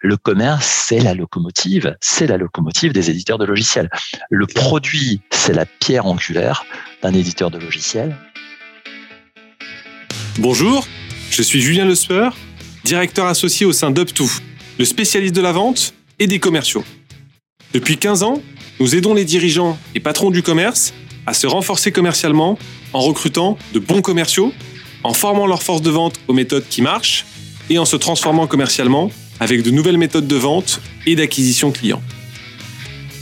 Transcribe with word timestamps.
Le 0.00 0.16
commerce, 0.16 0.84
c'est 0.86 1.00
la 1.00 1.12
locomotive, 1.12 1.96
c'est 2.00 2.28
la 2.28 2.36
locomotive 2.36 2.92
des 2.92 3.10
éditeurs 3.10 3.36
de 3.36 3.44
logiciels. 3.44 3.90
Le 4.30 4.46
produit, 4.46 5.22
c'est 5.30 5.52
la 5.52 5.66
pierre 5.66 6.06
angulaire 6.06 6.64
d'un 7.02 7.12
éditeur 7.12 7.50
de 7.50 7.58
logiciels. 7.58 8.16
Bonjour, 10.38 10.86
je 11.32 11.42
suis 11.42 11.60
Julien 11.60 11.84
Lespeur, 11.84 12.36
directeur 12.84 13.26
associé 13.26 13.66
au 13.66 13.72
sein 13.72 13.90
d'UpTo, 13.90 14.24
le 14.78 14.84
spécialiste 14.84 15.34
de 15.34 15.40
la 15.40 15.50
vente 15.50 15.94
et 16.20 16.28
des 16.28 16.38
commerciaux. 16.38 16.84
Depuis 17.74 17.98
15 17.98 18.22
ans, 18.22 18.40
nous 18.78 18.94
aidons 18.94 19.14
les 19.14 19.24
dirigeants 19.24 19.76
et 19.96 20.00
patrons 20.00 20.30
du 20.30 20.44
commerce 20.44 20.94
à 21.26 21.34
se 21.34 21.48
renforcer 21.48 21.90
commercialement 21.90 22.56
en 22.92 23.00
recrutant 23.00 23.58
de 23.74 23.80
bons 23.80 24.00
commerciaux, 24.00 24.54
en 25.02 25.12
formant 25.12 25.48
leur 25.48 25.64
force 25.64 25.82
de 25.82 25.90
vente 25.90 26.20
aux 26.28 26.34
méthodes 26.34 26.68
qui 26.70 26.82
marchent 26.82 27.26
et 27.68 27.78
en 27.78 27.84
se 27.84 27.96
transformant 27.96 28.46
commercialement 28.46 29.10
avec 29.40 29.62
de 29.62 29.70
nouvelles 29.70 29.98
méthodes 29.98 30.26
de 30.26 30.36
vente 30.36 30.80
et 31.06 31.16
d'acquisition 31.16 31.70
client. 31.70 32.02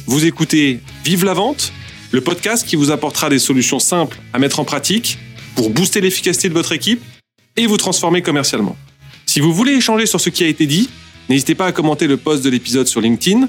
Vous 0.06 0.24
écoutez 0.24 0.80
Vive 1.04 1.24
la 1.24 1.34
vente, 1.34 1.72
le 2.12 2.20
podcast 2.20 2.66
qui 2.66 2.76
vous 2.76 2.90
apportera 2.90 3.28
des 3.28 3.38
solutions 3.38 3.78
simples 3.78 4.18
à 4.32 4.38
mettre 4.38 4.60
en 4.60 4.64
pratique 4.64 5.18
pour 5.54 5.70
booster 5.70 6.00
l'efficacité 6.00 6.48
de 6.48 6.54
votre 6.54 6.72
équipe 6.72 7.02
et 7.56 7.66
vous 7.66 7.76
transformer 7.76 8.22
commercialement. 8.22 8.76
Si 9.26 9.40
vous 9.40 9.52
voulez 9.52 9.72
échanger 9.72 10.06
sur 10.06 10.20
ce 10.20 10.30
qui 10.30 10.44
a 10.44 10.46
été 10.46 10.66
dit, 10.66 10.88
n'hésitez 11.28 11.54
pas 11.54 11.66
à 11.66 11.72
commenter 11.72 12.06
le 12.06 12.16
post 12.16 12.44
de 12.44 12.50
l'épisode 12.50 12.86
sur 12.86 13.00
LinkedIn. 13.00 13.48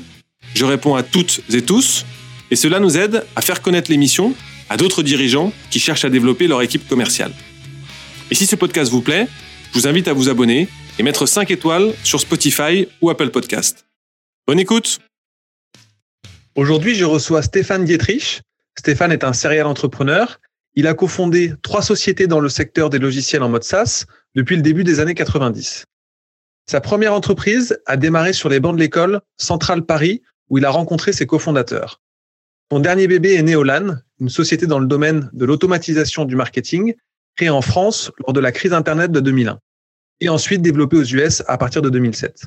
Je 0.55 0.65
réponds 0.65 0.95
à 0.95 1.03
toutes 1.03 1.41
et 1.53 1.61
tous 1.61 2.05
et 2.49 2.55
cela 2.55 2.79
nous 2.79 2.97
aide 2.97 3.25
à 3.35 3.41
faire 3.41 3.61
connaître 3.61 3.91
l'émission 3.91 4.33
à 4.69 4.77
d'autres 4.77 5.03
dirigeants 5.03 5.53
qui 5.69 5.79
cherchent 5.79 6.05
à 6.05 6.09
développer 6.09 6.47
leur 6.47 6.61
équipe 6.61 6.87
commerciale. 6.87 7.33
Et 8.31 8.35
si 8.35 8.45
ce 8.45 8.55
podcast 8.55 8.91
vous 8.91 9.01
plaît, 9.01 9.27
je 9.73 9.79
vous 9.79 9.87
invite 9.87 10.07
à 10.07 10.13
vous 10.13 10.29
abonner 10.29 10.67
et 10.99 11.03
mettre 11.03 11.25
5 11.25 11.51
étoiles 11.51 11.93
sur 12.03 12.19
Spotify 12.19 12.87
ou 13.01 13.09
Apple 13.09 13.29
Podcast. 13.29 13.85
Bonne 14.47 14.59
écoute 14.59 14.99
Aujourd'hui, 16.55 16.95
je 16.95 17.05
reçois 17.05 17.43
Stéphane 17.43 17.85
Dietrich. 17.85 18.41
Stéphane 18.77 19.11
est 19.11 19.23
un 19.23 19.33
serial 19.33 19.67
entrepreneur. 19.67 20.39
Il 20.73 20.87
a 20.87 20.93
cofondé 20.93 21.53
trois 21.61 21.81
sociétés 21.81 22.27
dans 22.27 22.39
le 22.39 22.49
secteur 22.49 22.89
des 22.89 22.99
logiciels 22.99 23.43
en 23.43 23.49
mode 23.49 23.63
SaaS 23.63 24.05
depuis 24.35 24.55
le 24.55 24.61
début 24.61 24.83
des 24.83 24.99
années 24.99 25.13
90. 25.13 25.85
Sa 26.69 26.81
première 26.81 27.13
entreprise 27.13 27.79
a 27.85 27.95
démarré 27.95 28.33
sur 28.33 28.49
les 28.49 28.59
bancs 28.59 28.75
de 28.75 28.79
l'école 28.79 29.21
Centrale 29.37 29.85
Paris 29.85 30.21
où 30.49 30.57
il 30.57 30.65
a 30.65 30.69
rencontré 30.69 31.13
ses 31.13 31.27
cofondateurs. 31.27 32.01
Son 32.71 32.79
dernier 32.79 33.07
bébé 33.07 33.35
est 33.35 33.43
Neolan, 33.43 33.97
une 34.19 34.29
société 34.29 34.67
dans 34.67 34.79
le 34.79 34.87
domaine 34.87 35.29
de 35.33 35.45
l'automatisation 35.45 36.25
du 36.25 36.35
marketing, 36.35 36.95
créée 37.35 37.49
en 37.49 37.61
France 37.61 38.11
lors 38.19 38.33
de 38.33 38.39
la 38.39 38.51
crise 38.51 38.73
Internet 38.73 39.11
de 39.11 39.19
2001, 39.19 39.59
et 40.21 40.29
ensuite 40.29 40.61
développée 40.61 40.97
aux 40.97 41.03
US 41.03 41.43
à 41.47 41.57
partir 41.57 41.81
de 41.81 41.89
2007. 41.89 42.45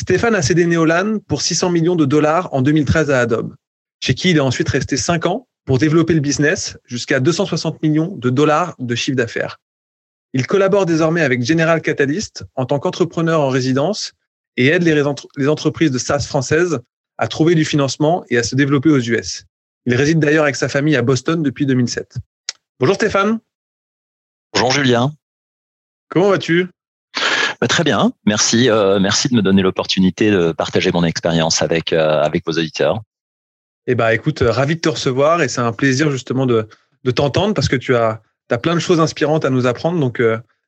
Stéphane 0.00 0.34
a 0.34 0.42
cédé 0.42 0.66
Neolan 0.66 1.18
pour 1.28 1.42
600 1.42 1.70
millions 1.70 1.96
de 1.96 2.04
dollars 2.04 2.52
en 2.52 2.62
2013 2.62 3.10
à 3.10 3.20
Adobe, 3.20 3.54
chez 4.00 4.14
qui 4.14 4.30
il 4.30 4.36
est 4.36 4.40
ensuite 4.40 4.68
resté 4.68 4.96
5 4.96 5.26
ans 5.26 5.46
pour 5.64 5.78
développer 5.78 6.14
le 6.14 6.20
business 6.20 6.76
jusqu'à 6.86 7.20
260 7.20 7.82
millions 7.82 8.16
de 8.16 8.30
dollars 8.30 8.74
de 8.78 8.94
chiffre 8.94 9.16
d'affaires. 9.16 9.58
Il 10.34 10.46
collabore 10.46 10.86
désormais 10.86 11.20
avec 11.20 11.44
General 11.44 11.80
Catalyst 11.80 12.44
en 12.54 12.64
tant 12.64 12.78
qu'entrepreneur 12.78 13.40
en 13.40 13.48
résidence 13.48 14.12
et 14.56 14.68
aide 14.68 14.82
les, 14.82 15.48
entreprises 15.48 15.90
de 15.90 15.98
SaaS 15.98 16.26
françaises 16.26 16.80
à 17.18 17.28
trouver 17.28 17.54
du 17.54 17.64
financement 17.64 18.24
et 18.28 18.38
à 18.38 18.42
se 18.42 18.56
développer 18.56 18.90
aux 18.90 18.98
US. 18.98 19.44
Il 19.86 19.94
réside 19.94 20.18
d'ailleurs 20.18 20.44
avec 20.44 20.56
sa 20.56 20.68
famille 20.68 20.96
à 20.96 21.02
Boston 21.02 21.42
depuis 21.42 21.66
2007. 21.66 22.16
Bonjour 22.80 22.94
Stéphane. 22.94 23.38
Bonjour 24.52 24.70
Julien. 24.70 25.14
Comment 26.12 26.28
vas-tu? 26.28 26.68
Bah, 27.60 27.68
Très 27.68 27.84
bien, 27.84 28.12
merci. 28.26 28.68
Euh, 28.68 29.00
merci 29.00 29.28
de 29.28 29.34
me 29.34 29.40
donner 29.40 29.62
l'opportunité 29.62 30.30
de 30.30 30.52
partager 30.52 30.92
mon 30.92 31.04
expérience 31.04 31.62
avec, 31.62 31.94
euh, 31.94 32.20
avec 32.20 32.44
vos 32.44 32.52
auditeurs. 32.52 33.00
Eh 33.86 33.94
ben, 33.94 34.10
écoute, 34.10 34.42
euh, 34.42 34.50
ravi 34.50 34.76
de 34.76 34.80
te 34.80 34.90
recevoir 34.90 35.42
et 35.42 35.48
c'est 35.48 35.62
un 35.62 35.72
plaisir 35.72 36.10
justement 36.10 36.44
de, 36.44 36.68
de 37.04 37.10
t'entendre 37.10 37.54
parce 37.54 37.68
que 37.68 37.76
tu 37.76 37.96
as, 37.96 38.20
as 38.50 38.58
plein 38.58 38.74
de 38.74 38.80
choses 38.80 39.00
inspirantes 39.00 39.46
à 39.46 39.50
nous 39.50 39.66
apprendre. 39.66 39.98
Donc, 39.98 40.22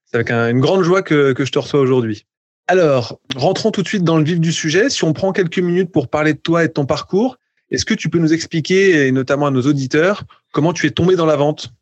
c'est 0.06 0.14
avec 0.14 0.30
une 0.30 0.60
grande 0.60 0.82
joie 0.82 1.02
que, 1.02 1.34
que 1.34 1.44
je 1.44 1.52
te 1.52 1.58
reçois 1.58 1.80
aujourd'hui. 1.80 2.24
Alors, 2.66 3.20
rentrons 3.36 3.70
tout 3.70 3.82
de 3.82 3.88
suite 3.88 4.04
dans 4.04 4.16
le 4.16 4.24
vif 4.24 4.40
du 4.40 4.50
sujet. 4.50 4.88
Si 4.88 5.04
on 5.04 5.12
prend 5.12 5.32
quelques 5.32 5.58
minutes 5.58 5.92
pour 5.92 6.08
parler 6.08 6.32
de 6.32 6.38
toi 6.38 6.64
et 6.64 6.68
de 6.68 6.72
ton 6.72 6.86
parcours, 6.86 7.36
est-ce 7.70 7.84
que 7.84 7.92
tu 7.92 8.08
peux 8.08 8.18
nous 8.18 8.32
expliquer, 8.32 9.06
et 9.06 9.12
notamment 9.12 9.46
à 9.46 9.50
nos 9.50 9.62
auditeurs, 9.62 10.24
comment 10.52 10.72
tu 10.72 10.86
es 10.86 10.90
tombé 10.90 11.16
dans 11.16 11.26
la 11.26 11.36
vente? 11.36 11.74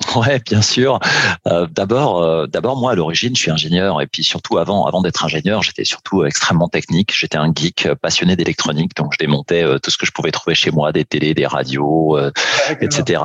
Ouais, 0.16 0.40
bien 0.44 0.62
sûr. 0.62 0.98
Euh, 1.46 1.66
d'abord, 1.70 2.22
euh, 2.22 2.46
d'abord 2.46 2.76
moi 2.76 2.92
à 2.92 2.94
l'origine, 2.94 3.34
je 3.34 3.42
suis 3.42 3.50
ingénieur 3.50 4.00
et 4.00 4.06
puis 4.06 4.22
surtout 4.22 4.58
avant, 4.58 4.86
avant 4.86 5.02
d'être 5.02 5.24
ingénieur, 5.24 5.62
j'étais 5.62 5.84
surtout 5.84 6.24
extrêmement 6.24 6.68
technique. 6.68 7.12
J'étais 7.16 7.36
un 7.36 7.52
geek 7.54 7.88
passionné 8.00 8.36
d'électronique, 8.36 8.94
donc 8.96 9.12
je 9.12 9.18
démontais 9.18 9.64
euh, 9.64 9.78
tout 9.78 9.90
ce 9.90 9.98
que 9.98 10.06
je 10.06 10.12
pouvais 10.12 10.30
trouver 10.30 10.54
chez 10.54 10.70
moi, 10.70 10.92
des 10.92 11.04
télés, 11.04 11.34
des 11.34 11.46
radios, 11.46 12.18
etc. 12.80 13.22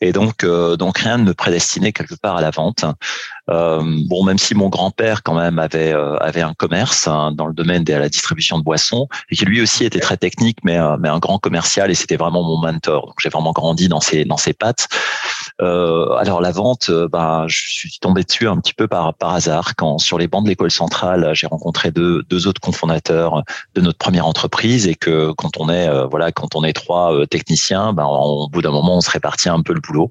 Et 0.00 0.12
donc, 0.12 0.44
donc 0.44 0.98
rien 0.98 1.18
ne 1.18 1.24
me 1.24 1.34
prédestinait 1.34 1.92
quelque 1.92 2.14
part 2.14 2.36
à 2.36 2.40
la 2.40 2.50
vente. 2.50 2.84
bon, 3.48 4.24
même 4.24 4.38
si 4.38 4.54
mon 4.54 4.68
grand-père 4.68 5.22
quand 5.22 5.34
même 5.34 5.58
avait 5.58 5.92
avait 5.92 6.42
un 6.42 6.54
commerce 6.54 7.06
hein, 7.06 7.32
dans 7.32 7.46
le 7.46 7.54
domaine 7.54 7.84
de 7.84 7.94
la 7.94 8.08
distribution 8.08 8.58
de 8.58 8.64
boissons 8.64 9.08
et 9.30 9.36
qui 9.36 9.44
lui 9.44 9.60
aussi 9.60 9.84
était 9.84 10.00
très 10.00 10.16
technique, 10.16 10.58
mais 10.64 10.78
mais 10.98 11.08
un 11.08 11.18
grand 11.18 11.38
commercial 11.38 11.90
et 11.90 11.94
c'était 11.94 12.16
vraiment 12.16 12.42
mon 12.42 12.58
mentor. 12.60 13.06
Donc 13.06 13.16
j'ai 13.20 13.28
vraiment 13.28 13.52
grandi 13.52 13.88
dans 13.88 14.00
ses 14.00 14.24
dans 14.24 14.36
ses 14.36 14.52
pattes. 14.52 14.88
Euh, 15.62 16.12
alors 16.16 16.42
la 16.42 16.50
vente, 16.50 16.90
euh, 16.90 17.08
ben, 17.08 17.46
je 17.48 17.60
suis 17.66 17.98
tombé 17.98 18.24
dessus 18.24 18.46
un 18.46 18.58
petit 18.58 18.74
peu 18.74 18.88
par, 18.88 19.14
par 19.14 19.34
hasard 19.34 19.74
quand 19.74 19.98
sur 19.98 20.18
les 20.18 20.28
bancs 20.28 20.44
de 20.44 20.50
l'école 20.50 20.70
centrale, 20.70 21.30
j'ai 21.32 21.46
rencontré 21.46 21.90
deux, 21.90 22.22
deux 22.24 22.46
autres 22.46 22.60
cofondateurs 22.60 23.42
de 23.74 23.80
notre 23.80 23.96
première 23.96 24.26
entreprise 24.26 24.86
et 24.86 24.94
que 24.94 25.32
quand 25.32 25.56
on 25.58 25.70
est 25.70 25.88
euh, 25.88 26.06
voilà 26.06 26.30
quand 26.30 26.56
on 26.56 26.64
est 26.64 26.74
trois 26.74 27.26
techniciens, 27.26 27.94
ben, 27.94 28.04
au 28.04 28.48
bout 28.48 28.60
d'un 28.60 28.70
moment 28.70 28.96
on 28.96 29.00
se 29.00 29.10
répartit 29.10 29.48
un 29.48 29.62
peu 29.62 29.72
le 29.72 29.80
boulot 29.80 30.10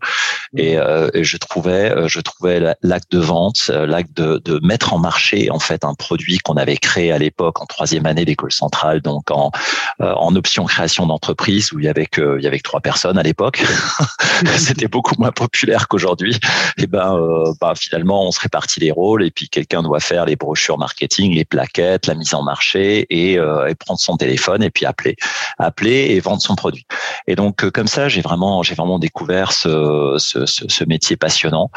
et, 0.58 0.78
et 1.14 1.24
je 1.24 1.38
trouvais 1.38 2.08
je 2.08 2.20
trouvais 2.20 2.76
l'acte 2.82 3.12
de 3.12 3.20
vente, 3.20 3.68
l'acte 3.68 4.16
de, 4.16 4.42
de 4.44 4.60
mettre 4.64 4.94
en 4.94 5.00
marché 5.00 5.52
en 5.52 5.60
fait 5.60 5.86
un 5.86 5.94
produit 5.94 6.40
qu'on 6.40 6.56
avait 6.56 6.78
créé 6.78 7.12
à 7.12 7.18
l'époque 7.18 7.62
en 7.62 7.66
troisième 7.66 8.06
année 8.06 8.26
d'école 8.26 8.52
centrale, 8.52 9.02
donc 9.02 9.30
en 9.32 9.52
en 10.00 10.36
option 10.36 10.66
création 10.66 11.06
d'entreprise 11.06 11.72
où 11.74 11.80
il 11.80 11.86
y 11.86 11.90
avait 11.90 12.08
que 12.08 12.38
il 12.40 12.44
y 12.44 12.48
avait 12.48 12.58
que 12.58 12.64
trois 12.64 12.82
personnes 12.82 13.18
à 13.18 13.24
l'époque. 13.24 13.64
C'était 14.58 14.88
beaucoup 14.88 15.16
moins 15.20 15.32
populaire 15.36 15.88
qu'aujourd'hui, 15.88 16.34
et 16.34 16.40
eh 16.84 16.88
ben, 16.88 17.16
euh, 17.16 17.54
bah, 17.62 17.74
finalement, 17.76 18.28
on 18.28 18.32
se 18.32 18.40
répartit 18.40 18.80
les 18.80 18.92
rôles 18.92 19.24
et 19.24 19.32
puis 19.32 19.50
quelqu'un 19.50 19.84
doit 19.84 20.00
faire 20.00 20.26
les 20.26 20.36
brochures 20.36 20.78
marketing, 20.78 21.34
les 21.36 21.46
plaquettes, 21.46 22.08
la 22.08 22.16
mise 22.16 22.34
en 22.34 22.44
marché 22.44 23.06
et, 23.10 23.38
euh, 23.38 23.72
prendre 23.80 24.00
son 24.00 24.18
téléphone 24.18 24.64
et 24.64 24.72
puis 24.72 24.86
appeler, 24.86 25.16
appeler 25.60 26.16
et 26.16 26.20
vendre 26.20 26.42
son 26.42 26.56
produit. 26.56 26.88
Et 27.28 27.36
donc 27.36 27.64
euh, 27.64 27.70
comme 27.70 27.88
ça, 27.88 28.08
j'ai 28.10 28.22
vraiment, 28.22 28.64
j'ai 28.64 28.74
vraiment 28.74 29.00
découvert 29.00 29.52
ce 29.52 30.84
métier 30.86 31.18
passionnant 31.18 31.70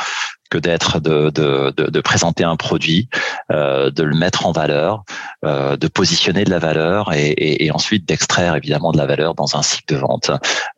que 0.50 0.58
d'être 0.58 1.00
de, 1.00 1.30
de, 1.30 1.72
de, 1.76 2.00
présenter 2.00 2.44
un 2.44 2.56
produit, 2.56 3.08
euh, 3.50 3.90
de 3.90 4.02
le 4.02 4.16
mettre 4.16 4.46
en 4.46 4.52
valeur, 4.52 5.04
euh, 5.44 5.76
de 5.76 5.88
positionner 5.88 6.44
de 6.44 6.50
la 6.50 6.58
valeur 6.58 7.12
et 7.12 7.70
ensuite 7.72 8.06
d'extraire 8.06 8.56
évidemment 8.56 8.92
de 8.92 8.98
la 8.98 9.06
valeur 9.06 9.34
dans 9.34 9.56
un 9.56 9.62
cycle 9.62 9.94
de 9.94 10.00
vente 10.00 10.30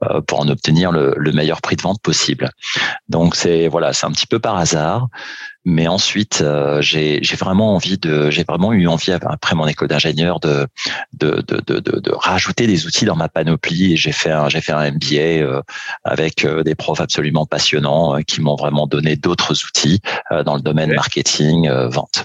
euh, 0.02 0.20
pour 0.20 0.40
en 0.40 0.48
obtenir 0.48 0.92
le, 0.92 1.14
le, 1.16 1.32
meilleur 1.32 1.60
prix 1.60 1.76
de 1.76 1.82
vente 1.82 2.00
possible. 2.00 2.50
Donc 3.08 3.36
c'est 3.36 3.68
voilà, 3.68 3.92
c'est 3.92 4.06
un 4.06 4.12
petit 4.12 4.26
peu 4.26 4.38
par 4.38 4.56
hasard. 4.56 5.08
Mais 5.66 5.88
ensuite, 5.88 6.40
euh, 6.40 6.80
j'ai 6.80 7.20
vraiment 7.38 7.74
envie 7.74 7.98
de, 7.98 8.30
j'ai 8.30 8.44
vraiment 8.44 8.72
eu 8.72 8.86
envie 8.86 9.12
après 9.12 9.54
mon 9.54 9.66
école 9.66 9.88
d'ingénieur 9.88 10.40
de 10.40 10.66
de, 11.12 11.42
de, 11.42 11.60
de, 11.60 11.80
de, 11.80 12.12
rajouter 12.12 12.66
des 12.66 12.86
outils 12.86 13.04
dans 13.04 13.16
ma 13.16 13.28
panoplie. 13.28 13.92
Et 13.92 13.96
j'ai 13.96 14.12
fait 14.12 14.30
un, 14.30 14.48
j'ai 14.48 14.62
fait 14.62 14.72
un 14.72 14.90
MBA 14.90 15.42
euh, 15.42 15.60
avec 16.02 16.46
euh, 16.46 16.62
des 16.62 16.74
profs 16.74 17.00
absolument 17.00 17.44
passionnants 17.44 18.22
qui 18.22 18.40
m'ont 18.40 18.56
vraiment 18.56 18.86
donné 18.86 19.16
d'autres 19.16 19.52
outils 19.66 20.00
dans 20.44 20.56
le 20.56 20.62
domaine 20.62 20.94
marketing, 20.94 21.70
vente. 21.88 22.24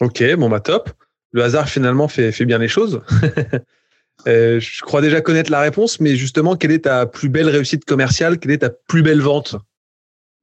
Ok, 0.00 0.22
bon 0.36 0.48
bah 0.48 0.60
top. 0.60 0.90
Le 1.32 1.44
hasard 1.44 1.68
finalement 1.68 2.08
fait 2.08 2.32
fait 2.32 2.46
bien 2.46 2.58
les 2.58 2.68
choses. 2.68 3.02
je 4.26 4.80
crois 4.82 5.02
déjà 5.02 5.20
connaître 5.20 5.50
la 5.50 5.60
réponse, 5.60 6.00
mais 6.00 6.16
justement, 6.16 6.56
quelle 6.56 6.72
est 6.72 6.84
ta 6.84 7.04
plus 7.04 7.28
belle 7.28 7.50
réussite 7.50 7.84
commerciale? 7.84 8.38
Quelle 8.38 8.52
est 8.52 8.58
ta 8.58 8.70
plus 8.70 9.02
belle 9.02 9.20
vente? 9.20 9.56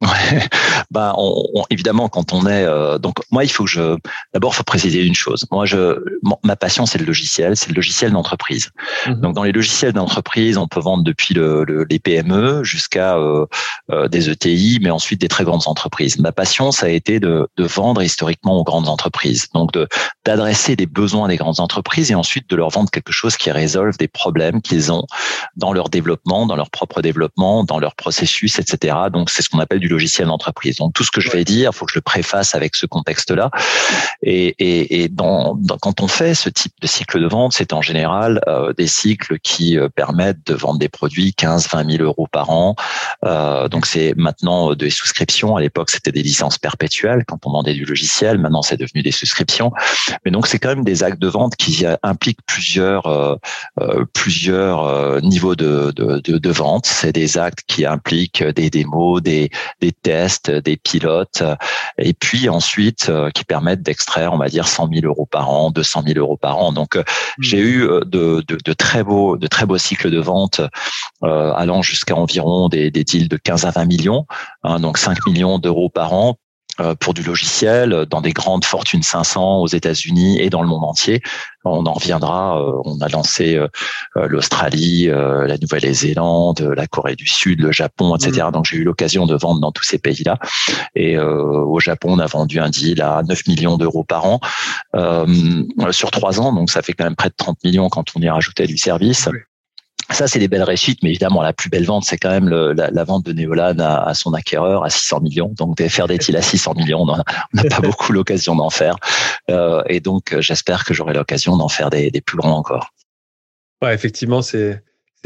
Ouais, 0.04 0.40
bah 0.92 1.14
on, 1.18 1.64
évidemment 1.70 2.10
quand 2.10 2.34
on 2.34 2.46
est 2.46 2.66
euh, 2.66 2.98
donc 2.98 3.20
moi 3.32 3.46
il 3.46 3.50
faut 3.50 3.64
que 3.64 3.70
je 3.70 3.98
d'abord 4.34 4.54
faut 4.54 4.64
préciser 4.64 5.02
une 5.04 5.16
chose. 5.16 5.46
Moi 5.50 5.66
je 5.66 5.98
ma 6.44 6.56
passion 6.58 6.86
c'est 6.86 6.98
le 6.98 7.06
logiciel, 7.06 7.56
c'est 7.56 7.70
le 7.70 7.76
logiciel 7.76 8.12
d'entreprise. 8.12 8.72
Mhm. 9.08 9.22
Donc 9.22 9.36
dans 9.36 9.44
les 9.44 9.54
logiciels 9.54 9.94
d'entreprise, 9.94 10.58
on 10.58 10.68
peut 10.68 10.82
vendre 10.82 11.04
depuis 11.04 11.34
le, 11.34 11.86
les 11.90 12.00
PME 12.00 12.64
jusqu'à 12.64 13.16
euh, 13.18 13.46
euh, 13.92 14.10
des 14.10 14.30
ETI, 14.30 14.80
mais 14.82 14.90
ensuite 14.90 15.22
des 15.22 15.30
très 15.30 15.46
grandes 15.46 15.68
entreprises. 15.68 16.20
Ma 16.20 16.34
passion 16.34 16.72
ça 16.72 16.88
a 16.88 16.90
été 16.90 17.22
de, 17.22 17.48
de 17.56 17.64
vendre 17.64 18.02
historiquement 18.02 18.60
aux 18.60 18.64
grandes 18.66 18.90
entreprises, 18.90 19.48
donc 19.54 19.72
de 19.72 19.88
d'adresser 20.26 20.76
les 20.76 20.86
besoins 20.86 21.30
des 21.30 21.38
grandes 21.38 21.62
entreprises 21.62 22.12
et 22.12 22.16
ensuite 22.16 22.50
de 22.50 22.56
leur 22.58 22.70
vendre 22.70 22.90
quelque 22.92 23.14
chose 23.14 23.38
qui 23.38 23.52
résolve 23.52 23.98
des 23.98 24.10
problèmes 24.10 24.62
qu'ils 24.62 24.92
ont 24.92 25.06
dans 25.56 25.72
leur 25.72 25.90
développement, 25.90 26.46
dans 26.46 26.56
leur 26.58 26.72
propre 26.72 27.02
développement, 27.02 27.64
dans 27.64 27.80
leur 27.80 27.96
processus, 27.96 28.60
etc. 28.60 28.96
Donc 29.14 29.30
c'est 29.30 29.42
ce 29.42 29.50
qu'on 29.50 29.60
appelle 29.60 29.80
du 29.80 29.93
logiciel 29.94 30.28
d'entreprise. 30.28 30.78
Donc 30.78 30.94
tout 30.94 31.04
ce 31.04 31.12
que 31.12 31.22
je 31.22 31.30
vais 31.30 31.44
dire, 31.44 31.74
faut 31.74 31.86
que 31.86 31.92
je 31.92 31.98
le 31.98 32.02
préface 32.02 32.56
avec 32.56 32.76
ce 32.76 32.86
contexte-là. 32.86 33.50
Et, 34.22 34.56
et, 34.60 35.04
et 35.04 35.10
dans, 35.10 35.58
quand 35.82 36.02
on 36.02 36.08
fait 36.08 36.34
ce 36.34 36.50
type 36.50 36.74
de 36.82 36.88
cycle 36.88 37.20
de 37.22 37.28
vente, 37.28 37.54
c'est 37.54 37.74
en 37.74 37.82
général 37.82 38.42
euh, 38.48 38.74
des 38.74 38.88
cycles 38.88 39.40
qui 39.40 39.78
euh, 39.78 39.90
permettent 39.90 40.46
de 40.46 40.54
vendre 40.54 40.80
des 40.80 40.90
produits 40.90 41.34
15, 41.34 41.68
20 41.70 41.92
000 41.98 42.04
euros 42.04 42.28
par 42.32 42.50
an. 42.50 42.76
Euh, 43.26 43.68
donc 43.68 43.86
c'est 43.86 44.14
maintenant 44.18 44.74
des 44.76 44.90
souscriptions. 44.90 45.56
À 45.56 45.62
l'époque, 45.62 45.90
c'était 45.90 46.12
des 46.12 46.24
licences 46.24 46.58
perpétuelles 46.58 47.24
quand 47.28 47.46
on 47.46 47.52
vendait 47.52 47.74
du 47.74 47.86
logiciel. 47.86 48.38
Maintenant, 48.38 48.62
c'est 48.62 48.78
devenu 48.78 49.02
des 49.02 49.12
souscriptions. 49.12 49.72
Mais 50.26 50.32
donc 50.32 50.48
c'est 50.48 50.60
quand 50.60 50.70
même 50.70 50.84
des 50.84 51.04
actes 51.04 51.20
de 51.20 51.28
vente 51.28 51.56
qui 51.56 51.86
impliquent 52.02 52.46
plusieurs 52.46 53.08
euh, 53.08 53.36
plusieurs 54.14 55.22
niveaux 55.22 55.56
de, 55.56 55.92
de, 55.96 56.20
de, 56.20 56.38
de 56.38 56.50
vente. 56.50 56.86
C'est 56.86 57.12
des 57.12 57.38
actes 57.38 57.64
qui 57.68 57.86
impliquent 57.86 58.44
des 58.44 58.70
démos, 58.70 59.22
des, 59.22 59.50
des 59.84 59.92
tests, 59.92 60.50
des 60.50 60.78
pilotes, 60.78 61.44
et 61.98 62.14
puis 62.14 62.50
ensuite 62.50 63.12
qui 63.34 63.44
permettent 63.44 63.82
d'extraire, 63.82 64.34
on 64.34 64.38
va 64.38 64.48
dire, 64.48 64.68
100 64.68 64.90
000 64.94 65.06
euros 65.06 65.26
par 65.26 65.50
an, 65.50 65.72
200 65.72 66.04
000 66.08 66.20
euros 66.20 66.38
par 66.38 66.58
an. 66.58 66.72
Donc 66.72 66.96
hmm. 66.96 67.04
j'ai 67.40 67.60
eu 67.60 67.88
de, 68.06 68.44
de, 68.48 68.58
de, 68.64 68.74
très 68.74 69.04
beaux 69.04 69.38
de 69.38 69.48
très 69.48 69.66
beaux 69.66 69.78
cycles 69.78 70.10
de 70.10 70.20
vente 70.20 70.62
allant 71.22 71.82
jusqu'à 71.82 72.16
environ 72.16 72.70
des, 72.70 72.92
des 72.92 73.04
deals 73.04 73.28
de 73.28 73.38
15 73.38 73.66
à 73.66 73.72
20 73.72 73.86
millions, 73.86 74.26
hein, 74.64 74.80
donc 74.80 74.98
5 74.98 75.26
millions 75.28 75.60
d'euros 75.60 75.90
par 75.90 76.14
an 76.14 76.38
euh, 76.38 76.43
pour 77.00 77.14
du 77.14 77.24
logiciel 77.24 78.06
dans 78.10 78.22
des 78.22 78.34
grandes 78.34 78.66
fortunes 78.66 79.04
500 79.04 79.60
aux 79.60 79.68
États-Unis 79.68 80.40
et 80.40 80.50
dans 80.50 80.62
le 80.62 80.68
monde 80.68 80.84
entier. 80.84 81.22
On 81.66 81.86
en 81.86 81.94
reviendra. 81.94 82.60
Euh, 82.60 82.82
on 82.86 83.00
a 83.00 83.08
lancé 83.08 83.56
euh, 83.56 83.68
l'Australie, 84.16 85.06
la 85.08 85.58
Nouvelle-Zélande, 85.58 86.74
la 86.76 86.88
Corée 86.88 87.16
du 87.16 87.28
Sud, 87.28 87.62
le 87.62 87.72
Japon, 87.72 88.16
etc. 88.16 88.48
Mm. 88.48 88.52
Donc 88.52 88.66
j'ai 88.66 88.78
eu 88.78 88.84
l'occasion 88.84 89.26
de 89.26 89.36
vendre 89.36 89.62
dans 89.62 89.72
tous 89.72 89.84
ces 89.84 89.98
pays-là. 89.98 90.40
Et 90.96 91.18
au 91.18 91.80
Japon, 91.80 92.14
on 92.14 92.20
a 92.20 92.26
vendu 92.26 92.60
un 92.60 92.70
deal 92.70 93.02
à 93.02 93.22
9 93.24 93.48
millions 93.48 93.78
d'euros 93.78 94.04
par 94.04 94.26
an 94.26 94.40
sur 95.92 96.12
trois 96.12 96.40
ans. 96.40 96.54
Donc 96.54 96.70
ça 96.70 96.82
fait 96.82 96.94
quand 96.94 97.06
même 97.06 97.16
près 97.16 97.30
de 97.30 97.36
30 97.38 97.64
millions 97.64 97.90
quand 97.90 98.06
on 98.16 98.22
y 98.22 98.30
rajoutait 98.30 98.68
du 98.68 98.78
service. 98.78 99.30
Ça, 100.14 100.28
c'est 100.28 100.40
des 100.40 100.48
belles 100.48 100.64
réussites, 100.64 101.02
mais 101.02 101.10
évidemment, 101.10 101.42
la 101.42 101.54
plus 101.54 101.70
belle 101.70 101.86
vente, 101.86 102.06
c'est 102.06 102.18
quand 102.18 102.30
même 102.30 102.48
la, 102.50 103.04
vente 103.04 103.26
de 103.26 103.34
Neolan 103.34 103.80
à, 103.80 104.14
son 104.14 104.34
acquéreur 104.34 104.84
à 104.84 104.90
600 104.90 105.22
millions. 105.22 105.54
Donc, 105.58 105.82
faire 105.88 106.08
des 106.08 106.18
deals 106.18 106.38
à 106.38 106.42
600 106.42 106.76
millions, 106.76 107.02
on 107.02 107.18
n'a 107.18 107.64
pas 107.70 107.80
beaucoup 107.84 108.14
l'occasion 108.14 108.56
d'en 108.56 108.70
faire. 108.70 108.96
Euh, 109.50 109.82
et 109.88 110.00
donc, 110.00 110.36
j'espère 110.40 110.86
que 110.86 110.94
j'aurai 110.94 111.14
l'occasion 111.14 111.58
d'en 111.58 111.68
faire 111.68 111.90
des, 111.90 112.12
plus 112.26 112.38
grands 112.38 112.58
encore. 112.58 112.90
Ouais, 113.82 113.94
effectivement, 113.94 114.42
c'était 114.42 114.82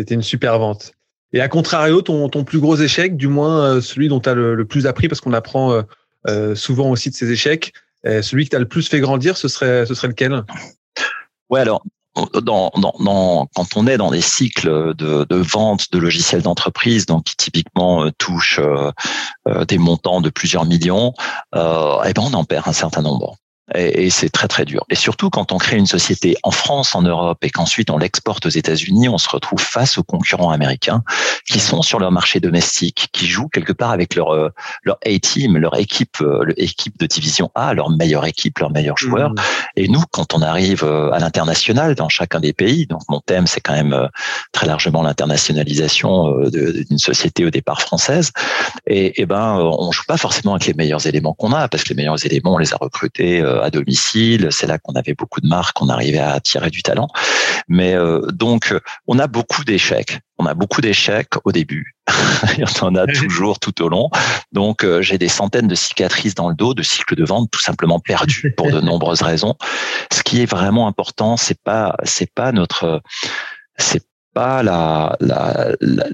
une 0.10 0.24
super 0.24 0.58
vente. 0.58 0.94
Et 1.34 1.42
à 1.42 1.50
contrario, 1.50 2.02
ton, 2.02 2.30
plus 2.46 2.60
gros 2.60 2.78
échec, 2.78 3.18
du 3.18 3.28
moins 3.28 3.64
euh, 3.64 3.82
celui 3.82 4.08
dont 4.08 4.22
tu 4.22 4.30
as 4.30 4.34
le, 4.34 4.66
plus 4.66 4.88
appris, 4.88 5.10
parce 5.10 5.20
qu'on 5.20 5.34
apprend 5.34 5.84
euh, 6.28 6.56
souvent 6.56 6.90
aussi 6.90 7.10
de 7.10 7.16
ces 7.16 7.30
échecs, 7.32 7.74
celui 8.04 8.46
qui 8.46 8.52
t'a 8.52 8.60
le 8.60 8.68
plus 8.68 8.88
fait 8.88 9.02
grandir, 9.02 9.36
ce 9.36 9.50
serait, 9.50 9.86
ce 9.86 9.94
serait 9.94 10.08
lequel? 10.08 10.44
Ouais, 11.50 11.60
alors 11.60 11.84
quand 13.56 13.76
on 13.76 13.88
est 13.88 13.98
dans 13.98 14.12
des 14.12 14.22
cycles 14.22 14.94
de, 14.96 15.26
de 15.26 15.36
vente 15.36 15.92
de 15.92 16.00
logiciels 16.00 16.42
d'entreprise, 16.42 17.06
donc 17.06 17.26
qui 17.26 17.36
typiquement 17.36 18.06
euh, 18.06 18.12
touchent 18.18 18.60
euh, 18.60 18.92
euh, 19.48 19.66
des 19.66 19.78
montants 19.78 20.22
de 20.22 20.30
plusieurs 20.30 20.66
millions, 20.66 21.14
euh, 21.56 21.98
eh 22.06 22.14
ben 22.14 22.24
on 22.24 22.34
en 22.34 22.44
perd 22.44 22.68
un 22.68 22.74
certain 22.74 23.02
nombre 23.02 23.38
et, 23.76 24.06
et 24.06 24.10
c'est 24.10 24.30
très 24.30 24.48
très 24.48 24.66
dur. 24.66 24.86
Et 24.90 24.96
surtout 24.96 25.30
quand 25.30 25.52
on 25.52 25.58
crée 25.58 25.78
une 25.78 25.88
société 25.88 26.38
en 26.44 26.52
France, 26.52 26.96
en 26.96 27.02
Europe 27.02 27.40
et 27.44 27.50
qu'ensuite 27.50 27.90
on 27.90 27.98
l'exporte 27.98 28.46
aux 28.46 28.50
États-Unis, 28.50 29.10
on 29.10 29.18
se 29.18 29.30
retrouve 29.30 29.60
face 29.60 29.98
aux 29.98 30.04
concurrents 30.04 30.52
américains 30.52 31.04
qui 31.50 31.60
sont 31.60 31.82
sur 31.82 32.00
leur 32.00 32.12
marché 32.12 32.40
domestique, 32.40 33.10
qui 33.12 33.28
jouent 33.28 33.50
quelque 33.50 33.74
part 33.74 33.92
avec 33.92 34.16
leur 34.16 34.34
euh, 34.34 34.50
leur 34.84 34.98
A-team, 35.06 35.58
leur 35.58 35.78
équipe, 35.78 36.22
euh, 36.22 36.46
l'équipe 36.58 36.98
de 36.98 37.06
division 37.06 37.52
A, 37.56 37.74
leur 37.74 37.90
meilleure 37.90 38.26
équipe, 38.26 38.60
leurs 38.60 38.72
meilleurs 38.72 38.98
joueurs. 38.98 39.32
Mmh. 39.32 39.36
Et 39.76 39.88
nous, 39.88 40.04
quand 40.12 40.34
on 40.34 40.42
arrive 40.42 40.84
euh, 40.84 41.12
à 41.12 41.20
l'international 41.20 41.96
dans 41.96 42.10
chacun 42.10 42.40
des 42.40 42.54
pays, 42.54 42.86
donc 42.88 43.02
mon 43.10 43.20
thème 43.20 43.48
c'est 43.48 43.62
quand 43.62 43.74
même 43.74 44.10
très 44.52 44.68
largement 44.68 45.04
l'internationalisation 45.04 46.50
d'une 46.50 46.98
société 46.98 47.46
au 47.46 47.50
départ 47.50 47.82
française. 47.82 48.32
Et, 48.86 49.22
et 49.22 49.26
ben 49.26 49.56
on 49.58 49.92
joue 49.92 50.04
pas 50.08 50.18
forcément 50.18 50.54
avec 50.54 50.68
les 50.68 50.74
meilleurs 50.74 51.06
éléments 51.06 51.34
qu'on 51.34 51.52
a 51.52 51.68
parce 51.68 51.84
que 51.84 51.90
les 51.90 51.96
meilleurs 51.96 52.26
éléments 52.26 52.56
on 52.56 52.58
les 52.58 52.74
a 52.74 52.78
recrutés 52.80 53.42
à 53.62 53.70
domicile. 53.70 54.48
C'est 54.52 54.68
là 54.68 54.78
qu'on 54.78 54.94
avait 54.94 55.14
beaucoup 55.14 55.42
de 55.42 55.48
marques, 55.48 55.82
on 55.82 55.90
arrivait 55.90 56.20
à 56.20 56.34
attirer 56.34 56.70
du 56.70 56.84
talent. 56.84 57.08
Mais 57.68 57.94
euh, 57.96 58.22
donc, 58.32 58.74
on 59.08 59.20
a 59.20 59.28
beaucoup 59.28 59.64
d'échecs. 59.64 60.20
On 60.38 60.46
a 60.46 60.54
beaucoup 60.54 60.82
d'échecs 60.82 61.34
au 61.44 61.52
début. 61.52 61.96
Il 62.58 62.64
y 62.64 62.82
en 62.82 62.96
a 62.96 63.08
toujours 63.08 63.60
tout 63.60 63.82
au 63.82 63.90
long. 63.90 64.10
Donc, 64.52 64.84
euh, 64.84 65.02
j'ai 65.02 65.18
des 65.18 65.28
centaines 65.28 65.68
de 65.68 65.76
cicatrices 65.76 66.36
dans 66.36 66.50
le 66.50 66.56
dos, 66.56 66.74
de 66.74 66.84
cycles 66.84 67.16
de 67.16 67.26
vente 67.26 67.50
tout 67.52 67.62
simplement 67.62 68.00
perdus 68.00 68.54
pour 68.58 68.72
de 68.72 68.80
nombreuses 68.80 69.22
raisons. 69.22 69.56
Ce 70.12 70.24
qui 70.24 70.42
est 70.42 70.46
vraiment 70.46 70.88
important, 70.88 71.38
c'est 71.38 71.62
pas, 71.62 71.96
c'est 72.04 72.32
pas 72.34 72.52
notre, 72.52 73.02
c'est 73.78 74.06
pas 74.34 74.62
la, 74.64 75.18
la, 75.20 75.72
la, 75.82 76.06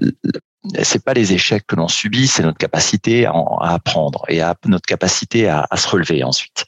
c'est 0.82 1.04
pas 1.04 1.14
les 1.14 1.32
échecs 1.32 1.66
que 1.66 1.76
l'on 1.76 1.88
subit, 1.88 2.26
c'est 2.26 2.42
notre 2.42 2.58
capacité 2.58 3.26
à, 3.26 3.32
apprendre 3.60 4.24
et 4.28 4.40
à 4.40 4.54
notre 4.66 4.86
capacité 4.86 5.48
à, 5.48 5.66
à, 5.70 5.76
se 5.76 5.88
relever 5.88 6.24
ensuite. 6.24 6.64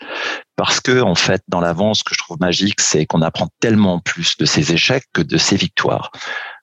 Parce 0.56 0.80
que 0.80 1.00
en 1.00 1.14
fait 1.14 1.42
dans 1.48 1.60
l'avance 1.60 2.00
ce 2.00 2.04
que 2.04 2.14
je 2.14 2.18
trouve 2.18 2.38
magique 2.40 2.80
c'est 2.80 3.06
qu'on 3.06 3.22
apprend 3.22 3.48
tellement 3.60 3.98
plus 3.98 4.36
de 4.36 4.44
ses 4.44 4.72
échecs 4.72 5.04
que 5.12 5.22
de 5.22 5.36
ses 5.36 5.56
victoires 5.56 6.10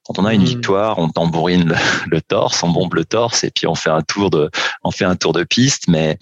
quand 0.05 0.19
on 0.19 0.25
a 0.25 0.33
une 0.33 0.41
hmm. 0.41 0.45
victoire, 0.45 0.99
on 0.99 1.09
tambourine 1.09 1.75
le, 2.07 2.21
torse, 2.21 2.61
on 2.63 2.69
bombe 2.69 2.95
le 2.95 3.05
torse 3.05 3.43
et 3.43 3.51
puis 3.51 3.67
on 3.67 3.75
fait 3.75 3.89
un 3.89 4.01
tour 4.01 4.29
de, 4.29 4.49
on 4.83 4.91
fait 4.91 5.05
un 5.05 5.15
tour 5.15 5.33
de 5.33 5.43
piste. 5.43 5.87
Mais 5.87 6.17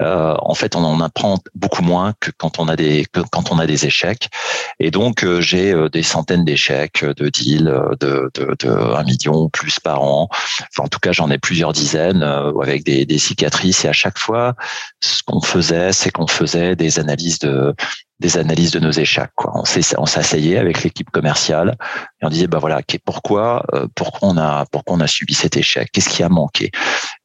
euh, 0.00 0.36
en 0.40 0.54
fait, 0.54 0.76
on 0.76 0.84
en 0.84 1.00
apprend 1.00 1.38
beaucoup 1.54 1.82
moins 1.82 2.14
que 2.20 2.30
quand 2.36 2.58
on 2.58 2.68
a 2.68 2.76
des, 2.76 3.06
quand 3.30 3.50
on 3.50 3.58
a 3.58 3.66
des 3.66 3.86
échecs. 3.86 4.28
Et 4.78 4.90
donc, 4.90 5.24
euh, 5.24 5.40
j'ai 5.40 5.72
euh, 5.72 5.88
des 5.88 6.02
centaines 6.02 6.44
d'échecs 6.44 7.04
de 7.04 7.28
deals 7.28 7.74
de, 8.00 8.30
de, 8.34 8.56
de 8.58 8.68
1 8.68 9.02
million 9.04 9.48
plus 9.48 9.80
par 9.80 10.02
an. 10.02 10.28
Enfin, 10.30 10.84
en 10.84 10.88
tout 10.88 11.00
cas, 11.00 11.12
j'en 11.12 11.30
ai 11.30 11.38
plusieurs 11.38 11.72
dizaines 11.72 12.22
avec 12.22 12.84
des, 12.84 13.04
des 13.04 13.18
cicatrices. 13.18 13.84
Et 13.84 13.88
à 13.88 13.92
chaque 13.92 14.18
fois, 14.18 14.54
ce 15.00 15.22
qu'on 15.24 15.40
faisait, 15.40 15.92
c'est 15.92 16.10
qu'on 16.10 16.26
faisait 16.26 16.76
des 16.76 16.98
analyses 16.98 17.38
de 17.40 17.74
des 18.20 18.38
analyses 18.38 18.70
de 18.70 18.78
nos 18.78 18.90
échecs. 18.90 19.30
Quoi. 19.34 19.52
On 19.54 20.06
s'asseyait 20.06 20.58
avec 20.58 20.82
l'équipe 20.82 21.10
commerciale 21.10 21.76
et 22.20 22.26
on 22.26 22.28
disait 22.28 22.46
bah 22.46 22.58
voilà 22.58 22.80
pourquoi 23.04 23.64
euh, 23.74 23.86
pourquoi 23.94 24.28
on 24.28 24.36
a 24.36 24.66
pourquoi 24.70 24.96
on 24.96 25.00
a 25.00 25.06
subi 25.06 25.34
cet 25.34 25.56
échec? 25.56 25.90
Qu'est-ce 25.92 26.08
qui 26.08 26.22
a 26.22 26.28
manqué? 26.28 26.70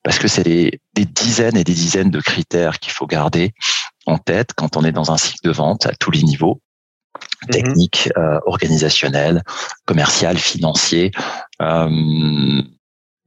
Parce 0.04 0.18
que 0.18 0.28
c'est 0.28 0.44
des, 0.44 0.80
des, 0.94 1.06
dizaines 1.06 1.58
et 1.58 1.64
des 1.64 1.74
dizaines 1.74 2.10
de 2.10 2.22
critères 2.22 2.80
qu'il 2.80 2.92
faut 2.92 3.06
garder 3.06 3.54
en 4.06 4.18
tête 4.18 4.54
quand 4.56 4.78
on 4.78 4.84
est 4.84 4.92
dans 4.92 5.12
un 5.12 5.18
cycle 5.18 5.46
de 5.48 5.52
vente 5.52 5.86
à 5.86 5.92
tous 6.00 6.12
les 6.12 6.24
niveaux 6.24 6.60
mhm. 7.44 7.50
technique, 7.52 8.10
euh, 8.18 8.40
organisationnel, 8.46 9.44
commercial, 9.86 10.38
financier. 10.38 11.12
Euh, 11.62 12.62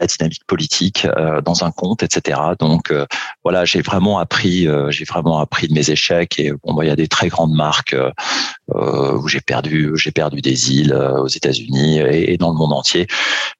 la 0.02 0.06
dynamique 0.06 0.44
politique 0.46 1.06
euh, 1.16 1.40
dans 1.40 1.64
un 1.64 1.70
compte, 1.70 2.02
etc. 2.02 2.38
Donc 2.58 2.90
euh, 2.90 3.06
voilà, 3.44 3.64
j'ai 3.64 3.82
vraiment 3.82 4.18
appris, 4.18 4.66
euh, 4.66 4.90
j'ai 4.90 5.04
vraiment 5.04 5.38
appris 5.38 5.68
de 5.68 5.74
mes 5.74 5.90
échecs 5.90 6.38
et 6.38 6.52
bon, 6.52 6.74
bah, 6.74 6.84
il 6.84 6.88
y 6.88 6.90
a 6.90 6.96
des 6.96 7.08
très 7.08 7.28
grandes 7.28 7.54
marques 7.54 7.96
où 8.68 9.28
j'ai 9.28 9.40
perdu, 9.40 9.92
j'ai 9.96 10.12
perdu 10.12 10.40
des 10.40 10.72
îles 10.72 10.94
aux 10.94 11.28
États-Unis 11.28 11.98
et, 12.00 12.36
dans 12.38 12.50
le 12.50 12.56
monde 12.56 12.72
entier. 12.72 13.06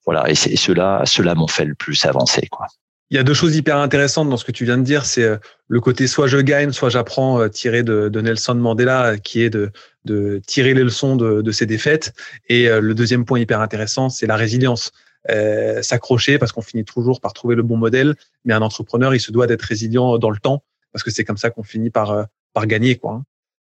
Voilà, 0.04 0.28
et, 0.30 0.34
c'est 0.34 0.56
ceux-là, 0.56 1.02
ceux-là 1.04 1.34
m'ont 1.34 1.46
fait 1.46 1.64
le 1.64 1.75
plus 1.75 2.04
avancer, 2.04 2.49
quoi. 2.50 2.66
Il 3.11 3.16
y 3.16 3.18
a 3.18 3.25
deux 3.25 3.34
choses 3.34 3.54
hyper 3.54 3.76
intéressantes 3.76 4.30
dans 4.30 4.38
ce 4.38 4.44
que 4.46 4.52
tu 4.52 4.64
viens 4.64 4.78
de 4.78 4.84
dire. 4.84 5.04
C'est 5.04 5.28
le 5.68 5.80
côté 5.80 6.06
soit 6.06 6.28
je 6.28 6.38
gagne, 6.38 6.72
soit 6.72 6.88
j'apprends 6.88 7.46
tiré 7.50 7.82
de, 7.82 8.08
Nelson 8.08 8.54
Mandela, 8.54 9.18
qui 9.18 9.42
est 9.42 9.50
de, 9.50 10.40
tirer 10.46 10.72
les 10.72 10.82
leçons 10.82 11.16
de 11.16 11.52
ses 11.52 11.66
défaites. 11.66 12.14
Et 12.49 12.68
le 12.68 12.94
deuxième 12.94 13.26
point 13.26 13.38
hyper 13.38 13.61
intéressant, 13.61 14.08
c'est 14.08 14.26
la 14.26 14.37
résilience. 14.37 14.92
Euh, 15.31 15.83
s'accrocher 15.83 16.38
parce 16.38 16.50
qu'on 16.50 16.62
finit 16.62 16.85
toujours 16.85 17.21
par 17.21 17.33
trouver 17.33 17.55
le 17.55 17.62
bon 17.62 17.76
modèle. 17.76 18.17
Mais 18.45 18.55
un 18.55 18.62
entrepreneur, 18.62 19.14
il 19.14 19.21
se 19.21 19.31
doit 19.31 19.47
d'être 19.47 19.62
résilient 19.62 20.19
dans 20.19 20.31
le 20.31 20.38
temps 20.38 20.64
parce 20.93 21.05
que 21.05 21.12
c'est 21.12 21.25
comme 21.25 21.37
ça 21.37 21.50
qu'on 21.50 21.62
finit 21.62 21.91
par 21.91 22.11
euh, 22.11 22.25
par 22.52 22.67
gagner 22.67 22.97
quoi. 22.97 23.12
Hein. 23.12 23.25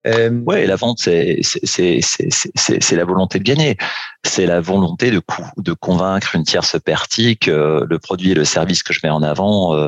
Euh, 0.05 0.41
ouais, 0.41 0.65
la 0.65 0.75
vente, 0.75 0.99
c'est 0.99 1.39
c'est 1.43 2.95
la 2.95 3.05
volonté 3.05 3.39
de 3.39 3.43
gagner. 3.43 3.77
C'est 4.25 4.45
la 4.45 4.59
volonté 4.59 5.11
de 5.11 5.21
de 5.57 5.73
convaincre 5.73 6.35
une 6.35 6.43
tierce 6.43 6.77
partie 6.79 7.37
que 7.37 7.85
le 7.87 7.99
produit 7.99 8.31
et 8.31 8.33
le 8.33 8.43
service 8.43 8.83
que 8.83 8.93
je 8.93 8.99
mets 9.03 9.09
en 9.09 9.23
avant 9.23 9.75
euh, 9.75 9.87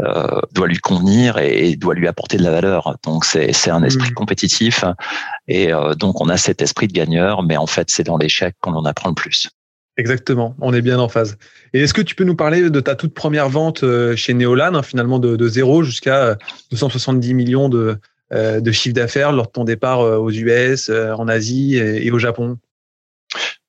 euh, 0.00 0.40
doit 0.52 0.68
lui 0.68 0.78
convenir 0.78 1.38
et, 1.38 1.74
doit 1.76 1.94
lui 1.94 2.06
apporter 2.06 2.36
de 2.36 2.44
la 2.44 2.52
valeur. 2.52 2.96
Donc 3.02 3.24
c'est 3.24 3.52
c'est 3.52 3.70
un 3.70 3.82
esprit 3.82 4.10
mmh. 4.10 4.14
compétitif 4.14 4.84
et 5.48 5.72
euh, 5.72 5.94
donc 5.94 6.20
on 6.20 6.28
a 6.28 6.36
cet 6.36 6.62
esprit 6.62 6.86
de 6.86 6.92
gagneur, 6.92 7.42
mais 7.42 7.56
en 7.56 7.66
fait 7.66 7.90
c'est 7.90 8.04
dans 8.04 8.18
l'échec 8.18 8.54
qu'on 8.60 8.74
en 8.74 8.84
apprend 8.84 9.08
le 9.08 9.14
plus. 9.14 9.48
Exactement, 9.98 10.54
on 10.60 10.74
est 10.74 10.82
bien 10.82 10.98
en 10.98 11.08
phase. 11.08 11.38
Et 11.72 11.80
est-ce 11.80 11.94
que 11.94 12.02
tu 12.02 12.14
peux 12.14 12.24
nous 12.24 12.36
parler 12.36 12.68
de 12.68 12.80
ta 12.80 12.96
toute 12.96 13.14
première 13.14 13.48
vente 13.48 13.82
euh, 13.82 14.14
chez 14.14 14.34
Neolan, 14.34 14.74
hein, 14.74 14.82
finalement 14.82 15.18
de, 15.18 15.48
zéro 15.48 15.82
jusqu'à 15.82 16.36
270 16.70 17.30
euh, 17.30 17.34
millions 17.34 17.68
de, 17.70 17.96
euh, 18.32 18.60
de 18.60 18.72
chiffre 18.72 18.94
d'affaires 18.94 19.32
lors 19.32 19.46
de 19.46 19.52
ton 19.52 19.64
départ 19.64 20.00
aux 20.00 20.30
US, 20.30 20.90
en 20.90 21.28
Asie 21.28 21.76
et, 21.76 22.10
au 22.10 22.18
Japon? 22.18 22.58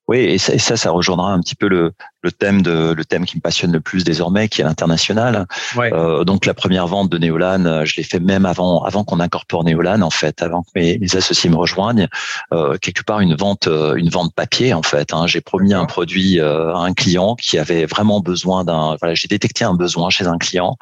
Oui, 0.09 0.19
et 0.19 0.37
ça, 0.37 0.75
ça, 0.75 0.91
rejoindra 0.91 1.31
un 1.31 1.39
petit 1.39 1.55
peu 1.55 1.69
le, 1.69 1.93
le 2.27 2.31
thème 2.33 2.61
de 2.61 2.93
le 2.93 3.05
thème 3.05 3.25
qui 3.25 3.37
me 3.37 3.41
passionne 3.41 3.71
le 3.71 3.79
plus 3.79 4.03
désormais, 4.03 4.49
qui 4.49 4.59
est 4.59 4.65
l'international. 4.65 5.47
Euh, 5.77 6.25
donc 6.25 6.45
la 6.45 6.53
première 6.53 6.85
vente 6.85 7.09
de 7.09 7.17
Neolan, 7.17 7.65
euh, 7.65 7.85
je 7.85 7.95
l'ai 7.95 8.03
fait 8.03 8.19
même 8.19 8.45
avant 8.45 8.83
avant 8.83 9.05
qu'on 9.05 9.21
incorpore 9.21 9.63
Neolan 9.63 10.01
en 10.01 10.09
fait, 10.09 10.41
avant 10.41 10.63
que 10.63 10.69
mes, 10.75 10.97
mes 10.97 11.15
associés 11.15 11.49
me 11.49 11.55
rejoignent. 11.55 12.07
Euh, 12.51 12.77
quelque 12.81 13.03
part 13.03 13.21
une 13.21 13.35
vente 13.35 13.67
une 13.67 14.09
vente 14.09 14.33
papier 14.33 14.73
en 14.73 14.83
fait. 14.83 15.13
Hein. 15.13 15.25
J'ai 15.25 15.39
promis 15.39 15.73
un 15.73 15.85
produit 15.85 16.41
à 16.41 16.77
un 16.89 16.93
client 16.93 17.35
qui 17.35 17.57
avait 17.57 17.85
vraiment 17.85 18.19
besoin 18.19 18.65
d'un. 18.65 18.97
Voilà, 18.99 19.15
j'ai 19.15 19.29
détecté 19.29 19.63
un 19.63 19.73
besoin 19.73 20.09
chez 20.09 20.27
un 20.27 20.37
client. 20.37 20.75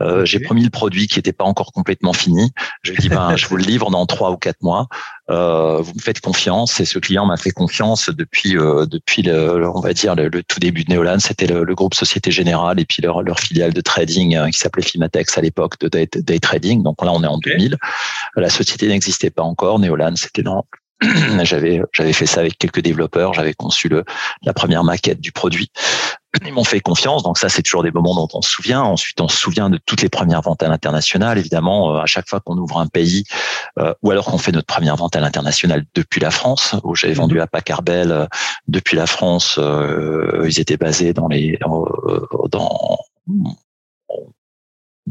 Euh, 0.00 0.24
J'ai 0.24 0.38
promis 0.38 0.62
le 0.62 0.70
produit 0.70 1.08
qui 1.08 1.18
n'était 1.18 1.32
pas 1.32 1.44
encore 1.44 1.72
complètement 1.72 2.12
fini. 2.12 2.52
Je 2.82 2.92
lui 2.92 2.98
ai 2.98 3.00
dit 3.00 3.08
ben 3.08 3.34
je 3.40 3.48
vous 3.48 3.56
le 3.56 3.64
livre 3.64 3.90
dans 3.90 4.06
trois 4.06 4.30
ou 4.30 4.36
quatre 4.36 4.62
mois. 4.62 4.86
Vous 5.28 5.94
me 5.98 6.00
faites 6.00 6.20
confiance 6.20 6.78
et 6.80 6.84
ce 6.84 6.98
client 7.00 7.26
m'a 7.26 7.36
fait 7.36 7.50
confiance 7.50 8.10
depuis 8.10 8.52
depuis 8.52 9.22
le, 9.22 9.68
on 9.74 9.80
va 9.80 9.92
dire 9.92 10.14
le, 10.14 10.30
tout 10.42 10.60
début 10.60 10.83
de 10.84 10.92
Neolan. 10.92 11.18
C'était 11.18 11.46
le, 11.46 11.64
le, 11.64 11.74
groupe 11.74 11.94
Société 11.94 12.30
Générale 12.30 12.80
et 12.80 12.84
puis 12.84 13.02
leur, 13.02 13.22
leur 13.22 13.40
filiale 13.40 13.72
de 13.72 13.80
trading 13.80 14.36
euh, 14.36 14.46
qui 14.48 14.58
s'appelait 14.58 14.82
Fimatex 14.82 15.36
à 15.36 15.40
l'époque 15.40 15.78
de 15.80 15.88
day, 15.88 16.08
day, 16.14 16.38
trading. 16.38 16.82
Donc 16.82 17.02
là, 17.04 17.12
on 17.12 17.22
est 17.22 17.26
en 17.26 17.38
2000. 17.38 17.76
La 18.36 18.50
société 18.50 18.88
n'existait 18.88 19.30
pas 19.30 19.42
encore. 19.42 19.78
Neolan, 19.78 20.16
c'était 20.16 20.42
dans 20.42 20.64
j'avais 21.44 21.80
j'avais 21.92 22.12
fait 22.12 22.26
ça 22.26 22.40
avec 22.40 22.58
quelques 22.58 22.80
développeurs, 22.80 23.34
j'avais 23.34 23.54
conçu 23.54 23.88
le, 23.88 24.04
la 24.42 24.52
première 24.52 24.84
maquette 24.84 25.20
du 25.20 25.32
produit. 25.32 25.70
Ils 26.44 26.52
m'ont 26.52 26.64
fait 26.64 26.80
confiance, 26.80 27.22
donc 27.22 27.38
ça 27.38 27.48
c'est 27.48 27.62
toujours 27.62 27.82
des 27.82 27.92
moments 27.92 28.14
dont 28.14 28.28
on 28.34 28.42
se 28.42 28.50
souvient. 28.50 28.82
Ensuite, 28.82 29.20
on 29.20 29.28
se 29.28 29.36
souvient 29.36 29.70
de 29.70 29.78
toutes 29.86 30.02
les 30.02 30.08
premières 30.08 30.42
ventes 30.42 30.62
à 30.62 30.68
l'international. 30.68 31.38
Évidemment, 31.38 31.94
euh, 31.94 32.00
à 32.00 32.06
chaque 32.06 32.28
fois 32.28 32.40
qu'on 32.40 32.58
ouvre 32.58 32.78
un 32.80 32.86
pays, 32.86 33.24
euh, 33.78 33.94
ou 34.02 34.10
alors 34.10 34.26
qu'on 34.26 34.38
fait 34.38 34.52
notre 34.52 34.66
première 34.66 34.96
vente 34.96 35.14
à 35.16 35.20
l'international 35.20 35.84
depuis 35.94 36.20
la 36.20 36.30
France, 36.30 36.74
où 36.82 36.96
j'avais 36.96 37.14
vendu 37.14 37.40
à 37.40 37.46
Pacarbel 37.46 38.10
euh, 38.10 38.26
depuis 38.66 38.96
la 38.96 39.06
France. 39.06 39.58
ils 40.44 40.60
étaient 40.60 40.76
basés 40.76 41.12
dans 41.12 41.28
les 41.28 41.58
dans 42.50 42.98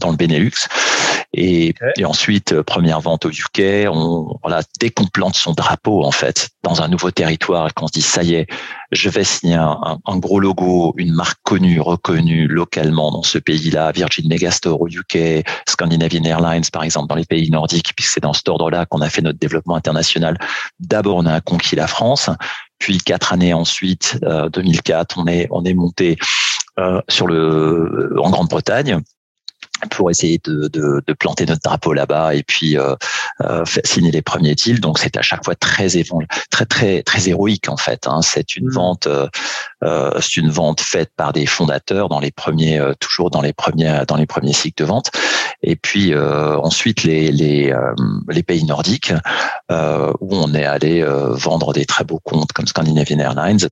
dans 0.03 0.11
le 0.11 0.17
Benelux. 0.17 0.51
Et, 1.35 1.73
et, 1.97 2.05
ensuite, 2.05 2.53
euh, 2.53 2.61
première 2.61 3.01
vente 3.01 3.25
au 3.25 3.29
UK, 3.29 3.87
on, 3.91 4.37
voilà, 4.43 4.61
dès 4.79 4.91
qu'on 4.91 5.05
plante 5.05 5.35
son 5.35 5.53
drapeau, 5.53 6.03
en 6.03 6.11
fait, 6.11 6.49
dans 6.61 6.83
un 6.83 6.87
nouveau 6.87 7.09
territoire 7.09 7.67
et 7.67 7.71
qu'on 7.71 7.87
se 7.87 7.93
dit, 7.93 8.03
ça 8.03 8.21
y 8.21 8.35
est, 8.35 8.47
je 8.91 9.09
vais 9.09 9.23
signer 9.23 9.55
un, 9.55 9.99
un, 10.05 10.17
gros 10.17 10.39
logo, 10.39 10.93
une 10.97 11.11
marque 11.11 11.39
connue, 11.41 11.81
reconnue 11.81 12.47
localement 12.47 13.11
dans 13.11 13.23
ce 13.23 13.39
pays-là, 13.39 13.91
Virgin 13.91 14.27
Megastore 14.27 14.79
au 14.79 14.87
UK, 14.87 15.43
Scandinavian 15.67 16.23
Airlines, 16.23 16.65
par 16.71 16.83
exemple, 16.83 17.07
dans 17.07 17.15
les 17.15 17.25
pays 17.25 17.49
nordiques, 17.49 17.93
puisque 17.95 18.11
c'est 18.11 18.23
dans 18.23 18.33
cet 18.33 18.47
ordre-là 18.47 18.85
qu'on 18.85 19.01
a 19.01 19.09
fait 19.09 19.23
notre 19.23 19.39
développement 19.39 19.75
international. 19.75 20.37
D'abord, 20.79 21.17
on 21.17 21.25
a 21.25 21.41
conquis 21.41 21.75
la 21.75 21.87
France, 21.87 22.29
puis 22.77 22.99
quatre 22.99 23.33
années 23.33 23.55
ensuite, 23.55 24.19
euh, 24.23 24.49
2004, 24.49 25.17
on 25.17 25.25
est, 25.25 25.47
on 25.49 25.65
est 25.65 25.73
monté 25.73 26.17
euh, 26.77 27.01
sur 27.09 27.25
le, 27.25 28.13
en 28.21 28.29
Grande-Bretagne 28.29 29.01
pour 29.89 30.09
essayer 30.09 30.39
de, 30.43 30.67
de, 30.67 31.01
de, 31.05 31.13
planter 31.13 31.45
notre 31.45 31.61
drapeau 31.61 31.93
là-bas 31.93 32.35
et 32.35 32.43
puis 32.43 32.77
euh, 32.77 32.95
euh, 33.41 33.63
signer 33.83 34.11
les 34.11 34.21
premiers 34.21 34.55
deals. 34.55 34.79
Donc 34.79 34.99
c'est 34.99 35.17
à 35.17 35.21
chaque 35.21 35.43
fois 35.43 35.55
très 35.55 35.89
très 36.49 36.65
très 36.65 37.03
très 37.03 37.29
héroïque 37.29 37.69
en 37.69 37.77
fait. 37.77 38.07
Hein. 38.07 38.21
C'est 38.21 38.55
une 38.55 38.67
mmh. 38.67 38.73
vente, 38.73 39.07
euh, 39.07 39.27
euh, 39.83 40.11
c'est 40.21 40.37
une 40.37 40.49
vente 40.49 40.81
faite 40.81 41.11
par 41.15 41.33
des 41.33 41.45
fondateurs 41.45 42.09
dans 42.09 42.19
les 42.19 42.31
premiers, 42.31 42.79
euh, 42.79 42.93
toujours 42.99 43.29
dans 43.29 43.41
les 43.41 43.53
premiers 43.53 44.03
dans 44.07 44.15
les 44.15 44.25
premiers 44.25 44.53
cycles 44.53 44.83
de 44.83 44.87
vente. 44.87 45.11
Et 45.61 45.75
puis 45.75 46.13
euh, 46.13 46.57
ensuite 46.57 47.03
les 47.03 47.31
les, 47.31 47.73
les 48.29 48.43
pays 48.43 48.65
nordiques 48.65 49.13
où 49.69 50.35
on 50.35 50.53
est 50.53 50.65
allé 50.65 51.03
vendre 51.03 51.73
des 51.73 51.85
très 51.85 52.03
beaux 52.03 52.19
comptes 52.23 52.51
comme 52.53 52.67
Scandinavian 52.67 53.19
Airlines 53.19 53.67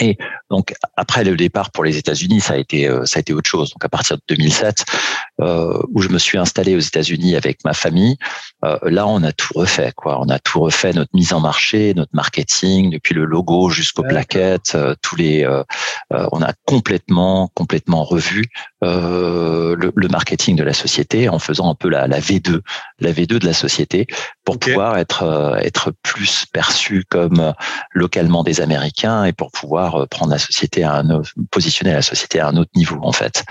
et 0.00 0.16
donc 0.50 0.74
après 0.96 1.24
le 1.24 1.36
départ 1.36 1.70
pour 1.70 1.84
les 1.84 1.98
États-Unis, 1.98 2.40
ça 2.40 2.54
a 2.54 2.56
été 2.56 2.88
euh, 2.88 3.04
ça 3.04 3.18
a 3.18 3.20
été 3.20 3.32
autre 3.32 3.48
chose. 3.48 3.70
Donc 3.70 3.84
à 3.84 3.88
partir 3.88 4.16
de 4.16 4.22
2007, 4.28 4.84
euh, 4.88 5.31
où 5.38 6.02
je 6.02 6.08
me 6.08 6.18
suis 6.18 6.38
installé 6.38 6.76
aux 6.76 6.80
États-Unis 6.80 7.36
avec 7.36 7.64
ma 7.64 7.72
famille, 7.72 8.16
euh, 8.64 8.78
là 8.84 9.06
on 9.06 9.22
a 9.22 9.32
tout 9.32 9.52
refait 9.54 9.92
quoi. 9.94 10.20
On 10.20 10.28
a 10.28 10.38
tout 10.38 10.60
refait 10.60 10.92
notre 10.92 11.10
mise 11.14 11.32
en 11.32 11.40
marché, 11.40 11.94
notre 11.94 12.14
marketing, 12.14 12.90
depuis 12.90 13.14
le 13.14 13.24
logo 13.24 13.70
jusqu'aux 13.70 14.02
plaquettes, 14.02 14.74
euh, 14.74 14.94
tous 15.02 15.16
les. 15.16 15.44
Euh, 15.44 15.64
on 16.10 16.42
a 16.42 16.52
complètement 16.66 17.50
complètement 17.54 18.04
revu 18.04 18.46
le, 18.82 19.92
le, 19.94 20.08
marketing 20.08 20.56
de 20.56 20.64
la 20.64 20.72
société 20.72 21.28
en 21.28 21.38
faisant 21.38 21.70
un 21.70 21.74
peu 21.74 21.88
la, 21.88 22.06
la 22.06 22.20
V2, 22.20 22.60
la 22.98 23.12
V2 23.12 23.38
de 23.38 23.46
la 23.46 23.52
société 23.52 24.06
pour 24.44 24.58
pouvoir 24.58 24.98
être 24.98 25.58
être 25.62 25.92
plus 26.02 26.46
perçu 26.52 27.04
comme 27.08 27.54
localement 27.92 28.42
des 28.42 28.60
Américains 28.60 29.24
et 29.24 29.32
pour 29.32 29.50
pouvoir 29.50 30.02
euh, 30.02 30.06
prendre 30.06 30.32
la 30.32 30.38
société 30.38 30.82
à 30.82 30.96
un 30.96 31.22
positionner 31.50 31.92
la 31.92 32.02
société 32.02 32.40
à 32.40 32.48
un 32.48 32.56
autre 32.56 32.70
niveau 32.74 32.98
en 33.02 33.12
fait. 33.12 33.44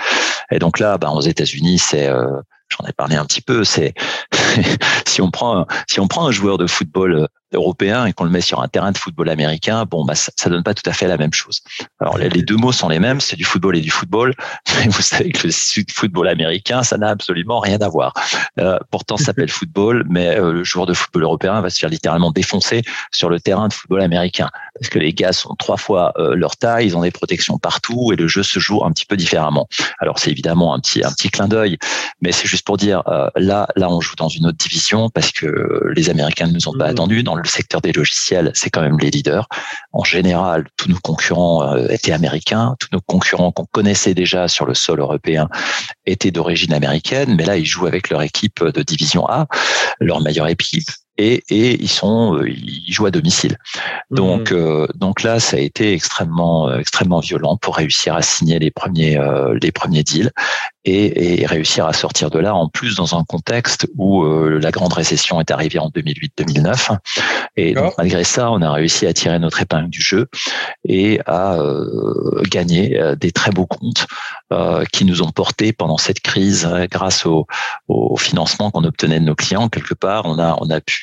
Et 0.51 0.59
donc 0.59 0.79
là, 0.79 0.97
ben, 0.97 1.09
aux 1.09 1.21
États-Unis, 1.21 1.79
c'est 1.79 2.07
euh, 2.07 2.41
j'en 2.69 2.85
ai 2.87 2.93
parlé 2.93 3.15
un 3.15 3.25
petit 3.25 3.41
peu, 3.41 3.63
c'est 3.63 3.93
si 5.07 5.21
on 5.21 5.31
prend 5.31 5.65
si 5.87 5.99
on 5.99 6.07
prend 6.07 6.27
un 6.27 6.31
joueur 6.31 6.57
de 6.57 6.67
football 6.67 7.13
euh, 7.13 7.27
européen 7.53 8.05
et 8.05 8.13
qu'on 8.13 8.23
le 8.23 8.29
met 8.29 8.41
sur 8.41 8.61
un 8.61 8.67
terrain 8.67 8.91
de 8.91 8.97
football 8.97 9.29
américain, 9.29 9.85
bon, 9.85 10.05
bah, 10.05 10.15
ça, 10.15 10.31
ça 10.35 10.49
donne 10.49 10.63
pas 10.63 10.73
tout 10.73 10.87
à 10.89 10.93
fait 10.93 11.07
la 11.07 11.17
même 11.17 11.33
chose. 11.33 11.61
Alors, 11.99 12.17
les, 12.17 12.29
deux 12.29 12.55
mots 12.55 12.71
sont 12.71 12.89
les 12.89 12.99
mêmes, 12.99 13.21
c'est 13.21 13.35
du 13.35 13.43
football 13.43 13.77
et 13.77 13.81
du 13.81 13.91
football, 13.91 14.35
mais 14.77 14.87
vous 14.87 15.01
savez 15.01 15.31
que 15.31 15.47
le 15.47 15.53
football 15.93 16.27
américain, 16.27 16.83
ça 16.83 16.97
n'a 16.97 17.09
absolument 17.09 17.59
rien 17.59 17.79
à 17.79 17.89
voir. 17.89 18.13
Euh, 18.59 18.79
pourtant, 18.89 19.17
ça 19.17 19.25
s'appelle 19.25 19.49
football, 19.49 20.05
mais 20.09 20.37
euh, 20.37 20.51
le 20.51 20.63
joueur 20.63 20.85
de 20.85 20.93
football 20.93 21.23
européen 21.23 21.61
va 21.61 21.69
se 21.69 21.79
faire 21.79 21.89
littéralement 21.89 22.31
défoncer 22.31 22.81
sur 23.11 23.29
le 23.29 23.39
terrain 23.39 23.67
de 23.67 23.73
football 23.73 24.01
américain, 24.01 24.49
parce 24.79 24.89
que 24.89 24.99
les 24.99 25.13
gars 25.13 25.33
sont 25.33 25.55
trois 25.55 25.77
fois 25.77 26.13
euh, 26.17 26.35
leur 26.35 26.57
taille, 26.57 26.87
ils 26.87 26.97
ont 26.97 27.01
des 27.01 27.11
protections 27.11 27.57
partout 27.57 28.11
et 28.13 28.15
le 28.15 28.27
jeu 28.27 28.43
se 28.43 28.59
joue 28.59 28.83
un 28.83 28.91
petit 28.91 29.05
peu 29.05 29.17
différemment. 29.17 29.67
Alors, 29.99 30.19
c'est 30.19 30.31
évidemment 30.31 30.73
un 30.73 30.79
petit 30.79 31.03
un 31.03 31.11
petit 31.11 31.29
clin 31.29 31.47
d'œil, 31.47 31.77
mais 32.21 32.31
c'est 32.31 32.47
juste 32.47 32.65
pour 32.65 32.77
dire 32.77 33.03
euh, 33.07 33.29
là 33.35 33.67
là 33.75 33.89
on 33.89 34.01
joue 34.01 34.15
dans 34.15 34.29
une 34.29 34.47
autre 34.47 34.57
division 34.57 35.09
parce 35.09 35.31
que 35.31 35.91
les 35.95 36.09
Américains 36.09 36.47
ne 36.47 36.53
nous 36.53 36.67
ont 36.67 36.77
pas 36.77 36.87
mmh. 36.87 36.91
attendus 36.91 37.23
dans 37.23 37.35
le 37.35 37.40
secteur 37.49 37.81
des 37.81 37.91
logiciels, 37.91 38.51
c'est 38.53 38.69
quand 38.69 38.81
même 38.81 38.99
les 38.99 39.09
leaders. 39.09 39.47
En 39.93 40.03
général, 40.03 40.67
tous 40.77 40.89
nos 40.89 40.99
concurrents 40.99 41.63
euh, 41.63 41.87
étaient 41.89 42.11
américains, 42.11 42.75
tous 42.79 42.89
nos 42.91 43.01
concurrents 43.01 43.51
qu'on 43.51 43.65
connaissait 43.65 44.13
déjà 44.13 44.47
sur 44.47 44.65
le 44.65 44.73
sol 44.73 44.99
européen 44.99 45.49
étaient 46.05 46.31
d'origine 46.31 46.73
américaine, 46.73 47.35
mais 47.35 47.45
là, 47.45 47.57
ils 47.57 47.65
jouent 47.65 47.87
avec 47.87 48.09
leur 48.09 48.21
équipe 48.21 48.63
de 48.63 48.81
division 48.83 49.27
A, 49.27 49.47
leur 49.99 50.21
meilleure 50.21 50.47
équipe, 50.47 50.89
et, 51.17 51.43
et 51.49 51.81
ils 51.81 51.89
sont 51.89 52.37
euh, 52.37 52.49
ils 52.49 52.91
jouent 52.91 53.05
à 53.05 53.11
domicile. 53.11 53.57
Donc 54.09 54.51
mmh. 54.51 54.55
euh, 54.55 54.87
donc 54.95 55.23
là 55.23 55.39
ça 55.39 55.57
a 55.57 55.59
été 55.59 55.93
extrêmement 55.93 56.73
extrêmement 56.77 57.19
violent 57.19 57.57
pour 57.57 57.75
réussir 57.75 58.15
à 58.15 58.21
signer 58.21 58.59
les 58.59 58.71
premiers 58.71 59.19
les 59.61 59.71
premiers 59.71 60.03
deals 60.03 60.31
et, 60.83 61.41
et, 61.41 61.45
réussir 61.45 61.85
à 61.85 61.93
sortir 61.93 62.29
de 62.31 62.39
là 62.39 62.55
en 62.55 62.67
plus 62.67 62.95
dans 62.95 63.15
un 63.15 63.23
contexte 63.23 63.87
où 63.97 64.23
euh, 64.23 64.59
la 64.59 64.71
grande 64.71 64.93
récession 64.93 65.39
est 65.39 65.51
arrivée 65.51 65.77
en 65.77 65.89
2008-2009 65.89 66.97
et 67.55 67.73
donc, 67.73 67.93
malgré 67.97 68.23
ça 68.23 68.51
on 68.51 68.61
a 68.61 68.71
réussi 68.71 69.05
à 69.05 69.13
tirer 69.13 69.37
notre 69.37 69.61
épingle 69.61 69.89
du 69.89 70.01
jeu 70.01 70.27
et 70.87 71.19
à 71.27 71.59
euh, 71.59 72.41
gagner 72.49 72.99
euh, 72.99 73.15
des 73.15 73.31
très 73.31 73.51
beaux 73.51 73.67
comptes 73.67 74.07
euh, 74.51 74.83
qui 74.91 75.05
nous 75.05 75.21
ont 75.21 75.29
portés 75.29 75.71
pendant 75.71 75.97
cette 75.97 76.21
crise 76.21 76.67
grâce 76.89 77.25
au, 77.27 77.45
au 77.87 78.17
financement 78.17 78.71
qu'on 78.71 78.83
obtenait 78.83 79.19
de 79.19 79.25
nos 79.25 79.35
clients 79.35 79.69
quelque 79.69 79.93
part 79.93 80.25
on 80.25 80.39
a 80.39 80.57
on 80.61 80.69
a 80.71 80.81
pu 80.81 81.00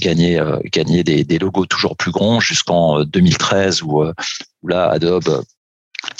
gagner 0.00 0.42
gagner 0.72 1.04
des, 1.04 1.24
des, 1.24 1.38
logos 1.38 1.66
toujours 1.66 1.96
plus 1.96 2.10
grands 2.10 2.40
jusqu'en 2.40 3.04
2013 3.04 3.82
où, 3.82 4.04
où 4.04 4.68
là 4.68 4.88
Adobe 4.90 5.42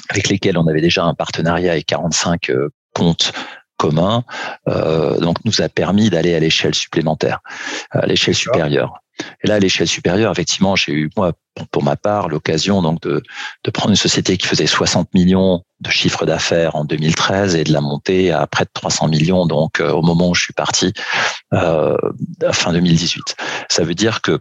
avec 0.08 0.28
lesquels 0.28 0.58
on 0.58 0.66
avait 0.66 0.80
déjà 0.80 1.04
un 1.04 1.14
partenariat 1.14 1.76
et 1.76 1.82
45 1.82 2.50
euh, 2.50 2.68
comptes 2.94 3.32
communs, 3.76 4.24
euh, 4.66 5.18
donc 5.18 5.36
nous 5.44 5.62
a 5.62 5.68
permis 5.68 6.10
d'aller 6.10 6.34
à 6.34 6.40
l'échelle 6.40 6.74
supplémentaire, 6.74 7.40
à 7.90 8.06
l'échelle 8.06 8.34
supérieure. 8.34 9.00
Et 9.42 9.48
là, 9.48 9.54
à 9.54 9.58
l'échelle 9.58 9.88
supérieure, 9.88 10.32
effectivement, 10.32 10.76
j'ai 10.76 10.92
eu 10.92 11.10
moi, 11.16 11.32
pour 11.70 11.82
ma 11.82 11.96
part, 11.96 12.28
l'occasion 12.28 12.82
donc 12.82 13.00
de, 13.02 13.22
prendre 13.72 13.90
une 13.90 13.96
société 13.96 14.36
qui 14.36 14.46
faisait 14.46 14.66
60 14.66 15.12
millions 15.14 15.62
de 15.80 15.90
chiffre 15.90 16.26
d'affaires 16.26 16.74
en 16.76 16.84
2013 16.84 17.54
et 17.54 17.64
de 17.64 17.72
la 17.72 17.80
monter 17.80 18.32
à 18.32 18.46
près 18.46 18.64
de 18.64 18.70
300 18.72 19.08
millions, 19.08 19.46
donc 19.46 19.80
euh, 19.80 19.92
au 19.92 20.02
moment 20.02 20.30
où 20.30 20.34
je 20.34 20.42
suis 20.42 20.54
parti, 20.54 20.92
euh, 21.52 21.96
fin 22.52 22.72
2018. 22.72 23.36
Ça 23.68 23.84
veut 23.84 23.94
dire 23.94 24.20
que 24.22 24.38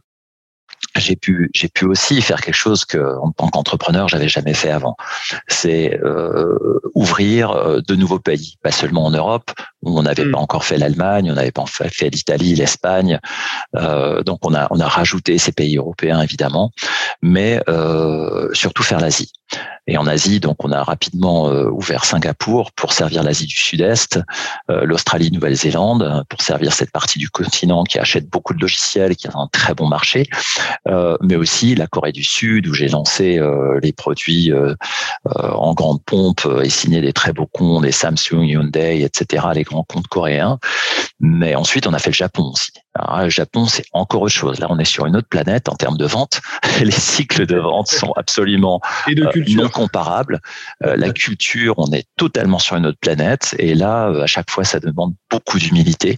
j'ai 0.96 1.16
pu 1.16 1.52
j'ai 1.54 1.68
pu 1.68 1.86
aussi 1.86 2.22
faire 2.22 2.42
quelque 2.42 2.56
chose 2.56 2.86
que 2.86 3.20
en 3.20 3.32
tant 3.32 3.50
qu'entrepreneur 3.50 4.08
j'avais 4.08 4.30
jamais 4.30 4.54
fait 4.54 4.70
avant 4.70 4.96
c'est 5.48 6.00
euh, 6.04 6.80
ouvrir 6.96 7.82
de 7.88 7.96
nouveaux 7.96 8.20
pays 8.20 8.56
pas 8.64 8.72
seulement 8.72 9.06
en 9.06 9.12
Europe 9.12 9.52
on 9.84 10.04
n'avait 10.04 10.26
mm. 10.26 10.32
pas 10.32 10.40
encore 10.40 10.66
fait 10.66 10.78
l'Allemagne 10.78 11.32
on 11.32 11.36
n'avait 11.36 11.52
pas 11.52 11.66
fait 11.68 12.10
l'Italie 12.10 12.56
l'Espagne 12.56 13.20
euh, 13.76 14.24
donc 14.24 14.40
on 14.46 14.54
a 14.54 14.68
on 14.72 14.80
a 14.80 14.88
rajouté 14.88 15.38
ces 15.38 15.52
pays 15.52 15.78
européens 15.78 16.22
évidemment 16.22 16.72
mais 17.22 17.62
euh, 17.70 18.50
surtout 18.54 18.84
faire 18.84 19.00
l'Asie 19.00 19.32
Et 19.88 19.98
en 19.98 20.06
Asie, 20.06 20.40
donc 20.40 20.64
on 20.66 20.72
a 20.72 20.84
rapidement 20.84 21.46
ouvert 21.48 22.04
Singapour 22.04 22.72
pour 22.74 22.92
servir 22.92 23.24
l'Asie 23.24 23.46
du 23.46 23.56
Sud-Est, 23.56 24.20
l'Australie, 24.68 25.32
Nouvelle-Zélande 25.32 26.26
pour 26.30 26.42
servir 26.42 26.74
cette 26.74 26.92
partie 26.92 27.20
du 27.20 27.30
continent 27.30 27.84
qui 27.86 27.98
achète 27.98 28.30
beaucoup 28.30 28.54
de 28.54 28.60
logiciels, 28.60 29.16
qui 29.16 29.28
a 29.28 29.32
un 29.36 29.48
très 29.48 29.74
bon 29.74 29.88
marché, 29.88 30.28
mais 31.22 31.38
aussi 31.38 31.76
la 31.76 31.88
Corée 31.88 32.12
du 32.12 32.24
Sud 32.24 32.68
où 32.68 32.74
j'ai 32.74 32.90
lancé 32.90 33.40
les 33.82 33.94
produits 33.94 34.52
en 35.24 35.74
grande 35.74 36.04
pompe 36.04 36.46
et 36.62 36.70
signé 36.70 37.00
des 37.00 37.14
très 37.14 37.32
beaux 37.32 37.50
comptes, 37.50 37.84
des 37.84 37.94
Samsung, 37.94 38.44
Hyundai, 38.44 39.04
etc., 39.04 39.46
les 39.54 39.64
grands 39.68 39.84
comptes 39.84 40.08
coréens. 40.08 40.60
Mais 41.20 41.56
ensuite, 41.56 41.88
on 41.88 41.94
a 41.94 42.00
fait 42.00 42.10
le 42.10 42.16
Japon 42.16 42.52
aussi. 42.54 42.72
Alors, 43.00 43.24
le 43.24 43.30
Japon, 43.30 43.66
c'est 43.66 43.86
encore 43.94 44.24
autre 44.24 44.34
chose. 44.34 44.60
Là, 44.60 44.68
on 44.70 44.80
est 44.80 44.86
sur 44.86 45.06
une 45.06 45.16
autre 45.16 45.28
planète 45.28 45.70
en 45.70 45.76
termes 45.76 45.98
de 45.98 46.06
vente. 46.06 46.42
Les 46.82 46.92
cycles 46.92 47.46
de 47.46 47.58
vente 47.58 47.88
sont 47.88 48.12
absolument 48.16 48.82
euh, 49.10 49.32
non 49.50 49.70
comparables. 49.70 50.42
Euh, 50.84 50.96
la 50.96 51.12
culture, 51.12 51.76
on 51.78 51.92
est 51.92 52.08
totalement 52.18 52.60
sur 52.60 52.76
une 52.76 52.86
autre 52.86 53.00
planète. 53.00 53.56
Et 53.60 53.76
là, 53.76 54.10
euh, 54.10 54.24
à 54.24 54.28
chaque 54.28 54.50
fois, 54.50 54.64
ça 54.64 54.80
demande 54.80 55.14
beaucoup 55.30 55.60
d'humilité. 55.60 56.18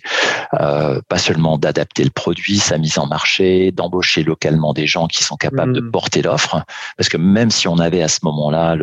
pas 0.52 1.18
seulement 1.18 1.58
d'adapter 1.58 2.04
le 2.04 2.10
produit, 2.10 2.58
sa 2.58 2.78
mise 2.78 2.98
en 2.98 3.08
marché, 3.08 3.72
d'embaucher 3.72 4.24
localement 4.24 4.74
des 4.74 4.88
gens 4.88 5.08
qui 5.08 5.24
sont 5.24 5.36
capables 5.36 5.74
de 5.74 5.82
mmh. 5.82 5.92
porter 5.92 6.22
l'offre. 6.22 6.64
Parce 6.98 7.10
que 7.10 7.18
même 7.18 7.52
si 7.52 7.68
on 7.68 7.78
avait 7.78 8.02
à 8.02 8.08
ce 8.08 8.20
moment-là 8.24 8.76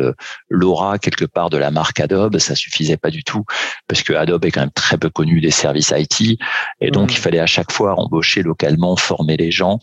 l'aura 0.49 0.99
quelque 0.99 1.25
part 1.25 1.49
de 1.49 1.57
la 1.57 1.71
marque 1.71 1.99
Adobe, 1.99 2.37
ça 2.37 2.55
suffisait 2.55 2.97
pas 2.97 3.09
du 3.09 3.23
tout 3.23 3.45
parce 3.87 4.03
que 4.03 4.13
Adobe 4.13 4.45
est 4.45 4.51
quand 4.51 4.61
même 4.61 4.71
très 4.71 4.97
peu 4.97 5.09
connu 5.09 5.41
des 5.41 5.51
services 5.51 5.93
IT. 5.95 6.39
Et 6.81 6.91
donc, 6.91 7.09
mmh. 7.09 7.13
il 7.13 7.17
fallait 7.17 7.39
à 7.39 7.45
chaque 7.45 7.71
fois 7.71 7.86
embaucher 7.95 8.43
localement, 8.43 8.95
former 8.95 9.37
les 9.37 9.51
gens 9.51 9.79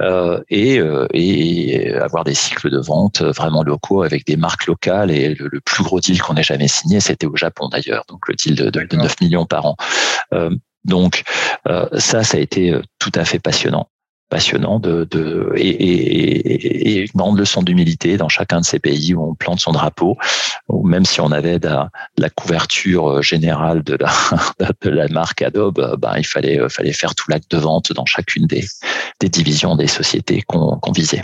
euh, 0.00 0.42
et, 0.48 0.78
euh, 0.78 1.06
et, 1.12 1.94
avoir 1.94 2.24
des 2.24 2.34
cycles 2.34 2.70
de 2.70 2.78
vente 2.78 3.22
vraiment 3.22 3.62
locaux 3.62 4.02
avec 4.02 4.26
des 4.26 4.36
marques 4.36 4.66
locales. 4.66 5.10
Et 5.10 5.34
le, 5.34 5.60
plus 5.60 5.84
gros 5.84 6.00
deal 6.00 6.20
qu'on 6.20 6.36
ait 6.36 6.42
jamais 6.42 6.68
signé, 6.68 7.00
c'était 7.00 7.26
au 7.26 7.36
Japon 7.36 7.68
d'ailleurs, 7.68 8.04
donc 8.08 8.28
le 8.28 8.34
deal 8.34 8.54
de, 8.56 8.70
de, 8.70 8.96
9 8.96 9.20
millions 9.20 9.46
par 9.46 9.66
an. 9.66 9.76
Euh, 10.32 10.50
donc 10.84 11.22
ça, 11.96 12.24
ça 12.24 12.36
a 12.36 12.40
été 12.40 12.78
tout 12.98 13.12
à 13.14 13.24
fait 13.24 13.38
passionnant 13.38 13.88
passionnant 14.28 14.78
de, 14.78 15.04
de 15.10 15.52
et, 15.56 15.68
et, 15.68 16.98
et, 16.98 17.00
une 17.02 17.10
grande 17.14 17.38
leçon 17.38 17.62
d'humilité 17.62 18.16
dans 18.16 18.28
chacun 18.28 18.60
de 18.60 18.64
ces 18.64 18.78
pays 18.78 19.14
où 19.14 19.30
on 19.30 19.34
plante 19.34 19.60
son 19.60 19.72
drapeau, 19.72 20.16
ou 20.68 20.86
même 20.86 21.04
si 21.04 21.20
on 21.20 21.30
avait 21.30 21.58
de 21.58 21.68
la, 22.18 22.30
couverture 22.30 23.22
générale 23.22 23.82
de 23.84 23.96
la, 23.96 25.08
marque 25.08 25.42
Adobe, 25.42 25.96
ben, 25.98 26.14
il 26.16 26.26
fallait, 26.26 26.60
fallait 26.68 26.92
faire 26.92 27.14
tout 27.14 27.30
l'acte 27.30 27.50
de 27.50 27.58
vente 27.58 27.92
dans 27.92 28.06
chacune 28.06 28.46
des, 28.46 28.64
des 29.20 29.28
divisions 29.28 29.76
des 29.76 29.86
sociétés 29.86 30.42
qu'on 30.42 30.92
visait. 30.92 31.22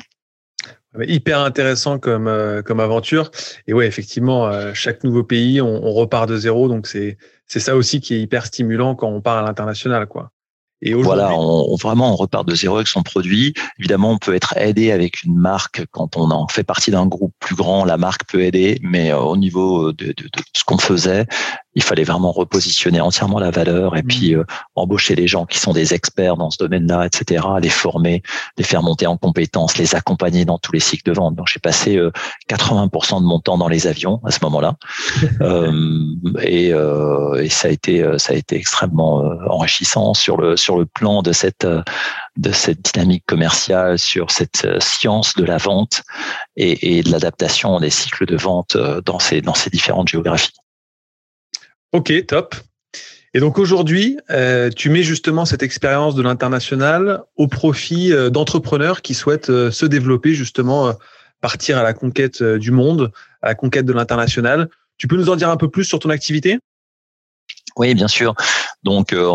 Hyper 1.00 1.38
intéressant 1.38 2.00
comme 2.00 2.26
euh, 2.26 2.62
comme 2.62 2.80
aventure 2.80 3.30
et 3.68 3.72
ouais 3.72 3.86
effectivement 3.86 4.48
euh, 4.48 4.72
chaque 4.74 5.04
nouveau 5.04 5.22
pays 5.22 5.60
on, 5.60 5.84
on 5.84 5.92
repart 5.92 6.28
de 6.28 6.36
zéro 6.36 6.66
donc 6.66 6.88
c'est 6.88 7.16
c'est 7.46 7.60
ça 7.60 7.76
aussi 7.76 8.00
qui 8.00 8.14
est 8.14 8.20
hyper 8.20 8.44
stimulant 8.44 8.96
quand 8.96 9.08
on 9.08 9.20
part 9.20 9.38
à 9.38 9.42
l'international 9.42 10.08
quoi. 10.08 10.32
Et 10.82 10.94
voilà, 10.94 11.34
on, 11.34 11.76
vraiment 11.76 12.12
on 12.12 12.16
repart 12.16 12.46
de 12.46 12.54
zéro 12.54 12.76
avec 12.76 12.88
son 12.88 13.02
produit. 13.02 13.54
Évidemment, 13.78 14.12
on 14.12 14.18
peut 14.18 14.34
être 14.34 14.56
aidé 14.56 14.92
avec 14.92 15.22
une 15.22 15.36
marque 15.36 15.84
quand 15.90 16.16
on 16.16 16.30
en 16.30 16.48
fait 16.48 16.64
partie 16.64 16.90
d'un 16.90 17.06
groupe 17.06 17.34
plus 17.38 17.54
grand. 17.54 17.84
La 17.84 17.96
marque 17.96 18.24
peut 18.24 18.42
aider, 18.42 18.78
mais 18.82 19.12
euh, 19.12 19.18
au 19.18 19.36
niveau 19.36 19.92
de, 19.92 20.06
de, 20.06 20.12
de 20.12 20.42
ce 20.54 20.64
qu'on 20.64 20.78
faisait, 20.78 21.26
il 21.74 21.82
fallait 21.82 22.04
vraiment 22.04 22.32
repositionner 22.32 23.00
entièrement 23.00 23.38
la 23.38 23.50
valeur 23.50 23.96
et 23.96 24.02
mmh. 24.02 24.06
puis 24.06 24.34
euh, 24.34 24.44
embaucher 24.74 25.14
les 25.14 25.28
gens 25.28 25.46
qui 25.46 25.58
sont 25.58 25.72
des 25.72 25.94
experts 25.94 26.36
dans 26.36 26.50
ce 26.50 26.58
domaine-là, 26.58 27.06
etc., 27.06 27.46
les 27.60 27.68
former, 27.68 28.22
les 28.58 28.64
faire 28.64 28.82
monter 28.82 29.06
en 29.06 29.16
compétences, 29.16 29.78
les 29.78 29.94
accompagner 29.94 30.44
dans 30.44 30.58
tous 30.58 30.72
les 30.72 30.80
cycles 30.80 31.08
de 31.08 31.12
vente. 31.12 31.36
Donc 31.36 31.46
j'ai 31.46 31.60
passé 31.60 32.00
80% 32.48 33.16
euh, 33.16 33.20
de 33.20 33.24
mon 33.24 33.38
temps 33.38 33.56
dans 33.56 33.68
les 33.68 33.86
avions 33.86 34.20
à 34.24 34.32
ce 34.32 34.40
moment-là, 34.42 34.76
euh, 35.42 36.14
et, 36.42 36.70
et, 36.70 37.48
ça 37.48 37.68
a 37.68 37.70
été 37.70 38.04
ça 38.18 38.32
a 38.32 38.36
été 38.36 38.56
extrêmement 38.56 39.22
enrichissant 39.48 40.14
sur 40.14 40.36
le 40.36 40.56
sur 40.56 40.76
le 40.76 40.86
plan 40.86 41.22
de 41.22 41.32
cette 41.32 41.66
de 42.36 42.52
cette 42.52 42.82
dynamique 42.82 43.24
commerciale, 43.26 43.98
sur 43.98 44.30
cette 44.30 44.66
science 44.80 45.34
de 45.34 45.44
la 45.44 45.58
vente 45.58 46.02
et, 46.56 46.98
et 46.98 47.02
de 47.02 47.10
l'adaptation 47.10 47.78
des 47.80 47.90
cycles 47.90 48.26
de 48.26 48.36
vente 48.36 48.76
dans 49.04 49.18
ces 49.18 49.40
dans 49.40 49.54
ces 49.54 49.70
différentes 49.70 50.08
géographies. 50.08 50.52
Ok, 51.92 52.12
top. 52.26 52.54
Et 53.34 53.40
donc 53.40 53.58
aujourd'hui, 53.58 54.18
euh, 54.30 54.70
tu 54.70 54.90
mets 54.90 55.02
justement 55.02 55.44
cette 55.44 55.62
expérience 55.62 56.14
de 56.14 56.22
l'international 56.22 57.22
au 57.36 57.46
profit 57.46 58.12
euh, 58.12 58.30
d'entrepreneurs 58.30 59.02
qui 59.02 59.14
souhaitent 59.14 59.50
euh, 59.50 59.70
se 59.70 59.86
développer 59.86 60.34
justement, 60.34 60.94
partir 61.40 61.78
à 61.78 61.82
la 61.82 61.92
conquête 61.92 62.42
du 62.42 62.70
monde, 62.70 63.12
à 63.42 63.48
la 63.48 63.54
conquête 63.54 63.86
de 63.86 63.92
l'international. 63.92 64.68
Tu 64.98 65.08
peux 65.08 65.16
nous 65.16 65.30
en 65.30 65.36
dire 65.36 65.48
un 65.48 65.56
peu 65.56 65.70
plus 65.70 65.84
sur 65.84 65.98
ton 65.98 66.10
activité? 66.10 66.58
Oui, 67.76 67.94
bien 67.94 68.08
sûr. 68.08 68.34
Donc 68.82 69.12
euh, 69.12 69.30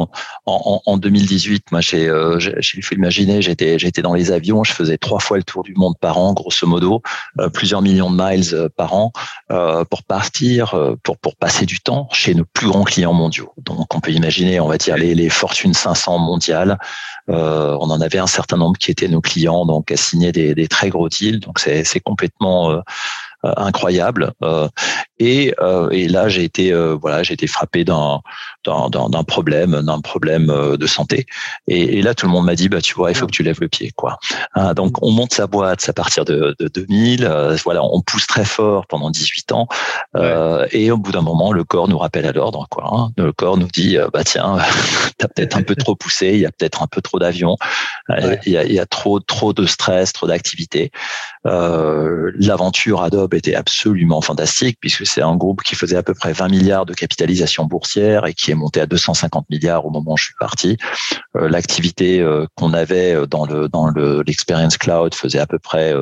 en, 0.45 0.81
en, 0.85 0.97
2018, 0.97 1.71
moi 1.71 1.81
j'ai 1.81 2.07
euh, 2.07 2.39
j'ai 2.39 2.81
imaginer, 2.91 3.41
j'étais 3.41 3.77
j'étais 3.77 4.01
dans 4.01 4.13
les 4.13 4.31
avions, 4.31 4.63
je 4.63 4.73
faisais 4.73 4.97
trois 4.97 5.19
fois 5.19 5.37
le 5.37 5.43
tour 5.43 5.63
du 5.63 5.73
monde 5.75 5.93
par 5.99 6.17
an, 6.17 6.33
grosso 6.33 6.65
modo, 6.65 7.01
euh, 7.39 7.49
plusieurs 7.49 7.81
millions 7.81 8.09
de 8.09 8.17
miles 8.17 8.69
par 8.75 8.93
an 8.93 9.11
pour 9.89 10.03
partir, 10.03 10.75
pour 11.03 11.17
pour 11.17 11.35
passer 11.35 11.65
du 11.65 11.79
temps 11.79 12.07
chez 12.11 12.33
nos 12.33 12.45
plus 12.45 12.67
grands 12.67 12.83
clients 12.83 13.13
mondiaux. 13.13 13.53
Donc 13.57 13.93
on 13.93 13.99
peut 13.99 14.11
imaginer, 14.11 14.59
on 14.59 14.67
va 14.67 14.77
dire 14.77 14.97
les 14.97 15.13
les 15.13 15.29
Fortune 15.29 15.73
500 15.73 16.17
mondiales. 16.17 16.77
on 17.27 17.89
en 17.89 18.01
avait 18.01 18.19
un 18.19 18.27
certain 18.27 18.57
nombre 18.57 18.77
qui 18.77 18.91
étaient 18.91 19.07
nos 19.07 19.21
clients, 19.21 19.65
donc 19.65 19.91
à 19.91 19.97
signer 19.97 20.31
des, 20.31 20.55
des 20.55 20.67
très 20.67 20.89
gros 20.89 21.09
deals. 21.09 21.39
Donc 21.39 21.59
c'est 21.59 21.83
c'est 21.83 21.99
complètement 21.99 22.81
incroyable. 23.43 24.33
Et, 25.19 25.53
euh, 25.59 25.89
et 25.91 26.07
là, 26.07 26.27
j'ai 26.27 26.43
été 26.43 26.73
voilà, 26.73 27.23
j'ai 27.23 27.33
été 27.33 27.47
frappé 27.47 27.83
d'un 27.83 28.21
d'un 28.65 29.23
problème, 29.23 29.81
d'un 29.81 30.01
problème 30.01 30.47
de 30.47 30.87
santé. 30.87 31.27
Et, 31.67 31.99
et, 31.99 32.01
là, 32.01 32.15
tout 32.15 32.25
le 32.25 32.31
monde 32.31 32.45
m'a 32.45 32.55
dit, 32.55 32.67
bah 32.67 32.81
tu 32.81 32.95
vois, 32.95 33.11
il 33.11 33.15
faut 33.15 33.27
que 33.27 33.31
tu 33.31 33.43
lèves 33.43 33.61
le 33.61 33.67
pied, 33.67 33.91
quoi. 33.95 34.17
Hein, 34.55 34.73
donc, 34.73 35.03
on 35.03 35.11
monte 35.11 35.33
sa 35.33 35.45
boîte 35.45 35.87
à 35.87 35.93
partir 35.93 36.25
de, 36.25 36.55
de 36.59 36.67
2000. 36.67 37.29
voilà, 37.63 37.83
on 37.83 38.01
pousse 38.01 38.25
très 38.25 38.45
fort 38.45 38.87
pendant 38.87 39.11
18 39.11 39.51
ans. 39.51 39.67
et 40.71 40.89
au 40.89 40.97
bout 40.97 41.11
d'un 41.11 41.21
moment, 41.21 41.51
le 41.51 41.63
corps 41.63 41.87
nous 41.87 41.97
rappelle 41.97 42.25
à 42.25 42.31
l'ordre, 42.31 42.67
quoi. 42.69 42.89
Hein. 42.91 43.11
Le 43.17 43.31
corps 43.31 43.57
nous 43.57 43.67
dit, 43.67 43.97
bah 44.11 44.23
tiens, 44.23 44.57
t'as 45.19 45.27
peut-être 45.27 45.57
un 45.57 45.63
peu 45.63 45.75
trop 45.75 45.95
poussé, 45.95 46.31
il 46.33 46.39
y 46.39 46.45
a 46.45 46.51
peut-être 46.51 46.81
un 46.81 46.87
peu 46.87 47.01
trop 47.01 47.19
d'avions, 47.19 47.57
il, 48.09 48.51
y 48.51 48.57
a, 48.57 48.65
il 48.65 48.73
y 48.73 48.79
a 48.79 48.85
trop 48.87 49.19
trop 49.19 49.53
de 49.53 49.65
stress, 49.67 50.11
trop 50.11 50.27
d'activité. 50.27 50.91
L'aventure 51.43 53.03
Adobe 53.03 53.35
était 53.35 53.55
absolument 53.55 54.21
fantastique 54.21 54.77
puisque 54.79 55.04
c'est 55.05 55.21
un 55.21 55.35
groupe 55.35 55.61
qui 55.63 55.75
faisait 55.75 55.95
à 55.95 56.03
peu 56.03 56.13
près 56.13 56.33
20 56.33 56.49
milliards 56.49 56.85
de 56.85 56.93
capitalisation 56.93 57.65
boursière 57.65 58.25
et 58.25 58.33
qui 58.33 58.51
est 58.51 58.55
monté 58.55 58.81
à 58.81 58.85
250 58.85 59.49
milliards 59.49 59.85
au 59.85 59.89
moment 59.89 60.13
où 60.13 60.17
je 60.17 60.25
suis 60.25 60.33
parti. 60.39 60.77
Euh, 61.35 61.49
l'activité 61.49 62.21
euh, 62.21 62.45
qu'on 62.55 62.73
avait 62.73 63.27
dans 63.27 63.45
le 63.45 63.69
dans 63.69 63.89
le 63.89 64.23
l'experience 64.25 64.77
cloud 64.77 65.13
faisait 65.13 65.39
à 65.39 65.47
peu 65.47 65.59
près 65.59 65.93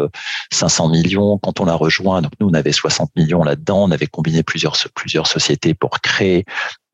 500 0.52 0.88
euh, 0.88 0.92
millions. 0.92 1.38
Quand 1.38 1.60
on 1.60 1.66
l'a 1.66 1.76
rejoint, 1.76 2.22
donc 2.22 2.32
nous 2.40 2.50
on 2.50 2.54
avait 2.54 2.72
60 2.72 3.12
millions 3.16 3.44
là-dedans. 3.44 3.84
On 3.84 3.92
avait 3.92 4.08
combiné 4.08 4.44
plusieurs 4.44 4.76
plusieurs 4.96 5.28
sociétés 5.28 5.74
pour 5.74 6.00
créer 6.02 6.46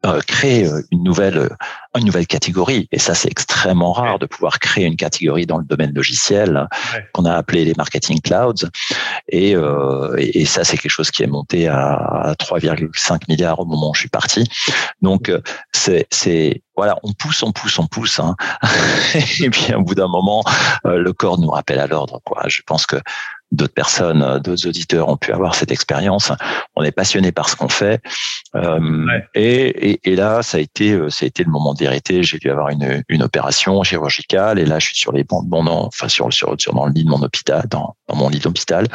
euh, 0.06 0.22
créer 0.22 0.66
euh, 0.66 0.82
une 0.92 1.04
nouvelle 1.04 1.38
euh, 1.38 1.50
une 1.98 2.06
nouvelle 2.06 2.26
catégorie. 2.26 2.88
Et 2.94 3.00
ça 3.00 3.14
c'est 3.14 3.30
extrêmement 3.30 3.92
rare 3.92 4.18
de 4.18 4.26
pouvoir 4.26 4.60
créer 4.60 4.86
une 4.86 4.96
catégorie 4.96 5.46
dans 5.46 5.58
le 5.58 5.66
domaine 5.66 5.94
logiciel 5.94 6.70
qu'on 7.14 7.26
a 7.26 7.34
appelé 7.34 7.66
les 7.66 7.74
marketing 7.76 8.22
clouds. 8.22 8.70
Et, 9.28 9.56
et, 10.18 10.46
ça 10.46 10.64
c'est 10.64 10.78
quelque 10.78 10.92
chose 10.92 11.12
qui 11.12 11.24
est 11.24 11.28
monté 11.28 11.68
à 11.68 12.34
3,5 12.40 13.24
milliards 13.28 13.60
au 13.60 13.66
moment 13.66 13.90
où 13.90 13.94
je 13.96 14.02
suis 14.02 14.10
parti. 14.10 14.48
Donc 15.02 15.32
c'est 15.74 16.08
c'est 16.12 16.62
voilà 16.78 16.96
on 17.04 17.12
pousse 17.12 17.44
on 17.44 17.52
pousse 17.52 17.78
on 17.80 17.88
pousse 17.88 18.20
hein. 18.20 18.36
et 19.42 19.50
puis 19.50 19.74
au 19.74 19.82
bout 19.82 19.96
d'un 19.96 20.08
moment 20.08 20.44
le 20.86 21.12
corps 21.12 21.40
nous 21.40 21.50
rappelle 21.50 21.80
à 21.80 21.88
l'ordre 21.88 22.22
quoi. 22.24 22.44
Je 22.48 22.62
pense 22.66 22.86
que 22.86 22.98
d'autres 23.52 23.74
personnes, 23.74 24.22
euh, 24.22 24.40
d'autres 24.40 24.68
auditeurs 24.68 25.10
ont 25.10 25.18
pu 25.18 25.32
avoir 25.32 25.56
cette 25.56 25.72
expérience. 25.72 26.32
On 26.76 26.84
est 26.84 26.92
passionné 26.92 27.32
par 27.32 27.50
ce 27.50 27.56
qu'on 27.56 27.70
fait. 27.70 28.02
Euh, 28.56 29.06
et, 29.36 29.92
et, 29.92 30.00
et, 30.04 30.16
là, 30.16 30.42
ça 30.44 30.58
a 30.58 30.60
été, 30.60 30.92
euh, 30.92 31.10
ça 31.10 31.26
a 31.26 31.28
été 31.28 31.44
le 31.44 31.52
moment 31.52 31.74
de 31.74 31.80
vérité. 31.80 32.24
J'ai 32.24 32.38
dû 32.38 32.50
avoir 32.50 32.70
une, 32.70 33.04
une 33.10 33.24
opération 33.24 33.82
chirurgicale 33.84 34.60
et 34.60 34.66
là, 34.66 34.80
je 34.80 34.88
suis 34.88 34.98
sur 34.98 35.12
les 35.12 35.24
bancs, 35.24 35.46
bon, 35.46 35.68
enfin 35.68 36.08
sur, 36.08 36.32
sur, 36.34 36.56
sur 36.58 36.74
dans 36.74 36.86
le 36.86 36.94
lit 36.94 37.04
de 37.04 37.10
mon 37.10 37.22
hôpital, 37.22 37.66
dans, 37.70 37.96
dans 38.08 38.16
mon 38.16 38.30
lit 38.30 38.40
d'hôpital, 38.40 38.88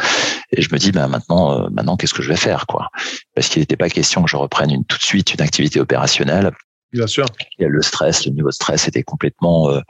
et 0.50 0.62
je 0.62 0.72
me 0.72 0.78
dis, 0.78 0.92
ben 0.92 1.08
maintenant, 1.08 1.60
euh, 1.60 1.68
maintenant, 1.70 1.96
qu'est-ce 1.96 2.14
que 2.14 2.22
je 2.22 2.28
vais 2.28 2.36
faire, 2.36 2.66
quoi? 2.66 2.88
Parce 3.34 3.48
qu'il 3.48 3.60
n'était 3.60 3.76
pas 3.76 3.88
question 3.88 4.22
que 4.22 4.30
je 4.30 4.36
reprenne 4.36 4.70
une, 4.70 4.84
tout 4.84 4.98
de 4.98 5.02
suite 5.02 5.34
une 5.34 5.42
activité 5.42 5.80
opérationnelle. 5.80 6.52
Bien 6.92 7.08
sûr. 7.08 7.26
Le 7.58 7.82
stress, 7.82 8.24
le 8.24 8.32
niveau 8.32 8.48
de 8.48 8.54
stress 8.54 8.86
était 8.86 9.02
complètement 9.02 9.68
euh, 9.68 9.80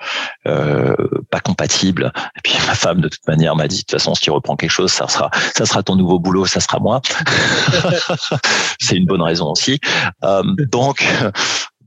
euh, 0.46 0.96
pas 1.30 1.40
compatible. 1.40 2.10
Et 2.44 2.50
puis 2.50 2.58
ma 2.66 2.74
femme, 2.74 3.00
de 3.00 3.08
toute 3.08 3.26
manière, 3.26 3.56
m'a 3.56 3.68
dit 3.68 3.76
de 3.76 3.80
toute 3.82 3.92
façon, 3.92 4.14
si 4.14 4.22
tu 4.22 4.30
reprends 4.30 4.56
quelque 4.56 4.70
chose, 4.70 4.92
ça 4.92 5.08
sera, 5.08 5.30
ça 5.56 5.64
sera 5.64 5.82
ton 5.82 5.96
nouveau 5.96 6.18
boulot, 6.18 6.46
ça 6.46 6.60
sera 6.60 6.78
moi. 6.78 7.00
C'est 8.80 8.96
une 8.96 9.06
bonne 9.06 9.22
raison 9.22 9.50
aussi. 9.52 9.80
Euh, 10.24 10.42
donc, 10.70 11.06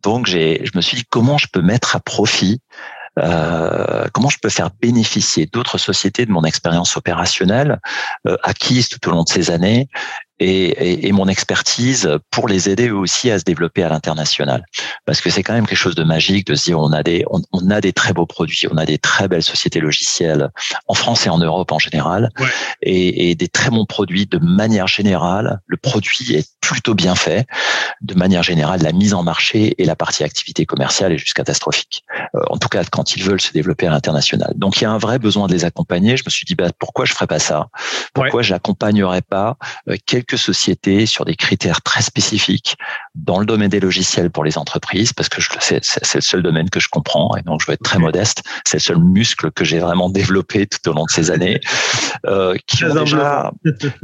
donc 0.04 0.26
j'ai, 0.26 0.62
je 0.66 0.72
me 0.76 0.82
suis 0.82 0.98
dit 0.98 1.04
comment 1.10 1.38
je 1.38 1.48
peux 1.52 1.62
mettre 1.62 1.96
à 1.96 2.00
profit 2.00 2.62
comment 4.14 4.30
je 4.30 4.38
peux 4.40 4.50
faire 4.50 4.70
bénéficier 4.80 5.48
d'autres 5.48 5.80
sociétés 5.80 6.28
de 6.28 6.32
mon 6.32 6.44
expérience 6.44 6.98
opérationnelle 6.98 7.80
acquise 8.44 8.90
tout 8.90 9.10
au 9.10 9.12
long 9.12 9.24
de 9.24 9.30
ces 9.30 9.50
années 9.50 9.90
et, 10.40 11.08
et, 11.08 11.12
mon 11.12 11.28
expertise 11.28 12.10
pour 12.32 12.48
les 12.48 12.70
aider 12.70 12.90
eux 12.90 12.96
aussi 12.96 13.32
à 13.32 13.40
se 13.40 13.44
développer 13.44 13.84
à 13.84 13.90
l'international. 13.90 14.66
Parce 15.06 15.22
que 15.22 15.30
c'est 15.30 15.44
quand 15.44 15.54
même 15.54 15.66
quelque 15.66 15.78
chose 15.78 15.96
de 15.96 16.04
magique 16.04 16.48
de 16.48 16.56
se 16.56 16.66
dire 16.66 16.80
on 16.80 16.92
a 16.92 17.04
des 17.04 17.24
on, 17.30 17.42
on, 17.54 17.70
a 17.72 17.82
des 17.82 17.94
très 17.94 18.14
beaux 18.14 18.26
produits, 18.26 18.68
on 18.72 18.78
a 18.78 18.86
des 18.86 18.98
très 18.98 19.28
belles 19.28 19.44
sociétés 19.44 19.80
logicielles 19.80 20.50
en 20.88 20.94
France 20.94 21.26
et 21.26 21.30
en 21.30 21.40
Europe 21.40 21.72
en 21.72 21.80
général, 21.80 22.30
ouais. 22.40 22.48
et, 22.82 23.32
et, 23.32 23.36
des 23.36 23.48
très 23.48 23.70
bons 23.70 23.86
produits 23.86 24.28
de 24.28 24.38
manière 24.38 24.88
générale. 24.88 25.60
Le 25.66 25.78
produit 25.78 26.36
est 26.36 26.48
plutôt 26.62 26.94
bien 26.94 27.16
fait. 27.16 27.48
De 28.02 28.14
manière 28.14 28.44
générale, 28.44 28.82
la 28.84 28.92
mise 28.92 29.14
en 29.14 29.24
marché 29.24 29.74
et 29.82 29.86
la 29.86 29.96
partie 29.96 30.24
activité 30.24 30.66
commerciale 30.66 31.14
est 31.14 31.18
juste 31.18 31.34
catastrophique. 31.34 32.04
Euh, 32.36 32.40
en 32.50 32.58
tout 32.58 32.68
cas, 32.68 32.84
quand 32.84 33.16
ils 33.16 33.24
veulent 33.24 33.42
se 33.42 33.54
développer 33.54 33.88
à 33.88 33.90
l'international. 33.90 34.54
Donc 34.56 34.78
il 34.78 34.84
y 34.84 34.86
a 34.86 34.92
un 34.92 34.98
vrai 34.98 35.18
besoin 35.20 35.48
de 35.48 35.54
les 35.54 35.66
accompagner. 35.66 36.18
Je 36.18 36.24
me 36.26 36.30
suis 36.30 36.46
dit 36.46 36.56
bah, 36.56 36.70
pourquoi 36.78 37.06
je 37.06 37.14
ferais 37.14 37.28
pas 37.28 37.40
ça? 37.40 37.70
Pourquoi 38.14 38.38
ouais. 38.38 38.44
je 38.44 38.54
n'accompagnerais 38.54 39.22
pas 39.22 39.58
euh, 39.90 39.96
quelques 40.06 40.27
sociétés 40.36 41.06
sur 41.06 41.24
des 41.24 41.36
critères 41.36 41.82
très 41.82 42.02
spécifiques 42.02 42.76
dans 43.16 43.40
le 43.40 43.46
domaine 43.46 43.70
des 43.70 43.80
logiciels 43.80 44.30
pour 44.30 44.44
les 44.44 44.58
entreprises, 44.58 45.14
parce 45.14 45.30
que 45.30 45.42
c'est, 45.60 45.82
le 46.16 46.22
seul 46.22 46.44
domaine 46.44 46.70
que 46.70 46.80
je 46.80 46.90
comprends, 46.90 47.36
et 47.38 47.42
donc 47.44 47.62
je 47.62 47.68
vais 47.68 47.74
être 47.74 47.84
très 47.84 48.00
modeste. 48.00 48.44
C'est 48.66 48.78
le 48.78 48.82
seul 48.82 49.00
muscle 49.00 49.52
que 49.52 49.64
j'ai 49.64 49.80
vraiment 49.80 50.10
développé 50.10 50.68
tout 50.68 50.90
au 50.90 50.94
long 50.94 51.06
de 51.06 51.12
ces 51.12 51.32
années, 51.32 51.62
euh, 52.26 52.56
qui, 52.68 52.84
ont 52.84 52.94
déjà, 52.94 53.52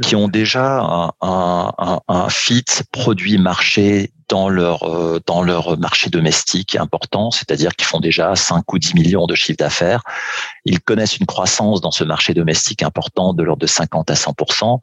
qui 0.02 0.16
ont 0.16 0.28
déjà 0.28 1.12
un, 1.20 1.72
un 2.08 2.28
fit 2.30 2.64
produit 2.92 3.38
marché 3.38 4.12
dans 4.28 4.48
leur 4.48 4.82
euh, 4.84 5.20
dans 5.26 5.42
leur 5.42 5.78
marché 5.78 6.10
domestique 6.10 6.76
important, 6.76 7.30
c'est-à-dire 7.30 7.74
qu'ils 7.76 7.86
font 7.86 8.00
déjà 8.00 8.34
5 8.34 8.72
ou 8.72 8.78
10 8.78 8.94
millions 8.94 9.26
de 9.26 9.34
chiffre 9.34 9.58
d'affaires. 9.58 10.02
Ils 10.64 10.80
connaissent 10.80 11.18
une 11.18 11.26
croissance 11.26 11.80
dans 11.80 11.90
ce 11.90 12.04
marché 12.04 12.34
domestique 12.34 12.82
important 12.82 13.34
de 13.34 13.42
l'ordre 13.42 13.60
de 13.60 13.66
50 13.66 14.10
à 14.10 14.14
100% 14.14 14.80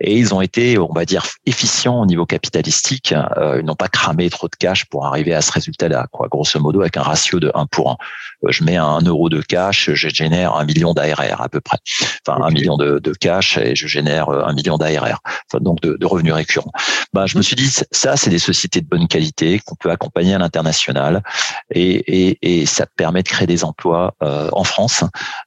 et 0.00 0.16
ils 0.16 0.34
ont 0.34 0.40
été, 0.40 0.78
on 0.78 0.92
va 0.92 1.04
dire, 1.04 1.26
efficients 1.46 2.00
au 2.00 2.06
niveau 2.06 2.26
capitalistique. 2.26 3.14
Euh, 3.36 3.58
ils 3.60 3.64
n'ont 3.64 3.74
pas 3.74 3.88
cramé 3.88 4.28
trop 4.30 4.48
de 4.48 4.56
cash 4.56 4.84
pour 4.86 5.06
arriver 5.06 5.32
à 5.34 5.40
ce 5.40 5.52
résultat-là, 5.52 6.06
quoi. 6.10 6.28
Grosso 6.28 6.60
modo, 6.60 6.80
avec 6.80 6.96
un 6.96 7.02
ratio 7.02 7.40
de 7.40 7.50
1 7.54 7.66
pour 7.66 7.92
1. 7.92 7.96
Euh, 8.44 8.52
je 8.52 8.64
mets 8.64 8.76
un 8.76 9.00
euro 9.00 9.28
de 9.28 9.40
cash, 9.40 9.90
je 9.92 10.08
génère 10.08 10.54
un 10.56 10.64
million 10.64 10.92
d'ARR 10.92 11.40
à 11.40 11.48
peu 11.48 11.60
près. 11.60 11.78
Enfin, 12.26 12.38
okay. 12.38 12.48
un 12.48 12.50
million 12.50 12.76
de, 12.76 12.98
de, 12.98 13.12
cash 13.12 13.56
et 13.58 13.74
je 13.74 13.86
génère 13.86 14.28
un 14.30 14.52
million 14.52 14.76
d'ARR, 14.76 15.20
enfin, 15.50 15.62
donc 15.62 15.80
de, 15.80 15.96
de, 15.98 16.06
revenus 16.06 16.32
récurrents. 16.32 16.72
Bah, 17.12 17.26
je 17.26 17.36
me 17.36 17.42
suis 17.42 17.56
dit, 17.56 17.70
ça, 17.90 18.16
c'est 18.16 18.30
des 18.30 18.38
sociétés 18.38 18.80
de 18.80 18.86
bonne 18.92 19.08
qualité 19.08 19.58
qu'on 19.58 19.74
peut 19.74 19.90
accompagner 19.90 20.34
à 20.34 20.38
l'international 20.38 21.22
et, 21.70 22.28
et, 22.28 22.38
et, 22.42 22.66
ça 22.66 22.84
permet 22.86 23.22
de 23.22 23.28
créer 23.28 23.46
des 23.46 23.64
emplois 23.64 24.14
euh, 24.22 24.50
en 24.52 24.64
France. 24.64 25.02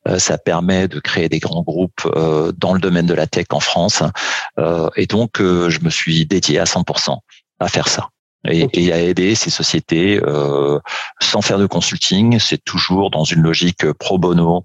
Euh, 0.07 0.17
ça 0.17 0.37
permet 0.37 0.87
de 0.87 0.99
créer 0.99 1.29
des 1.29 1.39
grands 1.39 1.61
groupes 1.61 2.05
euh, 2.05 2.51
dans 2.57 2.73
le 2.73 2.79
domaine 2.79 3.05
de 3.05 3.13
la 3.13 3.27
tech 3.27 3.45
en 3.51 3.59
France. 3.59 4.01
Et 4.95 5.05
donc, 5.05 5.31
je 5.39 5.79
me 5.81 5.89
suis 5.89 6.25
dédié 6.25 6.59
à 6.59 6.63
100% 6.63 7.17
à 7.59 7.67
faire 7.67 7.87
ça. 7.87 8.09
Et, 8.47 8.93
à 8.93 8.99
aider 8.99 9.33
ces 9.35 9.49
sociétés 9.49 10.19
euh, 10.23 10.79
sans 11.19 11.41
faire 11.41 11.57
de 11.57 11.65
consulting. 11.65 12.39
C'est 12.39 12.63
toujours 12.63 13.09
dans 13.09 13.23
une 13.23 13.41
logique 13.41 13.91
pro 13.93 14.17
bono 14.17 14.63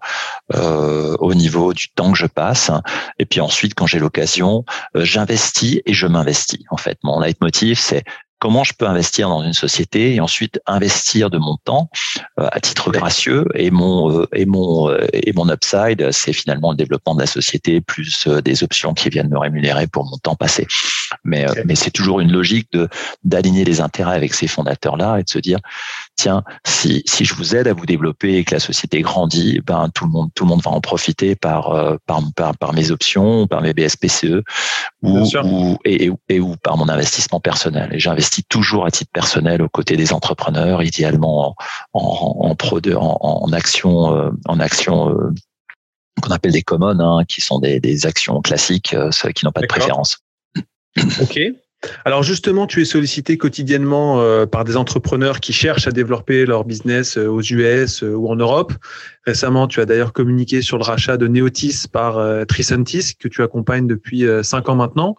euh, 0.55 1.16
au 1.19 1.35
niveau 1.35 1.73
du 1.73 1.88
temps 1.88 2.12
que 2.12 2.19
je 2.19 2.27
passe. 2.27 2.71
Et 3.19 3.25
puis 3.25 3.40
ensuite, 3.40 3.75
quand 3.75 3.87
j'ai 3.87 3.99
l'occasion, 3.99 4.64
euh, 4.97 5.05
j'investis 5.05 5.81
et 5.87 5.95
je 5.95 6.07
m'investis. 6.07 6.61
En 6.71 6.77
fait, 6.77 6.99
mon 7.03 7.21
leitmotiv, 7.21 7.79
c'est 7.79 8.05
comment 8.40 8.64
je 8.64 8.72
peux 8.72 8.87
investir 8.87 9.29
dans 9.29 9.44
une 9.44 9.53
société 9.53 10.14
et 10.14 10.20
ensuite 10.20 10.61
investir 10.66 11.31
de 11.31 11.38
mon 11.38 11.57
temps 11.57 11.90
euh, 12.40 12.48
à 12.50 12.59
titre 12.59 12.90
gracieux. 12.90 13.44
Et 13.55 13.70
mon 13.70 14.11
euh, 14.11 14.26
et 14.35 14.46
mon 14.46 14.90
euh, 14.90 15.07
et 15.12 15.33
mon 15.33 15.48
upside 15.48 16.11
c'est 16.11 16.33
finalement 16.33 16.72
le 16.72 16.76
développement 16.76 17.14
de 17.14 17.20
la 17.20 17.26
société 17.26 17.81
plus 17.81 18.26
des 18.26 18.64
options 18.64 18.94
qui 18.94 19.09
viennent 19.11 19.29
me 19.29 19.38
rémunérer 19.38 19.87
pour 19.87 20.05
mon 20.07 20.16
temps 20.16 20.35
passé 20.35 20.66
mais 21.25 21.49
okay. 21.49 21.62
mais 21.64 21.75
c'est 21.75 21.90
toujours 21.90 22.20
une 22.20 22.33
logique 22.33 22.70
de 22.73 22.88
d'aligner 23.25 23.64
les 23.64 23.81
intérêts 23.81 24.16
avec 24.16 24.35
ces 24.35 24.46
fondateurs 24.46 24.96
là 24.96 25.18
et 25.18 25.23
de 25.23 25.29
se 25.29 25.38
dire 25.38 25.59
tiens 26.16 26.42
si 26.66 27.03
si 27.07 27.25
je 27.25 27.35
vous 27.35 27.55
aide 27.55 27.68
à 27.68 27.73
vous 27.73 27.87
développer 27.87 28.37
et 28.37 28.44
que 28.44 28.55
la 28.55 28.61
société 28.61 29.01
grandit 29.01 29.61
ben 29.66 29.90
tout 29.94 30.05
le 30.05 30.11
monde 30.11 30.31
tout 30.35 30.44
le 30.44 30.51
monde 30.51 30.62
va 30.62 30.70
en 30.70 30.81
profiter 30.81 31.35
par 31.35 31.99
par 32.07 32.20
par, 32.35 32.57
par 32.57 32.73
mes 32.73 32.90
options 32.90 33.46
par 33.46 33.62
mes 33.62 33.73
BSPCE 33.73 34.42
ou, 35.03 35.25
ou 35.44 35.79
et, 35.85 36.11
et, 36.29 36.40
ou 36.40 36.57
par 36.57 36.77
mon 36.77 36.88
investissement 36.88 37.40
personnel 37.40 37.90
et 37.92 37.99
j'investis 37.99 38.44
toujours 38.49 38.87
à 38.87 38.90
titre 38.90 39.11
personnel 39.12 39.62
aux 39.62 39.68
côtés 39.68 39.96
des 39.96 40.12
entrepreneurs, 40.12 40.83
idéalement 40.83 41.57
en, 41.92 42.01
en, 42.01 42.49
en 42.49 42.55
pro 42.55 42.81
de, 42.81 42.94
en, 42.94 43.18
en, 43.20 43.53
action, 43.53 44.14
euh, 44.14 44.31
en 44.46 44.61
action 44.61 45.11
euh, 45.11 45.31
qu'on 46.23 46.31
appelle 46.31 46.53
des 46.53 46.62
commons, 46.62 46.99
hein, 46.99 47.25
qui 47.25 47.40
sont 47.40 47.59
des, 47.59 47.81
des 47.81 48.07
actions 48.07 48.40
classiques, 48.40 48.94
euh, 48.94 49.11
qui 49.35 49.44
n'ont 49.44 49.53
pas 49.53 49.62
de 49.62 49.66
préférence. 49.66 50.18
Ok. 51.20 51.38
Alors 52.05 52.22
justement, 52.22 52.66
tu 52.66 52.83
es 52.83 52.85
sollicité 52.85 53.38
quotidiennement 53.38 54.20
euh, 54.20 54.44
par 54.44 54.64
des 54.64 54.76
entrepreneurs 54.76 55.40
qui 55.40 55.53
cherchent 55.53 55.87
à 55.87 55.92
développer 55.92 56.44
leur 56.44 56.64
business 56.64 57.16
euh, 57.16 57.26
aux 57.26 57.40
US 57.40 58.03
euh, 58.03 58.14
ou 58.14 58.29
en 58.29 58.37
Europe. 58.37 58.74
Récemment, 59.26 59.66
tu 59.66 59.81
as 59.81 59.87
d'ailleurs 59.87 60.12
communiqué 60.12 60.61
sur 60.61 60.76
le 60.76 60.85
rachat 60.85 61.16
de 61.16 61.26
Neotis 61.26 61.85
par 61.90 62.46
Tricentis, 62.46 63.14
que 63.18 63.29
tu 63.29 63.42
accompagnes 63.42 63.87
depuis 63.87 64.24
cinq 64.42 64.68
ans 64.68 64.76
maintenant. 64.76 65.14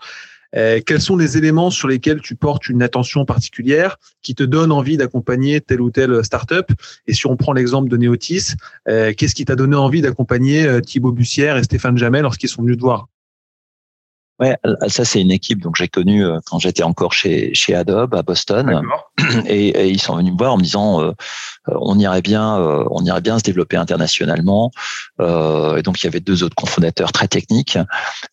Quels 0.53 1.01
sont 1.01 1.15
les 1.15 1.37
éléments 1.37 1.69
sur 1.69 1.87
lesquels 1.87 2.19
tu 2.19 2.35
portes 2.35 2.67
une 2.67 2.81
attention 2.81 3.23
particulière 3.23 3.97
qui 4.23 4.33
te 4.33 4.43
donne 4.43 4.71
envie 4.71 4.97
d'accompagner 4.97 5.61
telle 5.61 5.81
ou 5.81 5.91
telle 5.91 6.25
startup? 6.25 6.71
Et 7.05 7.13
si 7.13 7.27
on 7.27 7.37
prend 7.37 7.53
l'exemple 7.53 7.89
de 7.89 7.97
Neotis, 7.97 8.55
qu'est-ce 8.87 9.35
qui 9.35 9.45
t'a 9.45 9.55
donné 9.55 9.75
envie 9.75 10.01
d'accompagner 10.01 10.81
Thibaut 10.81 11.11
Bussière 11.11 11.57
et 11.57 11.63
Stéphane 11.63 11.97
Jamel 11.97 12.23
lorsqu'ils 12.23 12.49
sont 12.49 12.63
venus 12.63 12.77
te 12.77 12.81
voir? 12.81 13.07
Ouais, 14.41 14.57
ça 14.87 15.05
c'est 15.05 15.21
une 15.21 15.31
équipe 15.31 15.61
donc 15.61 15.75
j'ai 15.77 15.87
connue 15.87 16.25
quand 16.45 16.59
j'étais 16.59 16.83
encore 16.83 17.13
chez 17.13 17.53
chez 17.53 17.75
Adobe 17.75 18.15
à 18.15 18.23
Boston. 18.23 18.81
Et, 19.45 19.69
et, 19.69 19.87
ils 19.87 20.01
sont 20.01 20.15
venus 20.15 20.33
me 20.33 20.37
voir 20.37 20.53
en 20.53 20.57
me 20.57 20.63
disant 20.63 21.01
euh, 21.01 21.11
on 21.67 21.97
irait 21.99 22.21
bien 22.21 22.57
euh, 22.57 22.83
on 22.89 23.03
irait 23.05 23.21
bien 23.21 23.37
se 23.37 23.43
développer 23.43 23.77
internationalement. 23.77 24.71
Euh, 25.19 25.77
et 25.77 25.83
donc 25.83 26.01
il 26.01 26.05
y 26.05 26.07
avait 26.07 26.19
deux 26.19 26.43
autres 26.43 26.55
cofondateurs 26.55 27.11
très 27.11 27.27
techniques. 27.27 27.77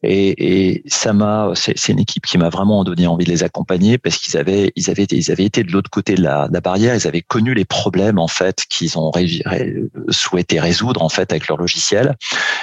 Et, 0.02 0.72
et 0.72 0.82
ça 0.86 1.12
m'a 1.12 1.52
c'est 1.54 1.88
une 1.88 1.98
équipe 1.98 2.26
qui 2.26 2.38
m'a 2.38 2.48
vraiment 2.48 2.84
donné 2.84 3.06
envie 3.06 3.24
de 3.24 3.30
les 3.30 3.42
accompagner 3.42 3.98
parce 3.98 4.16
qu'ils 4.16 4.36
avaient 4.36 4.72
ils 4.76 4.90
avaient 4.90 5.04
ils 5.04 5.30
avaient 5.30 5.44
été 5.44 5.62
de 5.62 5.72
l'autre 5.72 5.90
côté 5.90 6.14
de 6.14 6.22
la, 6.22 6.48
de 6.48 6.54
la, 6.54 6.60
barrière. 6.60 6.94
Ils 6.94 7.06
avaient 7.06 7.22
connu 7.22 7.54
les 7.54 7.64
problèmes 7.64 8.18
en 8.18 8.28
fait 8.28 8.64
qu'ils 8.68 8.98
ont 8.98 9.10
ré, 9.10 9.42
ré, 9.44 9.74
souhaité 10.08 10.60
résoudre 10.60 11.02
en 11.02 11.08
fait 11.08 11.32
avec 11.32 11.48
leur 11.48 11.58
logiciel. 11.58 12.16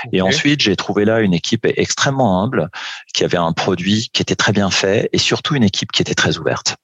Okay. 0.05 0.17
et 0.17 0.21
ensuite 0.21 0.61
j'ai 0.61 0.75
trouvé 0.75 1.05
là 1.05 1.19
une 1.19 1.33
équipe 1.33 1.65
extrêmement 1.65 2.41
humble 2.41 2.69
qui 3.13 3.23
avait 3.23 3.34
un 3.43 3.53
produit 3.53 4.09
qui 4.13 4.21
était 4.21 4.35
très 4.35 4.51
bien 4.51 4.69
fait 4.69 5.09
et 5.13 5.17
surtout 5.17 5.55
une 5.55 5.63
équipe 5.63 5.91
qui 5.91 6.01
était 6.01 6.15
très 6.15 6.37
ouverte. 6.37 6.77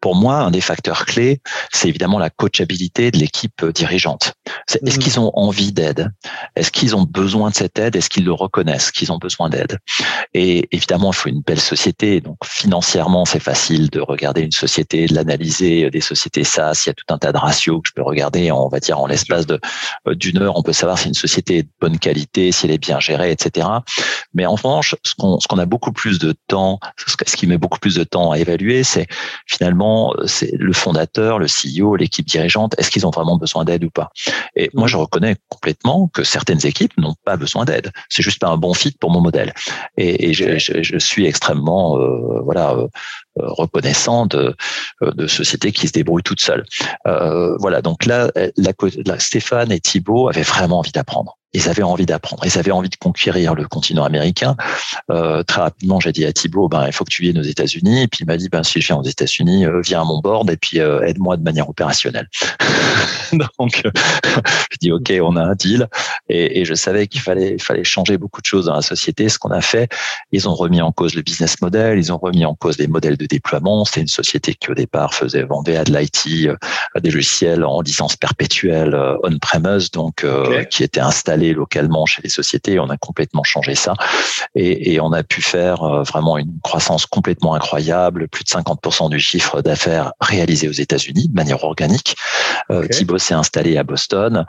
Pour 0.00 0.14
moi, 0.14 0.36
un 0.36 0.50
des 0.50 0.60
facteurs 0.60 1.06
clés, 1.06 1.40
c'est 1.72 1.88
évidemment 1.88 2.18
la 2.18 2.30
coachabilité 2.30 3.10
de 3.10 3.18
l'équipe 3.18 3.64
dirigeante. 3.66 4.34
Est-ce 4.68 4.96
mmh. 4.96 4.98
qu'ils 4.98 5.20
ont 5.20 5.30
envie 5.34 5.72
d'aide? 5.72 6.10
Est-ce 6.56 6.70
qu'ils 6.70 6.96
ont 6.96 7.04
besoin 7.04 7.50
de 7.50 7.54
cette 7.54 7.78
aide? 7.78 7.96
Est-ce 7.96 8.10
qu'ils 8.10 8.24
le 8.24 8.32
reconnaissent 8.32 8.90
qu'ils 8.90 9.12
ont 9.12 9.18
besoin 9.18 9.48
d'aide? 9.48 9.78
Et 10.34 10.68
évidemment, 10.72 11.12
il 11.12 11.16
faut 11.16 11.28
une 11.28 11.42
belle 11.42 11.60
société. 11.60 12.20
Donc 12.20 12.38
financièrement, 12.44 13.24
c'est 13.24 13.40
facile 13.40 13.90
de 13.90 14.00
regarder 14.00 14.42
une 14.42 14.52
société, 14.52 15.06
de 15.06 15.14
l'analyser. 15.14 15.90
Des 15.90 16.00
sociétés 16.00 16.44
SaaS, 16.44 16.82
il 16.84 16.88
y 16.88 16.90
a 16.90 16.94
tout 16.94 17.04
un 17.08 17.18
tas 17.18 17.32
de 17.32 17.38
ratios 17.38 17.80
que 17.82 17.88
je 17.88 17.92
peux 17.94 18.02
regarder. 18.02 18.50
On 18.50 18.68
va 18.68 18.80
dire 18.80 18.98
en 18.98 19.06
l'espace 19.06 19.46
de 19.46 19.60
euh, 20.08 20.14
d'une 20.14 20.38
heure, 20.38 20.56
on 20.56 20.62
peut 20.62 20.72
savoir 20.72 20.98
si 20.98 21.08
une 21.08 21.14
société 21.14 21.58
est 21.58 21.62
de 21.62 21.68
bonne 21.80 21.98
qualité, 21.98 22.52
si 22.52 22.66
elle 22.66 22.72
est 22.72 22.78
bien 22.78 23.00
gérée, 23.00 23.30
etc. 23.30 23.66
Mais 24.32 24.46
en 24.46 24.54
revanche, 24.54 24.96
ce 25.04 25.14
qu'on 25.14 25.40
ce 25.40 25.48
qu'on 25.48 25.58
a 25.58 25.66
beaucoup 25.66 25.92
plus 25.92 26.18
de 26.18 26.34
temps, 26.48 26.80
ce 27.06 27.36
qui 27.36 27.46
met 27.46 27.58
beaucoup 27.58 27.78
plus 27.78 27.94
de 27.94 28.04
temps 28.04 28.32
à 28.32 28.38
évaluer, 28.38 28.84
c'est 28.84 29.06
finalement 29.56 30.14
c'est 30.26 30.52
le 30.52 30.72
fondateur, 30.72 31.38
le 31.38 31.46
CEO, 31.46 31.96
l'équipe 31.96 32.26
dirigeante. 32.26 32.74
Est-ce 32.78 32.90
qu'ils 32.90 33.06
ont 33.06 33.10
vraiment 33.10 33.36
besoin 33.36 33.64
d'aide 33.64 33.84
ou 33.84 33.90
pas? 33.90 34.10
Et 34.56 34.70
moi, 34.74 34.86
je 34.86 34.96
reconnais 34.96 35.36
complètement 35.48 36.08
que 36.08 36.24
certaines 36.24 36.64
équipes 36.66 36.96
n'ont 36.98 37.14
pas 37.24 37.36
besoin 37.36 37.64
d'aide. 37.64 37.90
C'est 38.08 38.22
juste 38.22 38.40
pas 38.40 38.48
un 38.48 38.56
bon 38.56 38.74
fit 38.74 38.96
pour 38.98 39.10
mon 39.10 39.20
modèle. 39.20 39.52
Et, 39.96 40.30
et 40.30 40.34
je, 40.34 40.58
je, 40.58 40.82
je, 40.82 40.98
suis 40.98 41.26
extrêmement 41.26 41.98
euh, 41.98 42.40
voilà 42.42 42.72
euh, 42.72 42.88
reconnaissant 43.36 44.26
de, 44.26 44.54
de 45.00 45.26
sociétés 45.26 45.72
qui 45.72 45.88
se 45.88 45.92
débrouillent 45.92 46.22
toutes 46.22 46.40
seules. 46.40 46.64
Euh, 47.06 47.56
voilà. 47.58 47.82
Donc 47.82 48.06
là, 48.06 48.30
la, 48.56 48.72
la, 49.06 49.18
Stéphane 49.18 49.72
et 49.72 49.80
Thibault 49.80 50.28
avaient 50.28 50.42
vraiment 50.42 50.78
envie 50.78 50.92
d'apprendre 50.92 51.38
ils 51.54 51.68
avaient 51.68 51.84
envie 51.84 52.04
d'apprendre, 52.04 52.44
ils 52.44 52.58
avaient 52.58 52.72
envie 52.72 52.88
de 52.88 52.96
conquérir 52.96 53.54
le 53.54 53.66
continent 53.66 54.04
américain. 54.04 54.56
Euh, 55.10 55.44
très 55.44 55.62
rapidement, 55.62 56.00
j'ai 56.00 56.10
dit 56.10 56.24
à 56.26 56.32
Thibault, 56.32 56.68
ben, 56.68 56.86
il 56.86 56.92
faut 56.92 57.04
que 57.04 57.10
tu 57.10 57.22
viennes 57.22 57.38
aux 57.38 57.42
États-Unis. 57.42 58.02
Et 58.02 58.08
puis 58.08 58.20
il 58.22 58.26
m'a 58.26 58.36
dit, 58.36 58.48
ben, 58.48 58.64
si 58.64 58.80
je 58.80 58.88
viens 58.88 58.96
aux 58.96 59.04
États-Unis, 59.04 59.64
euh, 59.64 59.80
viens 59.80 60.02
à 60.02 60.04
mon 60.04 60.20
board 60.20 60.50
et 60.50 60.56
puis 60.56 60.80
euh, 60.80 61.00
aide-moi 61.02 61.36
de 61.36 61.42
manière 61.42 61.68
opérationnelle. 61.68 62.28
Donc, 63.32 63.82
je 64.24 64.76
dis, 64.80 64.90
OK, 64.90 65.12
on 65.22 65.36
a 65.36 65.42
un 65.42 65.54
deal. 65.54 65.86
Et, 66.28 66.60
et 66.60 66.64
je 66.64 66.74
savais 66.74 67.06
qu'il 67.06 67.20
fallait, 67.20 67.56
changer 67.84 68.18
beaucoup 68.18 68.40
de 68.40 68.46
choses 68.46 68.66
dans 68.66 68.74
la 68.74 68.82
société. 68.82 69.28
Ce 69.28 69.38
qu'on 69.38 69.50
a 69.50 69.60
fait, 69.60 69.88
ils 70.32 70.48
ont 70.48 70.54
remis 70.54 70.82
en 70.82 70.90
cause 70.90 71.14
le 71.14 71.22
business 71.22 71.60
model, 71.60 71.98
ils 71.98 72.12
ont 72.12 72.18
remis 72.18 72.44
en 72.44 72.54
cause 72.54 72.78
les 72.78 72.88
modèles 72.88 73.16
de 73.16 73.26
déploiement. 73.26 73.84
C'est 73.84 74.00
une 74.00 74.08
société 74.08 74.54
qui 74.54 74.70
au 74.70 74.74
départ 74.74 75.14
faisait 75.14 75.44
vendait 75.44 75.76
à 75.76 75.84
de 75.84 75.96
l'IT, 75.96 76.48
à 76.94 77.00
des 77.00 77.10
logiciels 77.10 77.64
en 77.64 77.80
licence 77.80 78.16
perpétuelle 78.16 78.96
on-premise, 79.22 79.90
donc 79.90 80.24
qui 80.70 80.82
étaient 80.82 81.00
installés 81.44 81.52
localement 81.52 82.06
chez 82.06 82.22
les 82.22 82.28
sociétés. 82.28 82.78
On 82.78 82.88
a 82.90 82.96
complètement 82.96 83.44
changé 83.44 83.74
ça 83.74 83.94
et, 84.54 84.94
et 84.94 85.00
on 85.00 85.12
a 85.12 85.22
pu 85.22 85.42
faire 85.42 85.82
euh, 85.82 86.02
vraiment 86.02 86.38
une 86.38 86.58
croissance 86.62 87.06
complètement 87.06 87.54
incroyable, 87.54 88.28
plus 88.28 88.44
de 88.44 88.48
50% 88.48 89.10
du 89.10 89.18
chiffre 89.18 89.62
d'affaires 89.62 90.12
réalisé 90.20 90.68
aux 90.68 90.72
États-Unis 90.72 91.28
de 91.28 91.34
manière 91.34 91.64
organique. 91.64 92.16
Euh, 92.70 92.80
okay. 92.80 92.88
Thibaut 92.88 93.18
s'est 93.18 93.34
installé 93.34 93.76
à 93.76 93.84
Boston. 93.84 94.44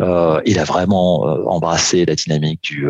Euh, 0.00 0.40
il 0.46 0.58
a 0.58 0.64
vraiment 0.64 1.22
embrassé 1.46 2.04
la 2.04 2.14
dynamique 2.14 2.60
du 2.62 2.86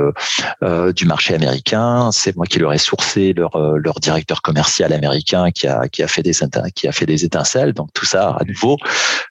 du 0.94 1.04
marché 1.04 1.34
américain. 1.34 2.10
C'est 2.12 2.36
moi 2.36 2.46
qui 2.46 2.58
leur 2.58 2.72
ai 2.72 2.78
sourcé 2.78 3.32
leur 3.32 3.58
leur 3.58 4.00
directeur 4.00 4.42
commercial 4.42 4.92
américain 4.92 5.50
qui 5.50 5.66
a 5.66 5.88
qui 5.88 6.02
a 6.02 6.08
fait 6.08 6.22
des 6.22 6.32
qui 6.74 6.88
a 6.88 6.92
fait 6.92 7.06
des 7.06 7.24
étincelles. 7.24 7.72
Donc 7.72 7.88
tout 7.92 8.06
ça 8.06 8.36
à 8.40 8.44
nouveau, 8.44 8.76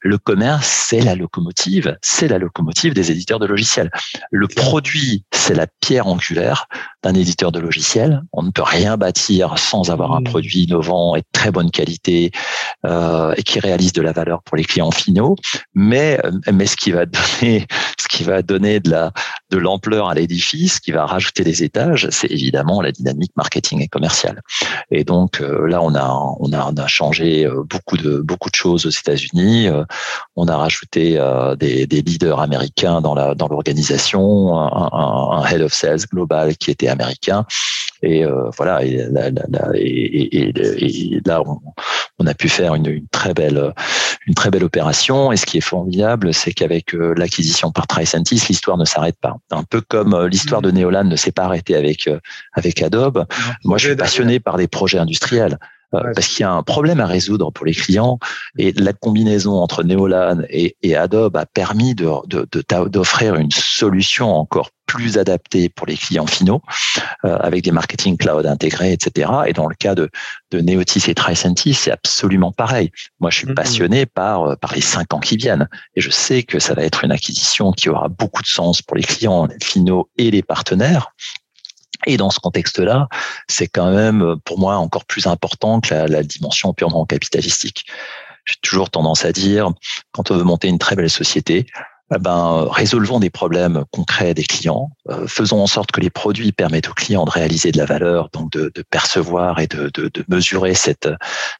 le 0.02 0.18
commerce 0.18 0.68
c'est 0.90 1.02
la 1.02 1.16
locomotive, 1.16 1.98
c'est 2.02 2.28
la 2.28 2.38
locomotive 2.38 2.94
des 2.94 3.12
éditeurs 3.12 3.40
de 3.40 3.46
logiciels. 3.46 3.92
Le 4.32 4.48
produit, 4.48 5.24
c'est 5.32 5.54
la 5.54 5.68
pierre 5.82 6.08
angulaire 6.08 6.68
d'un 7.04 7.14
éditeur 7.14 7.52
de 7.52 7.60
logiciels. 7.60 8.22
On 8.34 8.44
ne 8.44 8.52
peut 8.52 8.64
rien 8.64 8.98
bâtir 8.98 9.58
sans 9.58 9.90
avoir 9.90 10.14
un 10.14 10.22
mmh. 10.22 10.26
produit 10.26 10.64
innovant 10.64 11.16
et 11.16 11.22
de 11.22 11.28
très 11.32 11.52
bonne 11.52 11.72
qualité 11.72 12.32
euh, 12.86 13.34
et 13.38 13.44
qui 13.44 13.60
réalise 13.60 13.94
de 13.94 14.02
la 14.02 14.12
valeur 14.12 14.44
pour 14.44 14.58
les 14.58 14.64
clients 14.64 14.92
finaux. 14.92 15.36
Mais, 15.74 16.20
mais 16.52 16.66
ce 16.66 16.76
qui 16.76 16.92
va 16.92 17.06
donner, 17.06 17.68
qui 18.20 18.26
va 18.26 18.42
donner 18.42 18.82
de 18.82 18.92
la 18.92 19.14
de 19.50 19.58
l'ampleur 19.58 20.10
à 20.10 20.14
l'édifice, 20.14 20.82
qui 20.82 20.92
va 20.92 21.06
rajouter 21.06 21.46
des 21.46 21.64
étages, 21.64 22.10
c'est 22.12 22.30
évidemment 22.30 22.82
la 22.82 22.92
dynamique 22.92 23.32
marketing 23.38 23.82
et 23.82 23.88
commerciale. 23.88 24.42
Et 24.92 25.06
donc 25.06 25.40
euh, 25.40 25.68
là, 25.70 25.82
on 25.82 25.96
a 25.96 26.10
on 26.40 26.52
a 26.52 26.88
changé 26.88 27.46
euh, 27.46 27.64
beaucoup 27.64 27.96
de 27.96 28.18
beaucoup 28.20 28.50
de 28.50 28.56
choses 28.56 28.86
aux 28.86 28.90
États-Unis. 28.90 29.70
Euh, 29.70 29.86
on 30.36 30.50
a 30.50 30.58
rajouté 30.58 31.18
des, 31.58 31.86
leaders 31.86 32.42
américains 32.42 33.00
dans 33.00 33.16
la 33.16 33.36
dans 33.36 33.48
l'organisation, 33.48 34.54
un 34.58 35.46
head 35.46 35.62
of 35.62 35.74
sales 35.74 36.06
global 36.12 36.58
qui 36.58 36.72
était 36.72 36.90
américain. 36.90 37.46
Et 38.02 38.26
euh, 38.26 38.50
voilà, 38.56 38.84
et 38.84 38.98
là, 39.12 39.30
là, 39.30 39.72
et, 39.74 39.82
et, 39.82 40.54
et 40.56 41.22
là 41.26 41.42
on, 41.46 41.60
on, 42.20 42.28
a 42.28 42.34
pu 42.34 42.48
faire 42.48 42.76
une, 42.76 42.88
une, 42.88 43.08
très 43.08 43.34
belle, 43.34 43.74
une 44.26 44.34
très 44.36 44.50
belle 44.50 44.64
opération. 44.64 45.32
Et 45.32 45.38
ce 45.38 45.46
qui 45.46 45.58
est 45.58 45.62
formidable, 45.62 46.34
c'est 46.34 46.54
qu'avec 46.54 46.94
euh, 46.94 47.14
l'acquisition 47.18 47.72
par 47.72 47.88
Tricentis, 47.88 48.42
l'histoire 48.48 48.78
ne 48.78 48.86
s'arrête 48.86 49.18
pas. 49.20 49.36
Un 49.52 49.64
peu 49.64 49.82
comme 49.82 50.14
euh, 50.14 50.30
l'histoire 50.30 50.62
de 50.62 50.72
Neolan 50.72 51.04
ne 51.04 51.16
s'est 51.16 51.32
pas 51.32 51.44
arrêtée 51.44 51.76
avec 51.76 52.08
euh, 52.08 52.20
avec 52.54 52.82
Adobe. 52.82 53.26
Moi, 53.66 53.78
je 53.78 53.88
suis 53.88 53.96
passionné 53.96 54.40
par 54.40 54.58
des 54.58 54.68
projets 54.68 55.00
industriels. 55.00 55.58
Ouais. 55.92 56.02
parce 56.14 56.28
qu'il 56.28 56.42
y 56.42 56.44
a 56.44 56.52
un 56.52 56.62
problème 56.62 57.00
à 57.00 57.08
résoudre 57.08 57.52
pour 57.52 57.66
les 57.66 57.74
clients 57.74 58.20
et 58.60 58.74
la 58.74 58.94
combinaison 58.94 59.56
entre 59.56 59.84
Neolan 59.84 60.42
et, 60.48 60.78
et 60.84 60.96
Adobe 60.96 61.36
a 61.36 61.48
permis 61.48 61.96
de, 61.96 62.06
d'offrir 62.88 63.34
de, 63.34 63.38
de, 63.38 63.44
une 63.44 63.52
solution 63.52 64.36
encore 64.36 64.70
plus 64.86 65.18
adaptée 65.18 65.70
pour 65.70 65.88
les 65.88 65.96
clients 65.96 66.28
finaux 66.28 66.62
euh, 67.26 67.38
avec 67.38 67.64
des 67.64 67.72
marketing 67.72 68.18
cloud 68.18 68.46
intégrés, 68.46 68.92
etc. 68.92 69.32
Et 69.48 69.54
dans 69.54 69.68
le 69.68 69.76
cas 69.76 69.96
de, 69.96 70.10
de 70.52 70.62
Neotis 70.62 71.10
et 71.10 71.16
Tricentis, 71.16 71.74
c'est 71.76 71.92
absolument 71.92 72.52
pareil. 72.52 72.92
Moi, 73.20 73.32
je 73.32 73.38
suis 73.38 73.54
passionné 73.54 74.06
par 74.06 74.58
par 74.58 74.74
les 74.74 74.82
cinq 74.82 75.14
ans 75.14 75.20
qui 75.20 75.38
viennent 75.38 75.68
et 75.96 76.02
je 76.02 76.10
sais 76.10 76.44
que 76.44 76.60
ça 76.60 76.74
va 76.76 76.84
être 76.84 77.04
une 77.04 77.12
acquisition 77.12 77.72
qui 77.72 77.90
aura 77.90 78.10
beaucoup 78.10 78.42
de 78.42 78.48
sens 78.48 78.82
pour 78.82 78.98
les 78.98 79.04
clients 79.04 79.48
finaux 79.62 80.10
et 80.18 80.30
les 80.30 80.44
partenaires 80.44 81.14
et 82.06 82.18
dans 82.18 82.30
ce 82.30 82.40
contexte-là, 82.40 83.08
c'est 83.48 83.68
quand 83.68 83.92
même 83.92 84.36
pour 84.46 84.60
moi 84.60 84.78
encore 84.78 85.06
plus 85.06 85.28
important 85.28 85.82
que 85.82 85.94
la, 85.94 86.24
dimension 86.24 86.74
purement 86.74 87.06
capitalistique. 87.06 87.86
J'ai 88.46 88.56
toujours 88.62 88.90
tendance 88.90 89.26
à 89.26 89.32
dire, 89.32 89.70
quand 90.12 90.32
on 90.32 90.38
veut 90.38 90.44
monter 90.44 90.70
une 90.70 90.80
très 90.80 90.96
belle 90.96 91.10
société, 91.10 91.68
eh 92.16 92.18
ben, 92.18 92.68
résolvons 92.72 93.20
des 93.20 93.30
problèmes 93.30 93.84
concrets 93.92 94.34
des 94.34 94.44
clients, 94.44 94.90
euh, 95.10 95.28
faisons 95.28 95.62
en 95.62 95.68
sorte 95.68 95.92
que 95.92 96.02
les 96.02 96.10
produits 96.10 96.52
permettent 96.52 96.90
aux 96.90 96.94
clients 96.94 97.26
de 97.26 97.30
réaliser 97.30 97.72
de 97.72 97.78
la 97.78 97.86
valeur, 97.86 98.30
donc 98.34 98.52
de, 98.52 98.72
de 98.74 98.82
percevoir 98.90 99.60
et 99.60 99.68
de, 99.68 99.92
de, 99.94 100.10
de, 100.12 100.26
mesurer 100.28 100.74
cette, 100.74 101.08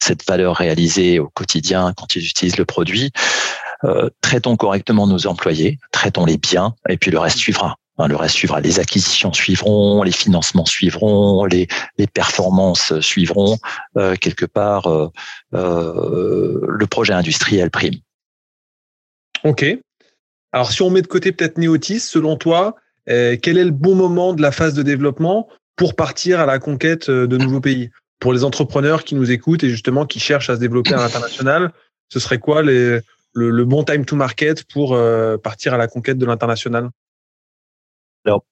cette 0.02 0.28
valeur 0.28 0.56
réalisée 0.56 1.20
au 1.20 1.30
quotidien 1.30 1.94
quand 1.96 2.16
ils 2.16 2.26
utilisent 2.26 2.58
le 2.58 2.66
produit. 2.66 3.12
Euh, 3.84 4.10
traitons 4.22 4.56
correctement 4.56 5.06
nos 5.06 5.28
employés, 5.28 5.78
traitons-les 5.92 6.38
bien, 6.38 6.74
et 6.90 6.98
puis 6.98 7.12
le 7.12 7.20
reste 7.20 7.38
suivra. 7.38 7.76
Le 8.08 8.16
reste 8.16 8.36
suivra. 8.36 8.62
Les 8.62 8.80
acquisitions 8.80 9.34
suivront, 9.34 10.04
les 10.04 10.12
financements 10.12 10.66
suivront, 10.66 11.46
les, 11.46 11.68
performances 12.14 12.98
suivront. 13.02 13.58
Euh, 13.98 14.16
quelque 14.16 14.46
part, 14.46 14.88
euh, 14.88 15.10
euh, 15.54 16.66
le 16.68 16.88
projet 16.88 17.14
industriel 17.14 17.70
prime. 17.70 17.96
Ok. 19.44 19.66
Alors, 20.52 20.72
si 20.72 20.82
on 20.82 20.90
met 20.90 21.02
de 21.02 21.08
côté 21.08 21.32
peut-être 21.32 21.58
Neotis, 21.58 22.00
selon 22.00 22.36
toi, 22.38 22.76
quel 23.06 23.58
est 23.58 23.66
le 23.66 23.72
bon 23.72 23.96
moment 23.96 24.34
de 24.34 24.42
la 24.42 24.52
phase 24.52 24.76
de 24.76 24.84
développement 24.84 25.48
pour 25.76 25.96
partir 25.96 26.40
à 26.40 26.46
la 26.46 26.60
conquête 26.60 27.10
de 27.10 27.38
nouveaux 27.38 27.62
pays? 27.62 27.90
Pour 28.20 28.34
les 28.34 28.44
entrepreneurs 28.44 29.04
qui 29.04 29.16
nous 29.16 29.32
écoutent 29.32 29.64
et 29.64 29.70
justement 29.70 30.06
qui 30.06 30.20
cherchent 30.20 30.50
à 30.50 30.56
se 30.56 30.60
développer 30.60 30.94
à 30.94 30.98
l'international, 30.98 31.72
ce 32.10 32.20
serait 32.20 32.38
quoi 32.38 32.62
le, 32.62 33.02
bon 33.36 33.84
time 33.84 34.06
to 34.06 34.16
market 34.16 34.64
pour 34.66 34.98
partir 35.42 35.74
à 35.74 35.78
la 35.78 35.88
conquête 35.88 36.18
de 36.18 36.26
l'international? 36.26 36.90
Alors, 38.26 38.44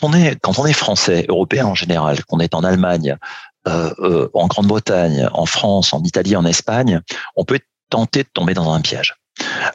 quand 0.00 0.58
on 0.58 0.66
est 0.66 0.72
français, 0.72 1.26
européen 1.28 1.66
en 1.66 1.74
général, 1.74 2.24
qu'on 2.24 2.40
est 2.40 2.54
en 2.54 2.64
Allemagne, 2.64 3.16
euh, 3.68 3.92
euh, 3.98 4.30
en 4.32 4.46
Grande-Bretagne, 4.46 5.28
en 5.32 5.44
France, 5.44 5.92
en 5.92 6.02
Italie, 6.02 6.36
en 6.36 6.46
Espagne, 6.46 7.02
on 7.36 7.44
peut 7.44 7.60
tenter 7.90 8.22
de 8.22 8.28
tomber 8.32 8.54
dans 8.54 8.72
un 8.72 8.80
piège. 8.80 9.16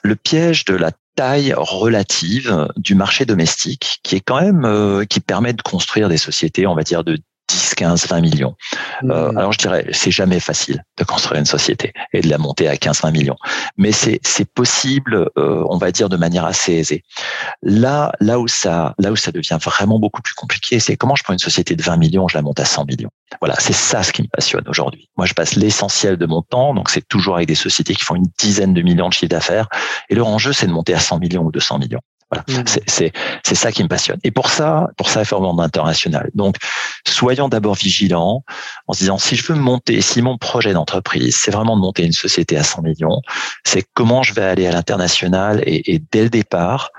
Le 0.01 0.15
piège 0.15 0.65
de 0.65 0.75
la 0.75 0.91
taille 1.15 1.53
relative 1.55 2.67
du 2.77 2.95
marché 2.95 3.25
domestique, 3.25 3.99
qui 4.03 4.15
est 4.15 4.21
quand 4.21 4.41
même, 4.41 4.65
euh, 4.65 5.05
qui 5.05 5.19
permet 5.19 5.53
de 5.53 5.61
construire 5.61 6.09
des 6.09 6.17
sociétés, 6.17 6.65
on 6.67 6.75
va 6.75 6.83
dire, 6.83 7.03
de 7.03 7.19
10, 7.47 7.75
15, 7.75 8.07
20 8.07 8.21
millions. 8.21 8.55
Mmh. 9.01 9.11
Euh, 9.11 9.29
alors 9.37 9.53
je 9.53 9.57
dirais, 9.57 9.85
c'est 9.91 10.11
jamais 10.11 10.39
facile 10.39 10.83
de 10.97 11.03
construire 11.03 11.39
une 11.39 11.45
société 11.45 11.93
et 12.13 12.21
de 12.21 12.29
la 12.29 12.37
monter 12.37 12.67
à 12.67 12.77
15, 12.77 13.01
20 13.01 13.11
millions, 13.11 13.37
mais 13.77 13.91
c'est 13.91 14.19
c'est 14.23 14.49
possible, 14.49 15.29
euh, 15.37 15.63
on 15.69 15.77
va 15.77 15.91
dire 15.91 16.09
de 16.09 16.17
manière 16.17 16.45
assez 16.45 16.73
aisée. 16.73 17.03
Là, 17.61 18.11
là 18.19 18.39
où 18.39 18.47
ça, 18.47 18.95
là 18.99 19.11
où 19.11 19.15
ça 19.15 19.31
devient 19.31 19.57
vraiment 19.61 19.99
beaucoup 19.99 20.21
plus 20.21 20.33
compliqué, 20.33 20.79
c'est 20.79 20.95
comment 20.95 21.15
je 21.15 21.23
prends 21.23 21.33
une 21.33 21.39
société 21.39 21.75
de 21.75 21.83
20 21.83 21.97
millions, 21.97 22.27
je 22.27 22.37
la 22.37 22.41
monte 22.41 22.59
à 22.59 22.65
100 22.65 22.85
millions. 22.85 23.11
Voilà, 23.41 23.55
c'est 23.59 23.73
ça 23.73 24.03
ce 24.03 24.11
qui 24.11 24.21
me 24.21 24.27
passionne 24.27 24.63
aujourd'hui. 24.67 25.09
Moi, 25.17 25.25
je 25.25 25.33
passe 25.33 25.55
l'essentiel 25.55 26.17
de 26.17 26.25
mon 26.25 26.41
temps, 26.41 26.73
donc 26.73 26.89
c'est 26.89 27.07
toujours 27.07 27.35
avec 27.35 27.47
des 27.47 27.55
sociétés 27.55 27.95
qui 27.95 28.03
font 28.03 28.15
une 28.15 28.27
dizaine 28.37 28.73
de 28.73 28.81
millions 28.81 29.09
de 29.09 29.13
chiffre 29.13 29.29
d'affaires, 29.29 29.67
et 30.09 30.15
leur 30.15 30.27
enjeu, 30.27 30.53
c'est 30.53 30.67
de 30.67 30.71
monter 30.71 30.93
à 30.93 30.99
100 30.99 31.19
millions 31.19 31.43
ou 31.43 31.51
200 31.51 31.79
millions. 31.79 32.01
Voilà. 32.35 32.61
Mmh. 32.63 33.11
C'est 33.43 33.55
ça 33.55 33.71
qui 33.71 33.83
me 33.83 33.87
passionne. 33.87 34.19
Et 34.23 34.31
pour 34.31 34.49
ça, 34.49 34.89
pour 34.97 35.09
ça, 35.09 35.21
il 35.21 35.25
faut 35.25 35.35
avoir 35.35 35.57
international. 35.59 36.29
Donc, 36.33 36.57
soyons 37.07 37.49
d'abord 37.49 37.75
vigilants 37.75 38.43
en 38.87 38.93
se 38.93 38.99
disant 38.99 39.17
si 39.17 39.35
je 39.35 39.51
veux 39.51 39.57
monter, 39.57 40.01
si 40.01 40.21
mon 40.21 40.37
projet 40.37 40.73
d'entreprise, 40.73 41.35
c'est 41.35 41.51
vraiment 41.51 41.75
de 41.75 41.81
monter 41.81 42.03
une 42.03 42.11
société 42.11 42.57
à 42.57 42.63
100 42.63 42.81
millions, 42.81 43.21
c'est 43.63 43.85
comment 43.93 44.23
je 44.23 44.33
vais 44.33 44.43
aller 44.43 44.67
à 44.67 44.71
l'international 44.71 45.61
et, 45.65 45.93
et, 45.93 46.01
dès 46.11 46.23
le 46.23 46.29
départ, 46.29 46.91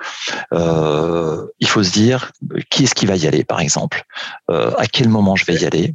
euh, 0.53 1.46
il 1.61 1.68
faut 1.68 1.83
se 1.83 1.92
dire 1.92 2.33
qui 2.70 2.85
est-ce 2.85 2.94
qui 2.94 3.07
va 3.07 3.16
y 3.16 3.27
aller, 3.27 3.44
par 3.44 3.61
exemple, 3.61 4.05
euh, 4.51 4.70
à 4.79 4.87
quel 4.87 5.09
moment 5.09 5.37
je 5.37 5.44
vais 5.44 5.55
y 5.55 5.64
aller, 5.64 5.94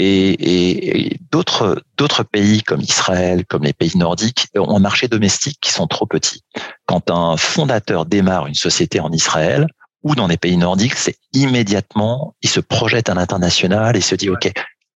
et, 0.00 0.30
et, 0.30 1.12
et 1.12 1.20
d'autres 1.30 1.82
d'autres 1.98 2.22
pays 2.22 2.62
comme 2.62 2.80
Israël, 2.80 3.44
comme 3.46 3.64
les 3.64 3.74
pays 3.74 3.96
nordiques, 3.96 4.48
ont 4.56 4.76
un 4.76 4.80
marché 4.80 5.08
domestique 5.08 5.58
qui 5.60 5.72
sont 5.72 5.86
trop 5.86 6.06
petits. 6.06 6.42
Quand 6.86 7.10
un 7.10 7.36
fondateur 7.36 8.06
démarre 8.06 8.46
une 8.46 8.54
société 8.54 8.98
en 9.00 9.12
Israël 9.12 9.66
ou 10.02 10.14
dans 10.14 10.26
les 10.26 10.38
pays 10.38 10.56
nordiques, 10.56 10.94
c'est 10.94 11.18
immédiatement, 11.34 12.34
il 12.40 12.48
se 12.48 12.60
projette 12.60 13.10
à 13.10 13.14
l'international 13.14 13.96
et 13.96 14.00
se 14.00 14.14
dit, 14.14 14.30
OK, 14.30 14.50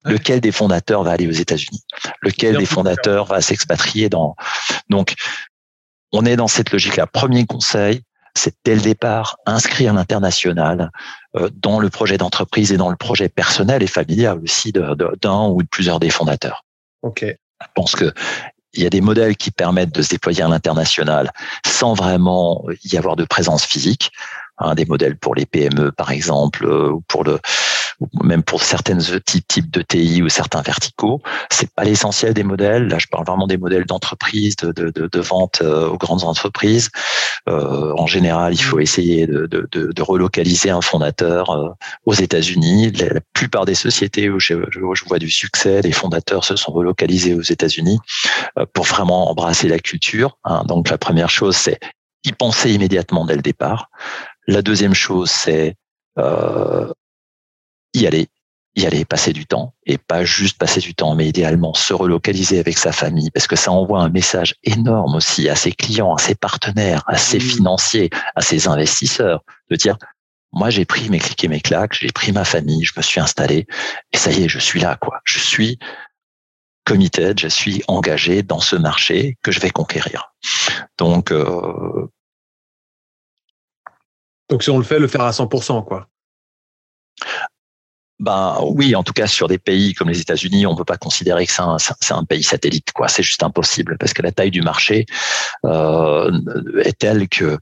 lequel 0.04 0.40
des 0.40 0.52
fondateurs 0.52 1.02
va 1.02 1.12
aller 1.12 1.26
aux 1.26 1.32
États-Unis? 1.32 1.84
Lequel 2.22 2.56
des 2.56 2.66
fondateurs 2.66 3.26
va 3.26 3.42
s'expatrier 3.42 4.08
dans... 4.08 4.34
Donc, 4.88 5.14
on 6.12 6.24
est 6.24 6.36
dans 6.36 6.48
cette 6.48 6.72
logique-là. 6.72 7.06
Premier 7.06 7.44
conseil, 7.44 8.00
c'est 8.36 8.54
dès 8.64 8.74
le 8.74 8.80
départ 8.80 9.36
inscrire 9.46 9.94
l'international 9.94 10.90
euh, 11.36 11.48
dans 11.54 11.78
le 11.78 11.88
projet 11.90 12.18
d'entreprise 12.18 12.72
et 12.72 12.76
dans 12.76 12.90
le 12.90 12.96
projet 12.96 13.28
personnel 13.28 13.82
et 13.82 13.86
familial 13.86 14.40
aussi 14.42 14.72
d'un 14.72 14.94
de, 14.94 15.16
de, 15.20 15.28
ou 15.28 15.62
de 15.62 15.68
plusieurs 15.68 16.00
des 16.00 16.10
fondateurs. 16.10 16.64
Ok. 17.02 17.24
Je 17.24 17.66
pense 17.74 17.94
que 17.94 18.12
il 18.74 18.82
y 18.82 18.86
a 18.86 18.90
des 18.90 19.00
modèles 19.00 19.36
qui 19.36 19.50
permettent 19.50 19.94
de 19.94 20.02
se 20.02 20.10
déployer 20.10 20.42
à 20.42 20.48
l'international 20.48 21.30
sans 21.64 21.94
vraiment 21.94 22.64
y 22.84 22.96
avoir 22.96 23.16
de 23.16 23.24
présence 23.24 23.64
physique. 23.64 24.10
Hein, 24.58 24.74
des 24.74 24.84
modèles 24.84 25.16
pour 25.16 25.34
les 25.34 25.46
PME 25.46 25.92
par 25.92 26.10
exemple, 26.10 26.66
ou 26.66 27.02
pour 27.08 27.24
le 27.24 27.38
même 28.22 28.42
pour 28.42 28.62
certaines 28.62 29.00
types, 29.24 29.70
de 29.70 29.82
TI 29.82 30.22
ou 30.22 30.28
certains 30.28 30.62
verticaux. 30.62 31.20
C'est 31.50 31.70
pas 31.70 31.84
l'essentiel 31.84 32.34
des 32.34 32.42
modèles. 32.42 32.88
Là, 32.88 32.98
je 32.98 33.06
parle 33.06 33.24
vraiment 33.24 33.46
des 33.46 33.56
modèles 33.56 33.86
d'entreprise, 33.86 34.56
de, 34.56 34.72
de, 34.72 34.90
de, 34.90 35.20
vente 35.20 35.62
aux 35.62 35.96
grandes 35.96 36.24
entreprises. 36.24 36.90
Euh, 37.48 37.92
en 37.96 38.06
général, 38.06 38.54
il 38.54 38.62
faut 38.62 38.80
essayer 38.80 39.26
de, 39.26 39.46
de, 39.46 40.02
relocaliser 40.02 40.70
un 40.70 40.80
fondateur 40.80 41.76
aux 42.04 42.14
États-Unis. 42.14 42.92
La, 42.92 43.20
plupart 43.32 43.64
des 43.64 43.74
sociétés 43.74 44.30
où 44.30 44.38
je, 44.38 44.54
je, 44.70 45.04
vois 45.06 45.18
du 45.18 45.30
succès, 45.30 45.82
les 45.82 45.92
fondateurs 45.92 46.44
se 46.44 46.56
sont 46.56 46.72
relocalisés 46.72 47.34
aux 47.34 47.42
États-Unis 47.42 47.98
pour 48.72 48.84
vraiment 48.84 49.30
embrasser 49.30 49.68
la 49.68 49.78
culture. 49.78 50.38
Hein. 50.44 50.64
Donc, 50.66 50.90
la 50.90 50.98
première 50.98 51.30
chose, 51.30 51.56
c'est 51.56 51.78
y 52.24 52.32
penser 52.32 52.72
immédiatement 52.72 53.24
dès 53.24 53.36
le 53.36 53.42
départ. 53.42 53.90
La 54.46 54.62
deuxième 54.62 54.94
chose, 54.94 55.30
c'est 55.30 55.76
euh, 56.18 56.92
y 57.94 58.06
aller, 58.06 58.28
y 58.76 58.86
aller, 58.86 59.04
passer 59.04 59.32
du 59.32 59.46
temps 59.46 59.74
et 59.86 59.98
pas 59.98 60.24
juste 60.24 60.58
passer 60.58 60.80
du 60.80 60.94
temps, 60.94 61.14
mais 61.14 61.28
idéalement 61.28 61.74
se 61.74 61.94
relocaliser 61.94 62.58
avec 62.58 62.76
sa 62.76 62.92
famille 62.92 63.30
parce 63.30 63.46
que 63.46 63.56
ça 63.56 63.72
envoie 63.72 64.00
un 64.00 64.10
message 64.10 64.54
énorme 64.64 65.14
aussi 65.16 65.48
à 65.48 65.54
ses 65.54 65.72
clients, 65.72 66.14
à 66.14 66.18
ses 66.18 66.34
partenaires, 66.34 67.02
à 67.06 67.16
ses 67.16 67.38
mmh. 67.38 67.40
financiers, 67.40 68.10
à 68.34 68.42
ses 68.42 68.68
investisseurs 68.68 69.42
de 69.70 69.76
dire 69.76 69.96
moi 70.52 70.70
j'ai 70.70 70.84
pris 70.84 71.10
mes 71.10 71.18
clics 71.18 71.42
et 71.44 71.48
mes 71.48 71.60
claques, 71.60 71.94
j'ai 71.98 72.12
pris 72.12 72.32
ma 72.32 72.44
famille, 72.44 72.84
je 72.84 72.92
me 72.96 73.02
suis 73.02 73.20
installé 73.20 73.66
et 74.12 74.16
ça 74.16 74.30
y 74.30 74.44
est, 74.44 74.48
je 74.48 74.58
suis 74.58 74.80
là 74.80 74.96
quoi. 75.00 75.20
Je 75.24 75.38
suis 75.38 75.78
committed, 76.84 77.40
je 77.40 77.48
suis 77.48 77.82
engagé 77.88 78.42
dans 78.42 78.60
ce 78.60 78.76
marché 78.76 79.36
que 79.42 79.50
je 79.50 79.60
vais 79.60 79.70
conquérir. 79.70 80.34
Donc 80.98 81.32
euh, 81.32 82.08
donc 84.54 84.62
si 84.62 84.70
on 84.70 84.78
le 84.78 84.84
fait, 84.84 85.00
le 85.00 85.08
faire 85.08 85.22
à 85.22 85.32
100%, 85.32 85.84
quoi. 85.84 86.06
Ben 88.20 88.56
oui, 88.62 88.94
en 88.94 89.02
tout 89.02 89.12
cas 89.12 89.26
sur 89.26 89.48
des 89.48 89.58
pays 89.58 89.94
comme 89.94 90.08
les 90.08 90.20
États-Unis, 90.20 90.64
on 90.64 90.76
peut 90.76 90.84
pas 90.84 90.96
considérer 90.96 91.44
que 91.44 91.50
c'est 91.50 91.60
un, 91.60 91.76
un, 92.10 92.24
pays 92.24 92.44
satellite, 92.44 92.92
quoi. 92.92 93.08
C'est 93.08 93.24
juste 93.24 93.42
impossible 93.42 93.98
parce 93.98 94.12
que 94.12 94.22
la 94.22 94.30
taille 94.30 94.52
du 94.52 94.62
marché 94.62 95.06
euh, 95.64 96.30
est 96.84 96.96
telle 96.96 97.28
que 97.28 97.58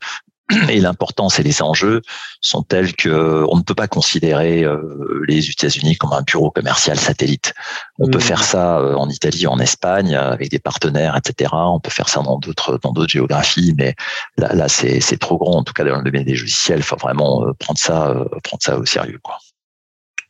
et 0.68 0.80
l'importance 0.80 1.38
et 1.38 1.42
les 1.42 1.62
enjeux 1.62 2.02
sont 2.40 2.62
tels 2.62 2.94
que 2.94 3.44
on 3.48 3.56
ne 3.56 3.62
peut 3.62 3.74
pas 3.74 3.88
considérer 3.88 4.64
euh, 4.64 5.24
les 5.26 5.48
États-Unis 5.48 5.96
comme 5.96 6.12
un 6.12 6.22
bureau 6.22 6.50
commercial 6.50 6.98
satellite. 6.98 7.54
On 7.98 8.08
peut 8.08 8.18
mmh. 8.18 8.22
faire 8.22 8.44
ça 8.44 8.78
euh, 8.78 8.94
en 8.94 9.08
Italie, 9.08 9.46
en 9.46 9.58
Espagne, 9.58 10.14
avec 10.14 10.50
des 10.50 10.58
partenaires, 10.58 11.16
etc. 11.16 11.50
On 11.52 11.80
peut 11.80 11.90
faire 11.90 12.08
ça 12.08 12.20
dans 12.22 12.38
d'autres 12.38 12.78
dans 12.82 12.92
d'autres 12.92 13.10
géographies, 13.10 13.74
mais 13.76 13.94
là, 14.36 14.54
là 14.54 14.68
c'est 14.68 15.18
trop 15.18 15.38
grand. 15.38 15.58
En 15.58 15.64
tout 15.64 15.72
cas, 15.72 15.84
dans 15.84 15.98
le 15.98 16.04
domaine 16.04 16.24
des 16.24 16.32
logiciels, 16.32 16.80
il 16.80 16.84
faut 16.84 16.96
vraiment 16.96 17.46
euh, 17.46 17.52
prendre 17.58 17.78
ça 17.78 18.24
prendre 18.44 18.62
ça 18.62 18.78
au 18.78 18.84
sérieux, 18.84 19.18
quoi. 19.22 19.38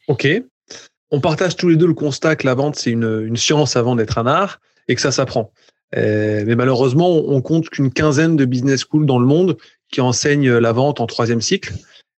Ok. 0.09 0.27
On 1.11 1.21
partage 1.21 1.57
tous 1.57 1.69
les 1.69 1.77
deux 1.77 1.87
le 1.87 1.95
constat 1.95 2.37
que 2.37 2.47
la 2.47 2.55
vente 2.55 2.77
c'est 2.77 2.91
une, 2.91 3.25
une 3.27 3.37
science 3.37 3.77
avant 3.77 3.97
d'être 3.97 4.19
un 4.19 4.27
art 4.27 4.61
et 4.89 4.95
que 4.95 5.01
ça 5.01 5.13
s'apprend. 5.13 5.53
mais 5.95 6.57
malheureusement, 6.57 7.11
on 7.11 7.41
compte 7.43 7.69
qu'une 7.69 7.93
quinzaine 7.93 8.35
de 8.37 8.47
business 8.47 8.81
schools 8.81 9.05
dans 9.05 9.19
le 9.19 9.27
monde 9.27 9.59
qui 9.93 10.01
enseigne 10.01 10.51
la 10.51 10.73
vente 10.73 10.99
en 10.99 11.07
troisième 11.07 11.41
cycle. 11.41 11.73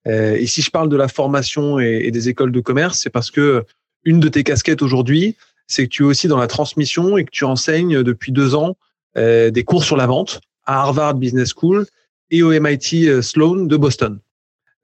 Euh, 0.07 0.37
et 0.37 0.47
si 0.47 0.63
je 0.63 0.71
parle 0.71 0.89
de 0.89 0.97
la 0.97 1.09
formation 1.09 1.81
et, 1.81 2.11
des 2.11 2.29
écoles 2.29 2.53
de 2.53 2.61
commerce, 2.61 3.01
c'est 3.01 3.11
parce 3.11 3.31
que 3.31 3.65
une 4.05 4.21
de 4.21 4.29
tes 4.29 4.45
casquettes 4.45 4.83
aujourd'hui, 4.83 5.37
c'est 5.67 5.85
que 5.85 5.89
tu 5.89 6.03
es 6.03 6.07
aussi 6.07 6.29
dans 6.29 6.39
la 6.39 6.47
transmission 6.47 7.17
et 7.17 7.25
que 7.25 7.31
tu 7.31 7.45
enseignes 7.45 8.03
depuis 8.03 8.31
deux 8.31 8.55
ans 8.55 8.77
euh, 9.17 9.51
des 9.51 9.65
cours 9.65 9.85
sur 9.85 9.97
la 9.97 10.07
vente 10.07 10.41
à 10.67 10.83
Harvard 10.83 11.15
Business 11.15 11.53
School 11.57 11.87
et 12.31 12.43
au 12.43 12.51
MIT 12.51 13.09
euh, 13.09 13.23
Sloan 13.23 13.67
de 13.67 13.77
Boston. 13.77 14.19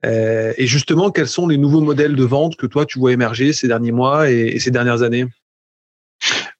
et 0.03 0.65
justement, 0.65 1.11
quels 1.11 1.27
sont 1.27 1.47
les 1.47 1.57
nouveaux 1.57 1.81
modèles 1.81 2.15
de 2.15 2.23
vente 2.23 2.55
que 2.55 2.65
toi 2.65 2.85
tu 2.85 2.99
vois 2.99 3.11
émerger 3.11 3.51
ces 3.51 3.67
derniers 3.67 3.91
mois 3.91 4.31
et 4.31 4.57
ces 4.59 4.71
dernières 4.71 5.03
années? 5.03 5.25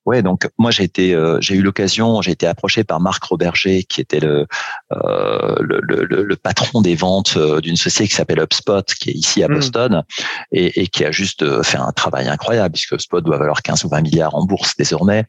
Ouais, 0.10 0.24
donc 0.24 0.50
moi 0.58 0.72
j'ai 0.72 0.86
été, 0.86 1.14
euh, 1.14 1.38
j'ai 1.40 1.54
eu 1.54 1.62
l'occasion, 1.62 2.20
j'ai 2.24 2.32
été 2.32 2.48
approché 2.48 2.84
par 2.84 3.00
Marc 3.00 3.24
Roberger, 3.26 3.84
qui 3.84 4.02
était 4.02 4.20
le 4.20 4.48
euh, 4.92 5.56
le, 5.60 5.82
le, 5.84 6.24
le, 6.24 6.36
patron 6.36 6.82
des 6.82 6.96
ventes 6.96 7.36
euh, 7.38 7.62
d'une 7.62 7.76
société 7.76 8.10
qui 8.10 8.16
s'appelle 8.16 8.40
HubSpot, 8.40 8.82
qui 9.00 9.12
est 9.12 9.14
ici 9.14 9.44
à 9.44 9.48
hmm. 9.48 9.54
Boston, 9.54 10.04
et, 10.52 10.82
et, 10.82 10.88
qui 10.88 11.06
a 11.06 11.12
juste 11.12 11.62
fait 11.62 11.78
un 11.78 11.92
travail 11.92 12.28
incroyable, 12.28 12.74
puisque 12.74 12.94
HubSpot 12.94 13.22
doit 13.22 13.38
valoir 13.38 13.62
15 13.62 13.84
ou 13.84 13.90
20 13.90 14.02
milliards 14.02 14.34
en 14.34 14.46
bourse 14.46 14.76
désormais. 14.78 15.28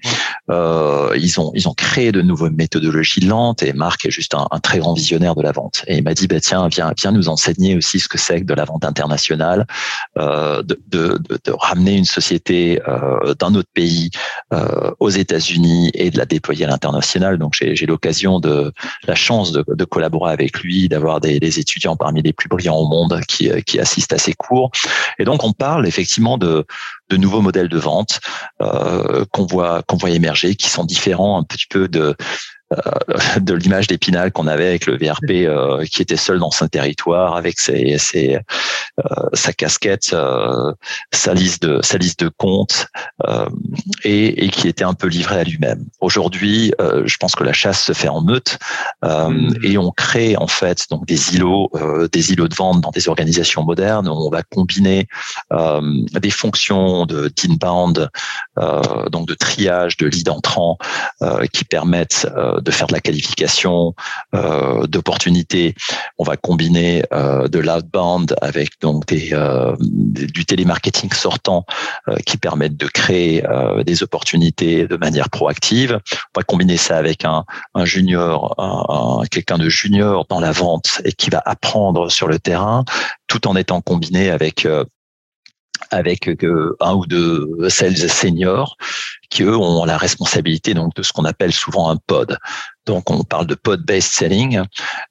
Euh, 0.49 1.15
ils 1.15 1.39
ont 1.39 1.53
ils 1.55 1.69
ont 1.69 1.75
créé 1.75 2.11
de 2.11 2.23
nouvelles 2.23 2.53
méthodologies 2.53 3.21
de 3.21 3.29
vente, 3.29 3.63
et 3.63 3.75
Marc 3.75 4.07
est 4.07 4.11
juste 4.11 4.35
un, 4.35 4.47
un 4.51 4.61
très 4.61 4.79
grand 4.79 4.95
visionnaire 4.95 5.35
de 5.35 5.43
la 5.43 5.53
vente. 5.53 5.85
Et 5.89 5.99
il 5.99 6.05
m'a 6.05 6.15
dit, 6.15 6.27
bah 6.27 6.41
tiens, 6.41 6.69
viens 6.69 6.95
viens 6.99 7.13
nous 7.13 7.29
enseigner 7.29 7.77
aussi 7.77 8.01
ce 8.01 8.09
que 8.09 8.17
c'est 8.17 8.41
que 8.41 8.47
de 8.47 8.55
la 8.55 8.65
vente 8.65 8.87
internationale, 8.87 9.67
de, 10.17 10.63
de, 10.63 11.19
de, 11.19 11.39
de, 11.45 11.53
ramener 11.53 11.97
une 11.97 12.07
société 12.07 12.81
d'un 13.39 13.55
autre 13.55 13.69
pays. 13.75 14.09
Euh, 14.55 14.70
aux 14.99 15.11
États-Unis 15.11 15.91
et 15.95 16.11
de 16.11 16.19
la 16.19 16.27
déployer 16.27 16.65
à 16.65 16.69
l'international. 16.69 17.39
Donc 17.39 17.55
j'ai 17.59 17.87
l'occasion 17.87 18.41
de 18.41 18.73
la 19.07 19.15
chance 19.15 19.53
de, 19.53 19.65
de, 19.67 19.85
collaborer 19.85 20.33
avec 20.33 20.61
lui, 20.61 20.89
d'avoir 20.89 21.21
des, 21.21 21.41
des, 21.41 21.59
étudiants 21.59 21.97
parmi 21.97 22.23
les 22.23 22.33
plus 22.33 22.49
brillants 22.49 22.77
au 22.77 22.87
monde 22.87 23.21
qui, 23.29 23.51
qui 23.65 23.79
assistent 23.79 24.13
à 24.13 24.19
ses 24.19 24.33
cours. 24.35 24.71
Et 25.19 25.25
donc 25.25 25.45
on 25.45 25.53
parle 25.53 25.87
effectivement 25.87 26.39
de, 26.39 26.67
de 27.11 27.17
nouveaux 27.17 27.43
modèles 27.43 27.69
de 27.69 27.79
vente 27.79 28.21
euh, 28.63 29.25
qu'on 29.33 29.47
voit 29.47 29.83
qu'on 29.83 29.97
voit 29.97 30.11
émerger, 30.11 30.55
qui 30.55 30.69
sont 30.69 30.85
différents 30.85 31.39
un 31.39 31.43
petit 31.43 31.67
peu 31.69 31.89
de 31.89 32.01
euh, 32.01 32.15
de 33.41 33.55
l'image 33.55 33.89
d'Épinal 33.89 34.31
qu'on 34.31 34.47
avait 34.47 34.69
avec 34.69 34.87
le 34.87 34.97
VRP 34.97 35.31
euh, 35.31 35.85
qui 35.87 36.03
était 36.03 36.17
seul 36.17 36.39
dans 36.39 36.53
son 36.53 36.69
territoire 36.69 37.35
avec 37.35 37.59
ses, 37.59 37.99
ses 37.99 38.37
euh, 38.99 39.29
sa 39.33 39.53
casquette, 39.53 40.15
sa 41.13 41.35
liste 41.35 41.63
de 41.63 41.81
sa 41.83 41.99
liste 41.99 42.21
de 42.21 42.29
comptes 42.29 42.87
et, 44.05 44.45
et, 44.45 44.49
qui 44.51 44.69
était 44.69 44.85
un 44.85 44.95
peu 44.95 45.09
livré 45.09 45.41
à 45.41 45.45
lui-même. 45.45 45.85
Aujourd'hui, 46.01 46.73
je 46.79 47.17
pense 47.17 47.35
que 47.35 47.45
la 47.45 47.53
chasse 47.53 47.83
se 47.83 47.93
fait 47.93 48.09
en 48.09 48.21
meute 48.21 48.59
mmh. 49.03 49.55
et 49.63 49.79
on 49.79 49.91
crée 49.91 50.37
en 50.37 50.47
fait 50.47 50.87
donc 50.91 51.07
des 51.07 51.35
îlots 51.35 51.71
des 52.13 52.33
îlots 52.33 52.49
de 52.49 52.55
vente 52.55 52.81
dans 52.81 52.91
des 52.91 53.09
organisations 53.09 53.63
modernes 53.63 54.09
où 54.09 54.13
on 54.13 54.31
va 54.31 54.43
combiner 54.43 55.07
des 55.51 56.31
fonctions 56.31 57.07
de 57.07 57.29
d'inbound 57.29 58.11
donc 59.11 59.27
de 59.29 59.35
triage 59.35 59.97
de 59.97 60.07
lead 60.07 60.29
entrant 60.29 60.79
qui 61.53 61.65
permettent 61.65 62.27
de 62.63 62.71
faire 62.71 62.87
de 62.87 62.93
la 62.93 63.01
qualification 63.01 63.95
euh, 64.35 64.87
d'opportunités. 64.87 65.75
On 66.19 66.25
va 66.25 66.37
combiner 66.37 67.03
euh, 67.13 67.49
de 67.49 67.59
l'outbound 67.59 68.35
avec 68.41 68.81
donc 68.81 69.07
des, 69.07 69.31
euh, 69.33 69.75
du 69.81 70.45
télémarketing 70.45 71.13
sortant 71.13 71.65
qui 72.27 72.37
permettent 72.37 72.77
de 72.77 72.87
créer 72.87 73.43
des 73.85 74.03
opportunités 74.03 74.87
de 74.87 74.97
manière 74.97 75.31
proactive. 75.31 76.01
On 76.13 76.41
va 76.41 76.43
combiner 76.43 76.77
ça 76.77 76.97
avec 76.97 77.25
un, 77.25 77.45
un 77.75 77.85
junior, 77.85 78.55
un, 78.59 79.25
quelqu'un 79.31 79.59
de 79.59 79.69
junior 79.69 80.27
dans 80.29 80.41
la 80.41 80.53
vente 80.53 81.01
et 81.05 81.13
qui 81.13 81.31
va 81.31 81.43
apprendre 81.45 82.11
sur 82.11 82.29
le 82.29 82.39
terrain, 82.39 82.85
tout 83.27 83.47
en 83.47 83.57
étant 83.57 83.81
combiné 83.81 84.31
avec 84.31 84.67
avec 85.91 86.29
un 86.81 86.95
ou 86.95 87.07
deux 87.07 87.69
sales 87.69 87.97
seniors 87.97 88.77
qui 89.31 89.43
eux 89.43 89.57
ont 89.57 89.85
la 89.85 89.97
responsabilité 89.97 90.75
donc 90.75 90.95
de 90.95 91.03
ce 91.03 91.13
qu'on 91.13 91.25
appelle 91.25 91.53
souvent 91.53 91.89
un 91.89 91.97
pod. 91.97 92.37
Donc 92.87 93.11
on 93.11 93.23
parle 93.23 93.47
de 93.47 93.55
pod-based 93.55 94.11
selling 94.11 94.63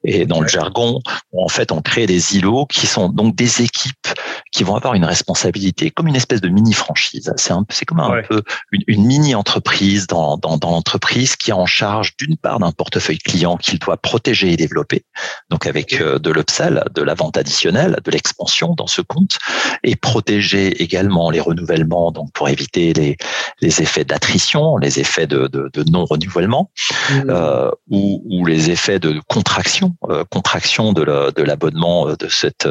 et 0.03 0.25
dans 0.25 0.41
le 0.41 0.47
jargon, 0.47 0.99
en 1.37 1.47
fait 1.47 1.71
on 1.71 1.81
crée 1.81 2.07
des 2.07 2.35
îlots 2.35 2.65
qui 2.65 2.87
sont 2.87 3.09
donc 3.09 3.35
des 3.35 3.61
équipes 3.61 4.07
qui 4.51 4.63
vont 4.63 4.75
avoir 4.75 4.95
une 4.95 5.05
responsabilité 5.05 5.91
comme 5.91 6.07
une 6.07 6.15
espèce 6.15 6.41
de 6.41 6.49
mini 6.49 6.73
franchise. 6.73 7.31
C'est 7.37 7.53
un 7.53 7.65
c'est 7.69 7.85
comme 7.85 7.99
un 7.99 8.21
peu 8.23 8.41
une, 8.71 8.81
une, 8.87 9.05
mini 9.05 9.35
entreprise 9.35 10.07
dans 10.07 10.37
dans, 10.37 10.57
dans 10.57 10.71
l'entreprise 10.71 11.35
qui 11.35 11.51
est 11.51 11.53
en 11.53 11.67
charge 11.67 12.17
d'une 12.17 12.35
part 12.35 12.59
d'un 12.59 12.71
portefeuille 12.71 13.19
client 13.19 13.55
qu'il 13.55 13.79
doit 13.79 13.97
protéger 13.97 14.51
et 14.51 14.57
développer, 14.57 15.05
donc 15.49 15.65
avec 15.67 16.01
euh, 16.01 16.19
de 16.19 16.31
l'upsell, 16.31 16.83
de 16.93 17.03
la 17.03 17.13
vente 17.13 17.37
additionnelle, 17.37 17.97
de 18.03 18.11
l'expansion 18.11 18.73
dans 18.73 18.87
ce 18.87 19.01
compte 19.01 19.37
et 19.83 19.95
protéger 19.95 20.81
également 20.81 21.29
les 21.29 21.39
renouvellements 21.39 22.11
donc 22.11 22.31
pour 22.33 22.49
éviter 22.49 22.93
les 22.93 23.15
les 23.61 23.81
effets 23.81 24.05
d'attrition, 24.09 24.77
les 24.77 24.99
effets 24.99 25.27
de, 25.27 25.47
de, 25.47 25.69
de 25.73 25.89
non 25.89 26.03
renouvellement. 26.05 26.71
Mmh. 27.09 27.29
Euh, 27.29 27.71
ou, 27.89 28.21
ou, 28.29 28.45
les 28.45 28.69
effets 28.71 28.99
de 28.99 29.19
contraction, 29.27 29.95
euh, 30.09 30.23
contraction 30.29 30.93
de 30.93 31.03
l'abonnement 31.41 32.05
de, 32.05 32.11
euh, 32.11 32.15
de 32.15 32.27
cette 32.27 32.67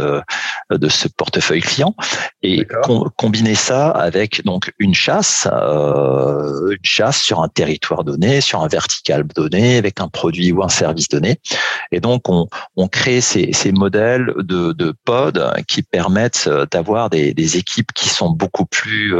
de 0.70 0.88
ce 0.88 1.08
portefeuille 1.08 1.60
client, 1.60 1.94
et 2.42 2.66
combiner 3.16 3.54
ça 3.54 3.88
avec 3.90 4.44
donc 4.44 4.72
une 4.78 4.94
chasse, 4.94 5.46
une 5.46 6.76
chasse 6.82 7.22
sur 7.22 7.40
un 7.40 7.48
territoire 7.48 8.04
donné, 8.04 8.40
sur 8.40 8.62
un 8.62 8.68
vertical 8.68 9.24
donné, 9.34 9.78
avec 9.78 10.00
un 10.00 10.08
produit 10.08 10.52
ou 10.52 10.62
un 10.62 10.68
service 10.68 11.08
donné, 11.08 11.38
et 11.92 12.00
donc 12.00 12.28
on, 12.28 12.48
on 12.76 12.88
crée 12.88 13.20
ces, 13.20 13.52
ces 13.52 13.72
modèles 13.72 14.32
de, 14.38 14.72
de 14.72 14.94
pod 15.04 15.42
qui 15.68 15.82
permettent 15.82 16.50
d'avoir 16.72 17.08
des, 17.10 17.32
des, 17.32 17.56
équipes 17.56 17.92
qui 17.94 18.08
sont 18.08 18.30
beaucoup 18.30 18.66
plus 18.66 19.14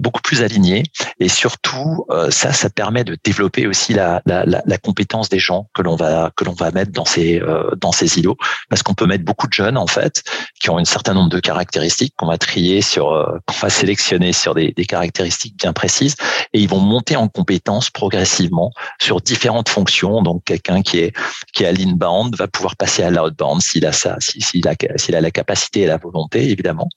beaucoup 0.00 0.22
plus 0.22 0.42
alignées 0.42 0.82
et 1.20 1.28
surtout, 1.34 2.06
euh, 2.10 2.30
ça, 2.30 2.52
ça 2.52 2.70
permet 2.70 3.04
de 3.04 3.16
développer 3.22 3.66
aussi 3.66 3.92
la, 3.92 4.22
la, 4.24 4.44
la, 4.46 4.78
compétence 4.78 5.28
des 5.28 5.38
gens 5.38 5.68
que 5.74 5.82
l'on 5.82 5.96
va 5.96 6.30
que 6.36 6.44
l'on 6.44 6.52
va 6.52 6.70
mettre 6.70 6.92
dans 6.92 7.04
ces 7.04 7.40
euh, 7.40 7.70
dans 7.76 7.92
ces 7.92 8.18
îlots, 8.18 8.36
parce 8.70 8.82
qu'on 8.82 8.94
peut 8.94 9.06
mettre 9.06 9.24
beaucoup 9.24 9.46
de 9.46 9.52
jeunes 9.52 9.76
en 9.76 9.86
fait 9.86 10.22
qui 10.60 10.70
ont 10.70 10.78
un 10.78 10.84
certain 10.84 11.14
nombre 11.14 11.28
de 11.28 11.40
caractéristiques 11.40 12.14
qu'on 12.16 12.26
va 12.26 12.38
trier 12.38 12.80
sur, 12.80 13.12
euh, 13.12 13.38
qu'on 13.46 13.56
va 13.56 13.70
sélectionner 13.70 14.32
sur 14.32 14.54
des, 14.54 14.72
des 14.72 14.86
caractéristiques 14.86 15.56
bien 15.58 15.72
précises, 15.72 16.16
et 16.52 16.60
ils 16.60 16.68
vont 16.68 16.80
monter 16.80 17.16
en 17.16 17.28
compétences 17.28 17.90
progressivement 17.90 18.70
sur 19.00 19.20
différentes 19.20 19.68
fonctions. 19.68 20.22
Donc, 20.22 20.44
quelqu'un 20.44 20.82
qui 20.82 20.98
est 20.98 21.12
qui 21.52 21.64
est 21.64 21.66
à 21.66 21.72
l'inbound 21.72 22.36
va 22.36 22.48
pouvoir 22.48 22.76
passer 22.76 23.02
à 23.02 23.10
l'outbound 23.10 23.60
s'il 23.60 23.84
a 23.86 23.92
ça, 23.92 24.16
s'il 24.20 24.66
a 24.68 24.74
s'il 24.96 25.14
a 25.14 25.20
la 25.20 25.30
capacité 25.30 25.80
et 25.82 25.86
la 25.86 25.96
volonté, 25.96 26.50
évidemment, 26.50 26.88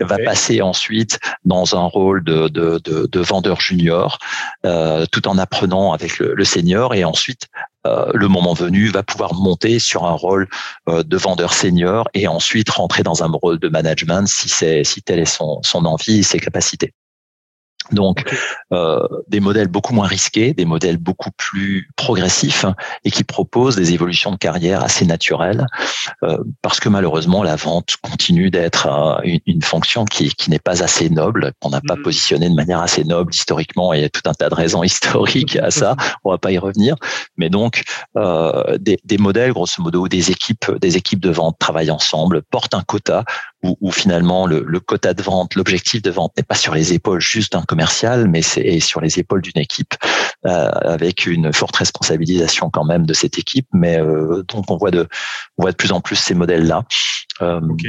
va 0.00 0.16
passer 0.24 0.62
ensuite 0.62 1.18
dans 1.44 1.76
un 1.76 1.84
rôle 1.84 2.22
de 2.24 2.48
de, 2.48 2.80
de, 2.84 3.06
de 3.06 3.20
vendeur 3.20 3.60
junior, 3.60 3.79
euh, 3.88 5.06
tout 5.10 5.28
en 5.28 5.38
apprenant 5.38 5.92
avec 5.92 6.18
le, 6.18 6.34
le 6.34 6.44
senior, 6.44 6.94
et 6.94 7.04
ensuite 7.04 7.48
euh, 7.86 8.10
le 8.12 8.28
moment 8.28 8.52
venu, 8.52 8.88
va 8.88 9.02
pouvoir 9.02 9.34
monter 9.34 9.78
sur 9.78 10.04
un 10.04 10.12
rôle 10.12 10.48
euh, 10.88 11.02
de 11.02 11.16
vendeur 11.16 11.54
senior 11.54 12.08
et 12.12 12.28
ensuite 12.28 12.68
rentrer 12.68 13.02
dans 13.02 13.22
un 13.22 13.30
rôle 13.32 13.58
de 13.58 13.68
management 13.68 14.26
si 14.26 14.48
c'est 14.48 14.84
si 14.84 15.02
telle 15.02 15.20
est 15.20 15.24
son, 15.24 15.60
son 15.62 15.86
envie 15.86 16.18
et 16.18 16.22
ses 16.22 16.40
capacités. 16.40 16.92
Donc, 17.92 18.24
euh, 18.72 19.00
des 19.28 19.40
modèles 19.40 19.68
beaucoup 19.68 19.94
moins 19.94 20.06
risqués, 20.06 20.54
des 20.54 20.64
modèles 20.64 20.96
beaucoup 20.96 21.30
plus 21.36 21.88
progressifs 21.96 22.64
et 23.04 23.10
qui 23.10 23.24
proposent 23.24 23.76
des 23.76 23.92
évolutions 23.92 24.30
de 24.30 24.36
carrière 24.36 24.82
assez 24.82 25.06
naturelles, 25.06 25.66
euh, 26.22 26.38
parce 26.62 26.80
que 26.80 26.88
malheureusement, 26.88 27.42
la 27.42 27.56
vente 27.56 27.96
continue 28.02 28.50
d'être 28.50 28.86
euh, 28.86 29.20
une, 29.24 29.40
une, 29.46 29.62
fonction 29.62 30.04
qui, 30.04 30.28
qui 30.34 30.50
n'est 30.50 30.58
pas 30.58 30.82
assez 30.82 31.10
noble, 31.10 31.52
qu'on 31.60 31.70
n'a 31.70 31.80
pas 31.80 31.96
mm. 31.96 32.02
positionné 32.02 32.48
de 32.48 32.54
manière 32.54 32.80
assez 32.80 33.04
noble 33.04 33.34
historiquement. 33.34 33.92
Et 33.92 33.98
il 33.98 34.02
y 34.02 34.04
a 34.04 34.08
tout 34.08 34.22
un 34.26 34.34
tas 34.34 34.48
de 34.48 34.54
raisons 34.54 34.82
historiques 34.84 35.56
à 35.56 35.70
ça. 35.70 35.96
On 36.24 36.30
va 36.30 36.38
pas 36.38 36.52
y 36.52 36.58
revenir. 36.58 36.96
Mais 37.36 37.50
donc, 37.50 37.82
euh, 38.16 38.78
des, 38.78 38.98
des 39.04 39.18
modèles, 39.18 39.52
grosso 39.52 39.82
modo, 39.82 40.08
des 40.08 40.30
équipes, 40.30 40.70
des 40.80 40.96
équipes 40.96 41.20
de 41.20 41.30
vente 41.30 41.56
travaillent 41.58 41.90
ensemble, 41.90 42.42
portent 42.50 42.74
un 42.74 42.82
quota 42.82 43.24
où, 43.62 43.90
finalement 43.90 44.46
le, 44.46 44.64
le, 44.66 44.80
quota 44.80 45.12
de 45.12 45.22
vente, 45.22 45.54
l'objectif 45.54 46.00
de 46.02 46.10
vente 46.10 46.32
n'est 46.36 46.42
pas 46.42 46.54
sur 46.54 46.74
les 46.74 46.94
épaules 46.94 47.20
juste 47.20 47.52
d'un 47.52 47.62
commercial, 47.62 48.28
mais 48.28 48.42
c'est 48.42 48.80
sur 48.80 49.00
les 49.00 49.18
épaules 49.18 49.42
d'une 49.42 49.60
équipe 49.60 49.94
euh, 50.46 50.70
avec 50.70 51.26
une 51.26 51.52
forte 51.52 51.76
responsabilisation 51.76 52.70
quand 52.70 52.84
même 52.84 53.04
de 53.04 53.12
cette 53.12 53.38
équipe. 53.38 53.66
Mais 53.72 54.00
euh, 54.00 54.42
donc 54.48 54.70
on 54.70 54.76
voit 54.76 54.90
de 54.90 55.06
on 55.58 55.62
voit 55.62 55.72
de 55.72 55.76
plus 55.76 55.92
en 55.92 56.00
plus 56.00 56.16
ces 56.16 56.34
modèles-là. 56.34 56.84
Euh, 57.42 57.60
ok, 57.60 57.86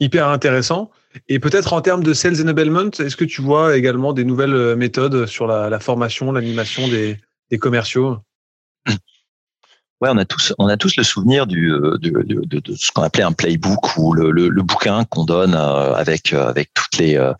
hyper 0.00 0.28
intéressant. 0.28 0.90
Et 1.28 1.38
peut-être 1.38 1.72
en 1.72 1.80
termes 1.80 2.04
de 2.04 2.12
sales 2.12 2.40
enablement, 2.42 2.90
est-ce 2.98 3.16
que 3.16 3.24
tu 3.24 3.40
vois 3.40 3.76
également 3.76 4.12
des 4.12 4.24
nouvelles 4.24 4.76
méthodes 4.76 5.26
sur 5.26 5.46
la, 5.46 5.70
la 5.70 5.80
formation, 5.80 6.30
l'animation 6.30 6.86
des, 6.88 7.16
des 7.50 7.58
commerciaux? 7.58 8.18
Ouais, 10.00 10.10
on 10.12 10.16
a 10.16 10.24
tous, 10.24 10.54
on 10.58 10.68
a 10.68 10.76
tous 10.76 10.94
le 10.94 11.02
souvenir 11.02 11.48
du, 11.48 11.72
euh, 11.72 11.98
de, 11.98 12.10
de, 12.10 12.40
de, 12.46 12.60
de 12.60 12.74
ce 12.76 12.92
qu'on 12.92 13.02
appelait 13.02 13.24
un 13.24 13.32
playbook 13.32 13.96
ou 13.96 14.12
le, 14.12 14.30
le, 14.30 14.48
le 14.48 14.62
bouquin 14.62 15.04
qu'on 15.04 15.24
donne 15.24 15.54
euh, 15.56 15.92
avec 15.94 16.32
euh, 16.32 16.48
avec 16.48 16.72
toutes 16.72 16.98
les 16.98 17.16
euh, 17.16 17.34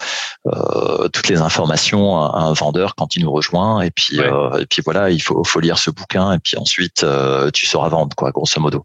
toutes 1.13 1.29
les 1.29 1.41
informations 1.41 2.21
à 2.21 2.41
un 2.41 2.53
vendeur 2.55 2.97
quand 2.97 3.15
il 3.15 3.23
nous 3.23 3.31
rejoint 3.31 3.83
et 3.83 3.93
puis 3.93 4.19
et 4.19 4.67
puis 4.67 4.83
voilà, 4.85 5.11
il 5.11 5.21
faut 5.21 5.45
faut 5.45 5.61
lire 5.61 5.79
ce 5.79 5.91
bouquin 5.91 6.33
et 6.33 6.39
puis 6.41 6.57
ensuite 6.57 7.07
tu 7.53 7.67
sauras 7.67 7.89
vendre 7.89 8.17
quoi, 8.17 8.33
grosso 8.33 8.61
modo. 8.61 8.83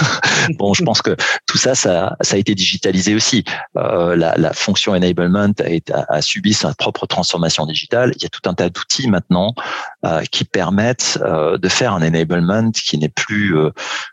bon, 0.58 0.74
je 0.74 0.84
pense 0.84 1.00
que 1.00 1.16
tout 1.46 1.58
ça, 1.58 1.74
ça, 1.74 2.16
ça 2.20 2.36
a 2.36 2.38
été 2.38 2.54
digitalisé 2.54 3.14
aussi. 3.14 3.44
la, 3.74 4.34
la 4.36 4.52
fonction 4.52 4.92
enablement 4.92 5.52
a, 5.60 5.94
a, 5.94 6.16
a, 6.16 6.22
subi 6.22 6.52
sa 6.52 6.74
propre 6.74 7.06
transformation 7.06 7.64
digitale. 7.66 8.12
Il 8.16 8.22
y 8.22 8.26
a 8.26 8.28
tout 8.28 8.46
un 8.46 8.54
tas 8.54 8.68
d'outils 8.68 9.08
maintenant 9.08 9.54
qui 10.30 10.44
permettent 10.44 11.18
de 11.22 11.68
faire 11.68 11.92
un 11.92 12.02
enablement 12.02 12.70
qui 12.72 12.98
n'est 12.98 13.08
plus 13.08 13.56
euh, 13.56 13.70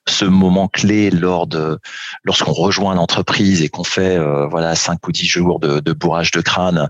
ce 0.07 0.25
moment 0.25 0.67
clé 0.67 1.09
lors 1.09 1.47
de 1.47 1.79
lorsqu'on 2.23 2.51
rejoint 2.51 2.95
l'entreprise 2.95 3.61
et 3.61 3.69
qu'on 3.69 3.83
fait 3.83 4.17
euh, 4.17 4.47
voilà 4.47 4.75
cinq 4.75 5.07
ou 5.07 5.11
dix 5.11 5.27
jours 5.27 5.59
de, 5.59 5.93
bourrage 5.93 6.31
de 6.31 6.41
crâne, 6.41 6.89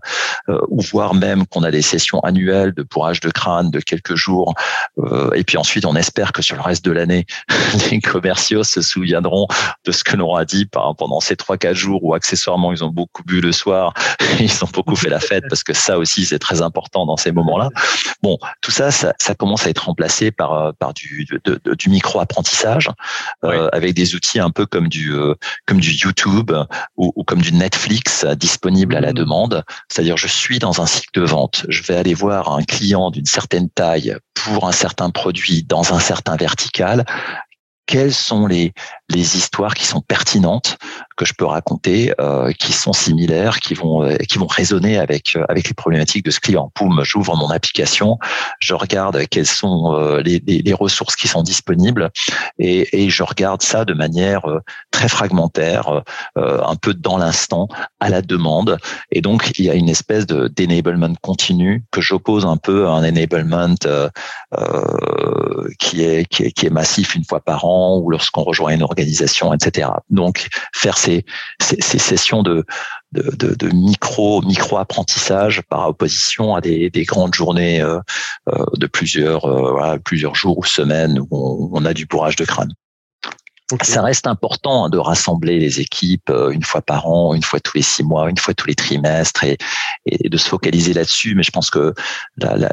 euh, 0.50 0.60
ou 0.70 0.82
voire 0.82 1.14
même 1.14 1.46
qu'on 1.46 1.64
a 1.64 1.72
des 1.72 1.82
sessions 1.82 2.20
annuelles 2.22 2.74
de 2.74 2.84
bourrage 2.84 3.20
de 3.20 3.30
crâne 3.30 3.70
de 3.70 3.80
quelques 3.80 4.16
jours, 4.16 4.54
et 5.36 5.44
puis 5.44 5.58
ensuite 5.58 5.86
on 5.86 5.96
espère 5.96 6.32
que 6.32 6.42
sur 6.42 6.56
le 6.56 6.62
reste 6.62 6.86
de 6.86 6.92
l'année, 6.92 7.26
les 7.92 8.00
commerciaux 8.00 8.64
se 8.64 8.82
souviendront 8.82 9.48
de 9.86 9.92
ce 9.92 10.04
que 10.04 10.16
l'on 10.16 10.36
a 10.36 10.46
dit 10.46 10.66
pendant 10.66 11.20
ces 11.20 11.36
trois 11.36 11.58
quatre 11.58 11.76
jours 11.76 12.04
où 12.04 12.14
accessoirement 12.14 12.72
ils 12.72 12.84
ont 12.84 12.90
beaucoup 12.90 13.24
bu 13.24 13.42
le 13.42 13.52
soir, 13.52 13.94
ils 14.40 14.64
ont 14.64 14.70
beaucoup 14.74 14.96
fait 14.96 15.10
la 15.10 15.20
fête 15.20 15.44
parce 15.50 15.64
que 15.64 15.74
ça 15.74 15.98
aussi 15.98 16.26
c'est 16.26 16.40
très 16.40 16.62
important 16.62 17.06
dans 17.06 17.18
ces 17.18 17.32
moments-là. 17.32 17.70
Bon, 18.22 18.38
tout 18.62 18.72
ça, 18.72 18.92
ça, 18.94 19.14
ça 19.20 19.36
commence 19.36 19.66
à 19.66 19.70
être 19.70 19.86
remplacé 19.86 20.32
par 20.32 20.74
par 20.76 20.94
du, 20.94 21.26
de, 21.26 21.60
de, 21.64 21.74
du 21.74 21.90
micro-apprentissage 21.90 22.90
euh, 23.44 23.70
avec 23.74 23.94
des 23.94 24.16
outils 24.16 24.40
un 24.40 24.50
peu 24.50 24.66
comme 24.66 24.88
du 24.88 25.14
euh, 25.14 25.36
comme 25.66 25.80
du 25.80 25.92
YouTube 25.92 26.52
ou, 26.98 27.12
ou, 27.16 27.24
comme 27.24 27.42
du 27.42 27.54
Netflix 27.54 28.26
disponible 28.26 28.96
à 28.96 29.02
la 29.02 29.12
mmh. 29.12 29.16
demande. 29.16 29.64
C'est-à-dire, 29.90 30.18
je 30.18 30.28
suis 30.28 30.60
dans 30.60 30.82
un 30.82 30.86
cycle 30.86 31.20
de 31.20 31.26
vente, 31.26 31.66
je 31.70 31.84
vais 31.84 31.96
aller 31.96 32.14
voir 32.14 32.52
un 32.52 32.64
client 32.64 33.12
d'une 33.12 33.26
certaine 33.26 33.70
taille 33.70 34.16
pour 34.34 34.68
un 34.68 34.72
certain 34.72 35.10
produit 35.10 35.64
dans 35.64 35.94
un 35.94 36.00
certain 36.00 36.36
vertical 36.36 37.06
quelles 37.86 38.14
sont 38.14 38.48
les, 38.48 38.74
les 39.10 39.38
histoires 39.38 39.74
qui 39.74 39.86
sont 39.86 40.02
pertinentes 40.02 40.78
que 41.18 41.26
je 41.26 41.34
peux 41.34 41.46
raconter, 41.46 42.14
euh, 42.20 42.52
qui 42.54 42.72
sont 42.72 42.94
similaires, 42.94 43.60
qui 43.60 43.74
vont 43.74 44.04
euh, 44.04 44.16
qui 44.18 44.38
vont 44.38 44.48
résonner 44.48 44.98
avec 44.98 45.36
euh, 45.36 45.46
avec 45.50 45.68
les 45.68 45.74
problématiques 45.74 46.26
de 46.26 46.32
ce 46.32 46.40
client. 46.40 46.72
Poum, 46.74 47.02
j'ouvre 47.04 47.36
mon 47.36 47.50
application, 47.50 48.18
je 48.60 48.74
regarde 48.74 49.28
quelles 49.28 49.46
sont 49.46 49.94
euh, 49.94 50.22
les, 50.22 50.42
les, 50.48 50.60
les, 50.60 50.74
ressources 50.74 51.16
qui 51.16 51.28
sont 51.28 51.44
disponibles 51.44 52.10
et, 52.58 53.04
et, 53.04 53.10
je 53.10 53.24
regarde 53.24 53.62
ça 53.62 53.86
de 53.86 53.94
manière 53.94 54.42
très 54.90 55.08
fragmentaire, 55.08 56.02
un 56.36 56.76
peu 56.76 56.94
dans 56.94 57.18
l'instant, 57.18 57.68
à 58.00 58.10
la 58.10 58.22
demande. 58.22 58.78
Et 59.12 59.22
donc 59.22 59.52
il 59.58 59.66
y 59.66 59.70
a 59.70 59.76
une 59.76 59.90
espèce 59.90 60.26
de 60.26 60.48
d'enablement 60.48 61.14
continu 61.22 61.84
que 61.92 62.02
j'oppose 62.02 62.46
un 62.46 62.58
peu 62.58 62.88
à 62.88 62.92
un 62.92 63.08
enablement 63.08 63.76
qui 65.80 66.04
est, 66.04 66.26
qui 66.26 66.44
est 66.44 66.52
qui 66.52 66.66
est 66.66 66.72
massif 66.72 67.16
une 67.16 67.26
fois 67.26 67.40
par 67.40 67.66
an 67.66 68.00
ou 68.00 68.10
lorsqu'on 68.10 68.44
rejoint 68.44 68.74
une 68.74 68.84
organisation, 68.94 69.54
etc. 69.54 69.90
Donc 70.10 70.48
faire 70.74 70.98
ces, 70.98 71.26
ces, 71.60 72.00
sessions 72.00 72.44
de, 72.44 72.64
de, 73.12 73.68
micro, 73.74 74.42
micro 74.44 74.78
apprentissage 74.78 75.62
par 75.70 75.88
opposition 75.90 76.56
à 76.56 76.62
des, 76.62 76.90
des 76.90 77.04
grandes 77.04 77.34
journées 77.34 77.82
euh, 77.82 78.00
euh, 78.50 78.64
de 78.78 78.88
plusieurs, 78.88 79.46
euh, 79.46 79.98
plusieurs 79.98 80.36
jours 80.36 80.60
ou 80.60 80.64
semaines 80.64 81.20
où 81.20 81.70
on, 81.74 81.86
a 81.86 81.94
du 81.94 82.06
bourrage 82.06 82.36
de 82.36 82.46
crâne. 82.46 82.74
Ça 83.82 84.02
reste 84.02 84.28
important 84.28 84.90
de 84.90 84.98
rassembler 84.98 85.60
les 85.60 85.80
équipes 85.80 86.32
une 86.52 86.64
fois 86.64 86.82
par 86.82 87.08
an, 87.08 87.34
une 87.34 87.44
fois 87.44 87.60
tous 87.60 87.78
les 87.78 87.82
six 87.82 88.04
mois, 88.04 88.30
une 88.30 88.38
fois 88.38 88.54
tous 88.54 88.68
les 88.68 88.76
trimestres 88.76 89.44
et, 89.44 89.58
de 90.06 90.38
se 90.38 90.48
focaliser 90.48 90.94
là-dessus. 90.94 91.36
Mais 91.36 91.44
je 91.44 91.52
pense 91.52 91.70
que 91.70 91.94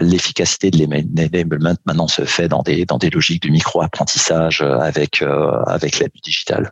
l'efficacité 0.01 0.71
de 0.71 0.79
l'enablement 0.79 1.75
maintenant 1.87 2.09
se 2.09 2.25
fait 2.25 2.49
dans 2.49 2.63
des, 2.63 2.85
dans 2.85 2.99
des 2.99 3.11
logiques 3.11 3.43
de 3.43 3.49
micro-apprentissage 3.49 4.63
avec, 4.63 5.23
avec 5.67 5.99
l'aide 5.99 6.13
du 6.15 6.21
digital. 6.21 6.71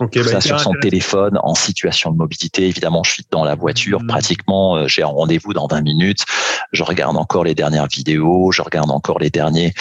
Okay, 0.00 0.22
bah, 0.22 0.30
ça 0.30 0.40
sur 0.40 0.58
son 0.58 0.72
téléphone 0.80 1.38
en 1.42 1.54
situation 1.54 2.10
de 2.10 2.16
mobilité. 2.16 2.66
Évidemment, 2.66 3.02
je 3.02 3.12
suis 3.12 3.26
dans 3.30 3.44
la 3.44 3.54
voiture. 3.54 4.00
Mmh. 4.00 4.06
Pratiquement, 4.06 4.76
euh, 4.76 4.88
j'ai 4.88 5.02
un 5.02 5.08
rendez-vous 5.08 5.52
dans 5.52 5.66
20 5.66 5.82
minutes. 5.82 6.24
Je 6.72 6.82
regarde 6.82 7.18
encore 7.18 7.44
les 7.44 7.54
dernières 7.54 7.86
vidéos. 7.86 8.50
Je 8.50 8.62
regarde 8.62 8.90
encore 8.90 9.18
les 9.18 9.28
derniers, 9.28 9.74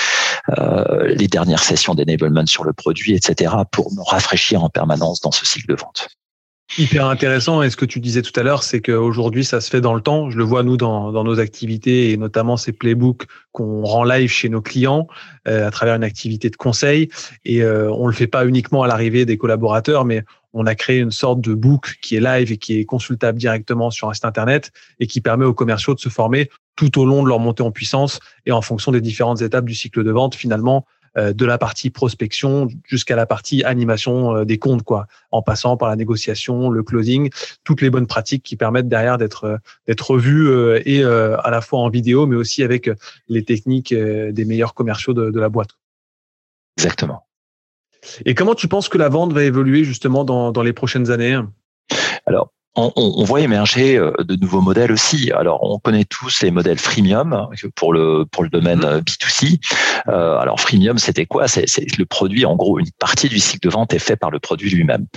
euh, 0.58 1.08
les 1.16 1.30
dernières 1.30 1.64
sessions 1.64 1.96
d'enablement 1.96 2.46
sur 2.46 2.66
le 2.66 2.74
produit, 2.74 3.14
etc. 3.14 3.54
pour 3.72 3.94
me 3.94 4.02
rafraîchir 4.02 4.62
en 4.62 4.70
permanence 4.70 5.22
dans 5.22 5.32
ce 5.32 5.46
cycle 5.46 5.68
de 5.68 5.76
vente. 5.76 6.10
Hyper 6.78 7.08
intéressant. 7.08 7.64
Et 7.64 7.70
ce 7.70 7.76
que 7.76 7.86
tu 7.86 8.00
disais 8.00 8.22
tout 8.22 8.38
à 8.40 8.44
l'heure, 8.44 8.62
c'est 8.62 8.80
qu'aujourd'hui, 8.80 9.44
ça 9.44 9.60
se 9.60 9.70
fait 9.70 9.82
dans 9.82 9.96
le 9.96 10.02
temps. 10.02 10.30
Je 10.30 10.38
le 10.38 10.44
vois, 10.44 10.62
nous, 10.62 10.78
dans, 10.78 11.12
dans 11.12 11.24
nos 11.24 11.40
activités 11.40 12.12
et 12.12 12.18
notamment 12.18 12.58
ces 12.58 12.74
playbooks 12.74 13.24
qu'on 13.52 13.84
rend 13.84 14.04
live 14.04 14.30
chez 14.30 14.50
nos 14.50 14.62
clients 14.62 15.08
euh, 15.48 15.68
à 15.68 15.72
travers 15.72 15.96
une 15.96 16.04
activité 16.04 16.50
de 16.50 16.56
conseil. 16.56 17.10
Et 17.44 17.64
euh, 17.64 17.92
on 17.92 18.06
le 18.06 18.14
fait 18.14 18.28
pas 18.28 18.46
uniquement 18.46 18.84
à 18.84 18.88
l'arrivée 18.88 19.26
des 19.26 19.38
collaborateurs, 19.38 20.06
mais 20.06 20.24
on 20.54 20.68
a 20.68 20.76
créé 20.76 21.00
une 21.00 21.12
sorte 21.12 21.42
de 21.42 21.56
book 21.56 21.98
qui 22.02 22.16
est 22.16 22.22
live 22.22 22.52
et 22.52 22.58
qui 22.58 22.80
est 22.80 22.86
consultable 22.86 23.40
directement 23.40 23.90
sur 23.90 24.10
un 24.10 24.14
site 24.14 24.26
internet 24.26 24.72
et 25.00 25.08
qui 25.08 25.22
permet 25.22 25.46
aux 25.46 25.54
commerciaux 25.54 25.96
de 25.96 26.00
se 26.00 26.10
former 26.10 26.50
tout 26.76 27.00
au 27.00 27.06
long 27.06 27.24
de 27.24 27.28
leur 27.28 27.40
montée 27.40 27.64
en 27.64 27.72
puissance 27.72 28.20
et 28.46 28.52
en 28.52 28.62
fonction 28.62 28.92
des 28.92 29.02
différentes 29.02 29.42
étapes 29.42 29.66
du 29.66 29.76
cycle 29.76 30.04
de 30.04 30.12
vente, 30.12 30.36
finalement, 30.36 30.86
de 31.34 31.46
la 31.46 31.58
partie 31.58 31.90
prospection 31.90 32.68
jusqu'à 32.84 33.16
la 33.16 33.26
partie 33.26 33.64
animation 33.64 34.36
euh, 34.36 34.46
des 34.46 34.58
comptes, 34.58 34.84
quoi, 34.84 35.08
en 35.32 35.42
passant 35.42 35.78
par 35.78 35.90
la 35.90 35.96
négociation, 35.96 36.70
le 36.70 36.84
closing, 36.84 37.30
toutes 37.64 37.82
les 37.82 37.90
bonnes 37.90 38.08
pratiques 38.08 38.44
qui 38.44 38.56
permettent 38.56 38.88
derrière 38.88 39.18
d'être 39.18 39.44
euh, 39.46 39.58
d'être 39.88 40.12
revues 40.12 40.50
et 40.86 41.04
à 41.04 41.50
la 41.50 41.62
fois 41.62 41.80
en 41.80 41.90
vidéo, 41.90 42.26
mais 42.26 42.36
aussi 42.36 42.64
avec 42.64 42.90
les 43.28 43.44
techniques 43.44 43.94
des 43.94 44.46
meilleurs 44.46 44.74
commerciaux 44.74 45.14
de, 45.14 45.32
de 45.32 45.40
la 45.40 45.50
boîte. 45.50 45.72
Exactement. 46.78 47.28
Et 48.26 48.34
comment 48.34 48.56
tu 48.56 48.68
penses 48.68 48.90
que 48.90 48.98
la 48.98 49.10
vente 49.10 49.34
va 49.34 49.44
évoluer 49.44 49.84
justement 49.84 50.24
dans, 50.24 50.52
dans 50.52 50.64
les 50.64 50.74
prochaines 50.74 51.12
années? 51.12 51.40
Alors, 52.26 52.54
on, 52.76 52.92
on, 52.96 53.24
voit 53.24 53.42
émerger 53.42 53.98
euh, 53.98 54.14
de 54.20 54.36
nouveaux 54.36 54.62
modèles 54.62 54.92
aussi. 54.92 55.32
Alors, 55.32 55.64
on 55.64 55.80
connaît 55.80 56.06
tous 56.06 56.42
les 56.42 56.52
modèles 56.52 56.78
freemium 56.78 57.48
pour 57.76 57.94
le 57.94 58.26
pour 58.32 58.44
le 58.44 58.50
domaine 58.50 58.82
mm-hmm. 58.82 59.04
B2C. 59.04 59.60
Euh, 60.08 60.38
alors, 60.38 60.60
freemium, 60.60 60.98
c'était 60.98 61.26
quoi? 61.26 61.48
C'est 61.48 61.66
le 61.98 62.06
produit, 62.06 62.46
en 62.46 62.56
gros, 62.56 62.80
une 62.80 62.92
partie 63.00 63.28
du 63.28 63.40
cycle 63.40 63.68
de 63.68 63.72
vente 63.72 63.94
est 63.94 64.00
fait 64.00 64.16
par 64.16 64.32
le 64.32 64.40
produit 64.40 64.70
lui-même. 64.70 65.08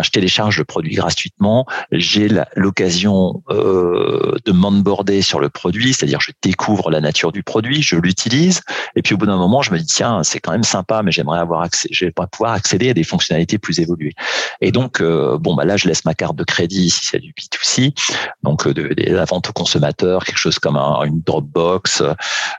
Je 0.00 0.10
télécharge 0.10 0.58
le 0.58 0.64
produit 0.64 0.94
gratuitement. 0.94 1.66
J'ai 1.92 2.28
l'occasion 2.54 3.42
euh, 3.50 4.36
de 4.44 4.52
m'onboarder 4.52 5.22
sur 5.22 5.40
le 5.40 5.48
produit, 5.48 5.92
c'est-à-dire 5.92 6.20
je 6.20 6.32
découvre 6.42 6.90
la 6.90 7.00
nature 7.00 7.32
du 7.32 7.42
produit, 7.42 7.82
je 7.82 7.96
l'utilise, 7.96 8.62
et 8.96 9.02
puis 9.02 9.14
au 9.14 9.18
bout 9.18 9.26
d'un 9.26 9.36
moment, 9.36 9.62
je 9.62 9.72
me 9.72 9.78
dis 9.78 9.86
tiens, 9.86 10.22
c'est 10.22 10.40
quand 10.40 10.52
même 10.52 10.64
sympa, 10.64 11.02
mais 11.02 11.12
j'aimerais 11.12 11.38
avoir 11.38 11.62
accès, 11.62 11.88
j'aimerais 11.90 12.26
pouvoir 12.30 12.52
accéder 12.52 12.90
à 12.90 12.94
des 12.94 13.04
fonctionnalités 13.04 13.58
plus 13.58 13.80
évoluées. 13.80 14.14
Et 14.60 14.72
donc, 14.72 15.00
euh, 15.00 15.38
bon, 15.38 15.54
bah 15.54 15.64
là, 15.64 15.76
je 15.76 15.88
laisse 15.88 16.04
ma 16.04 16.14
carte 16.14 16.36
de 16.36 16.44
crédit 16.44 16.90
si 17.00 17.06
c'est 17.06 17.18
du 17.18 17.32
B2C, 17.32 17.94
donc 18.42 18.66
euh, 18.66 18.74
de, 18.74 18.94
la 18.96 19.24
vente 19.24 19.48
aux 19.48 19.52
consommateurs, 19.52 20.24
quelque 20.24 20.38
chose 20.38 20.58
comme 20.58 20.76
un, 20.76 21.02
une 21.04 21.20
Dropbox, 21.22 22.02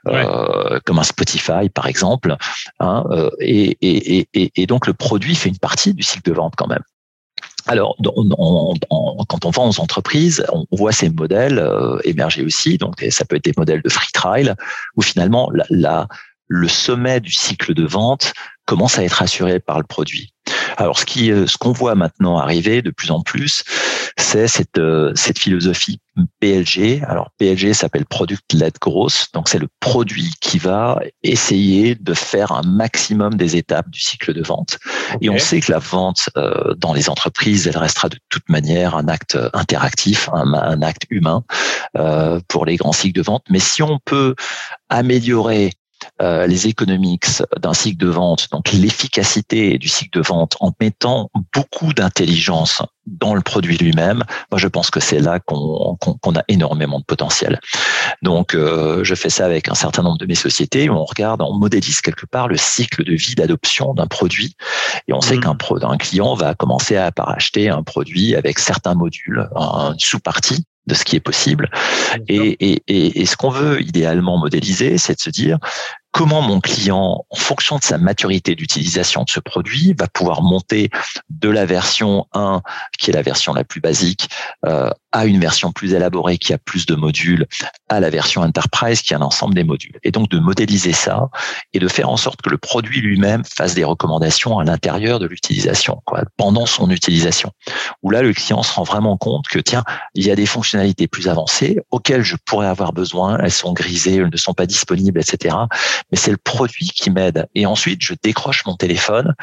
euh, 0.07 0.79
comme 0.85 0.99
un 0.99 1.03
Spotify 1.03 1.69
par 1.73 1.87
exemple. 1.87 2.35
Hein, 2.79 3.05
euh, 3.11 3.29
et, 3.39 3.77
et, 3.81 4.27
et, 4.33 4.51
et 4.55 4.65
donc 4.67 4.87
le 4.87 4.93
produit 4.93 5.35
fait 5.35 5.49
une 5.49 5.59
partie 5.59 5.93
du 5.93 6.03
cycle 6.03 6.29
de 6.29 6.35
vente 6.35 6.53
quand 6.57 6.67
même. 6.67 6.83
Alors, 7.67 7.95
quand 9.27 9.45
on 9.45 9.51
vend 9.51 9.69
aux 9.69 9.79
entreprises, 9.79 10.43
on 10.51 10.65
voit 10.71 10.91
ces 10.91 11.11
modèles 11.11 11.63
émerger 12.05 12.43
aussi. 12.43 12.79
Donc, 12.79 13.05
ça 13.11 13.23
peut 13.23 13.35
être 13.35 13.45
des 13.45 13.53
modèles 13.55 13.83
de 13.83 13.89
free 13.89 14.11
trial, 14.11 14.55
où 14.95 15.03
finalement, 15.03 15.51
la, 15.69 16.07
le 16.47 16.67
sommet 16.67 17.19
du 17.19 17.31
cycle 17.31 17.73
de 17.73 17.85
vente 17.85 18.33
commence 18.65 18.97
à 18.97 19.03
être 19.03 19.21
assuré 19.21 19.59
par 19.59 19.77
le 19.77 19.85
produit. 19.85 20.33
Alors, 20.77 20.99
ce 20.99 21.05
qui, 21.05 21.31
euh, 21.31 21.47
ce 21.47 21.57
qu'on 21.57 21.71
voit 21.71 21.95
maintenant 21.95 22.37
arriver 22.37 22.81
de 22.81 22.91
plus 22.91 23.11
en 23.11 23.21
plus, 23.21 23.63
c'est 24.17 24.47
cette, 24.47 24.77
euh, 24.77 25.11
cette 25.15 25.39
philosophie 25.39 25.99
PLG. 26.39 27.01
Alors, 27.07 27.31
PLG 27.37 27.73
s'appelle 27.73 28.05
Product 28.05 28.53
Led 28.53 28.73
Growth. 28.79 29.27
Donc, 29.33 29.49
c'est 29.49 29.59
le 29.59 29.67
produit 29.79 30.31
qui 30.41 30.57
va 30.57 30.99
essayer 31.23 31.95
de 31.95 32.13
faire 32.13 32.51
un 32.51 32.63
maximum 32.63 33.35
des 33.35 33.55
étapes 33.55 33.89
du 33.89 33.99
cycle 33.99 34.33
de 34.33 34.43
vente. 34.43 34.77
Et 35.21 35.29
on 35.29 35.39
sait 35.39 35.61
que 35.61 35.71
la 35.71 35.79
vente 35.79 36.29
euh, 36.37 36.73
dans 36.75 36.93
les 36.93 37.09
entreprises, 37.09 37.67
elle 37.67 37.77
restera 37.77 38.09
de 38.09 38.17
toute 38.29 38.47
manière 38.49 38.95
un 38.95 39.07
acte 39.07 39.37
interactif, 39.53 40.29
un, 40.33 40.53
un 40.53 40.81
acte 40.81 41.05
humain 41.09 41.43
euh, 41.97 42.39
pour 42.47 42.65
les 42.65 42.75
grands 42.75 42.93
cycles 42.93 43.17
de 43.17 43.23
vente. 43.23 43.43
Mais 43.49 43.59
si 43.59 43.81
on 43.81 43.99
peut 44.03 44.35
améliorer 44.89 45.71
euh, 46.21 46.47
les 46.47 46.67
économics 46.67 47.25
d'un 47.59 47.73
cycle 47.73 47.97
de 47.97 48.07
vente, 48.09 48.49
donc 48.51 48.71
l'efficacité 48.71 49.77
du 49.77 49.87
cycle 49.87 50.17
de 50.17 50.23
vente 50.23 50.57
en 50.59 50.71
mettant 50.79 51.29
beaucoup 51.53 51.93
d'intelligence 51.93 52.81
dans 53.07 53.33
le 53.33 53.41
produit 53.41 53.77
lui-même, 53.77 54.23
moi 54.51 54.59
je 54.59 54.67
pense 54.67 54.91
que 54.91 54.99
c'est 54.99 55.19
là 55.19 55.39
qu'on 55.39 55.97
a 56.35 56.43
énormément 56.47 56.99
de 56.99 57.05
potentiel. 57.05 57.59
Donc 58.21 58.53
euh, 58.53 59.03
je 59.03 59.15
fais 59.15 59.29
ça 59.29 59.45
avec 59.45 59.69
un 59.69 59.73
certain 59.73 60.03
nombre 60.03 60.17
de 60.17 60.25
mes 60.25 60.35
sociétés 60.35 60.89
où 60.89 60.93
on 60.93 61.05
regarde, 61.05 61.41
on 61.41 61.57
modélise 61.57 62.01
quelque 62.01 62.25
part 62.25 62.47
le 62.47 62.57
cycle 62.57 63.03
de 63.03 63.13
vie 63.13 63.35
d'adoption 63.35 63.93
d'un 63.93 64.07
produit 64.07 64.55
et 65.07 65.13
on 65.13 65.21
sait 65.21 65.37
mmh. 65.37 65.55
qu'un 65.57 65.97
client 65.97 66.35
va 66.35 66.53
commencer 66.53 66.95
à 66.95 67.11
par 67.11 67.29
acheter 67.29 67.69
un 67.69 67.83
produit 67.83 68.35
avec 68.35 68.59
certains 68.59 68.93
modules, 68.93 69.49
une 69.55 69.99
sous-partie 69.99 70.65
de 70.87 70.93
ce 70.93 71.03
qui 71.03 71.15
est 71.15 71.21
possible. 71.21 71.69
Et, 72.27 72.57
et, 72.59 73.21
et, 73.21 73.25
ce 73.25 73.37
qu'on 73.37 73.49
veut 73.49 73.81
idéalement 73.81 74.37
modéliser, 74.37 74.97
c'est 74.97 75.15
de 75.15 75.19
se 75.19 75.29
dire 75.29 75.57
comment 76.11 76.41
mon 76.41 76.59
client, 76.59 77.25
en 77.29 77.35
fonction 77.35 77.77
de 77.77 77.83
sa 77.83 77.97
maturité 77.97 78.55
d'utilisation 78.55 79.23
de 79.23 79.29
ce 79.29 79.39
produit, 79.39 79.95
va 79.97 80.07
pouvoir 80.07 80.41
monter 80.41 80.89
de 81.29 81.49
la 81.49 81.65
version 81.65 82.27
1, 82.33 82.61
qui 82.97 83.11
est 83.11 83.13
la 83.13 83.21
version 83.21 83.53
la 83.53 83.63
plus 83.63 83.81
basique, 83.81 84.29
euh, 84.65 84.89
à 85.11 85.25
une 85.25 85.39
version 85.39 85.71
plus 85.71 85.93
élaborée 85.93 86.37
qui 86.37 86.53
a 86.53 86.57
plus 86.57 86.85
de 86.85 86.95
modules, 86.95 87.47
à 87.89 87.99
la 87.99 88.09
version 88.09 88.41
enterprise 88.41 89.01
qui 89.01 89.13
a 89.13 89.17
l'ensemble 89.17 89.53
des 89.53 89.63
modules. 89.63 89.97
Et 90.03 90.11
donc 90.11 90.29
de 90.29 90.39
modéliser 90.39 90.93
ça 90.93 91.29
et 91.73 91.79
de 91.79 91.87
faire 91.87 92.09
en 92.09 92.17
sorte 92.17 92.41
que 92.41 92.49
le 92.49 92.57
produit 92.57 93.01
lui-même 93.01 93.43
fasse 93.43 93.73
des 93.73 93.83
recommandations 93.83 94.59
à 94.59 94.63
l'intérieur 94.63 95.19
de 95.19 95.27
l'utilisation, 95.27 96.01
pendant 96.37 96.65
son 96.65 96.89
utilisation. 96.89 97.51
Où 98.03 98.09
là, 98.09 98.21
le 98.21 98.33
client 98.33 98.63
se 98.63 98.73
rend 98.73 98.83
vraiment 98.83 99.17
compte 99.17 99.47
que 99.47 99.59
tiens, 99.59 99.83
il 100.13 100.25
y 100.25 100.31
a 100.31 100.35
des 100.35 100.45
fonctionnalités 100.45 101.07
plus 101.07 101.27
avancées 101.27 101.79
auxquelles 101.91 102.23
je 102.23 102.35
pourrais 102.45 102.67
avoir 102.67 102.93
besoin, 102.93 103.37
elles 103.39 103.51
sont 103.51 103.73
grisées, 103.73 104.17
elles 104.17 104.29
ne 104.31 104.37
sont 104.37 104.53
pas 104.53 104.65
disponibles, 104.65 105.19
etc. 105.19 105.55
Mais 106.11 106.17
c'est 106.17 106.31
le 106.31 106.37
produit 106.37 106.87
qui 106.87 107.09
m'aide. 107.09 107.47
Et 107.55 107.65
ensuite, 107.65 108.01
je 108.01 108.13
décroche 108.21 108.65
mon 108.65 108.75
téléphone 108.75 109.35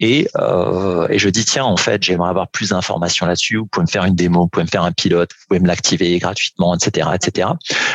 et, 0.00 0.28
euh, 0.36 1.06
et 1.08 1.18
je 1.18 1.28
dis 1.28 1.44
tiens, 1.44 1.64
en 1.64 1.76
fait, 1.76 2.02
j'aimerais 2.02 2.30
avoir 2.30 2.48
plus 2.48 2.70
d'informations 2.70 3.26
là-dessus. 3.26 3.56
Vous 3.56 3.66
pouvez 3.66 3.84
me 3.84 3.90
faire 3.90 4.04
une 4.04 4.14
démo, 4.14 4.42
vous 4.42 4.48
pouvez 4.48 4.64
me 4.64 4.70
faire 4.70 4.82
un 4.82 4.92
pilote 4.92 5.32
vous 5.32 5.46
pouvez 5.48 5.60
me 5.60 5.66
l'activer 5.66 6.18
gratuitement, 6.18 6.74
etc., 6.74 7.08
etc. 7.14 7.48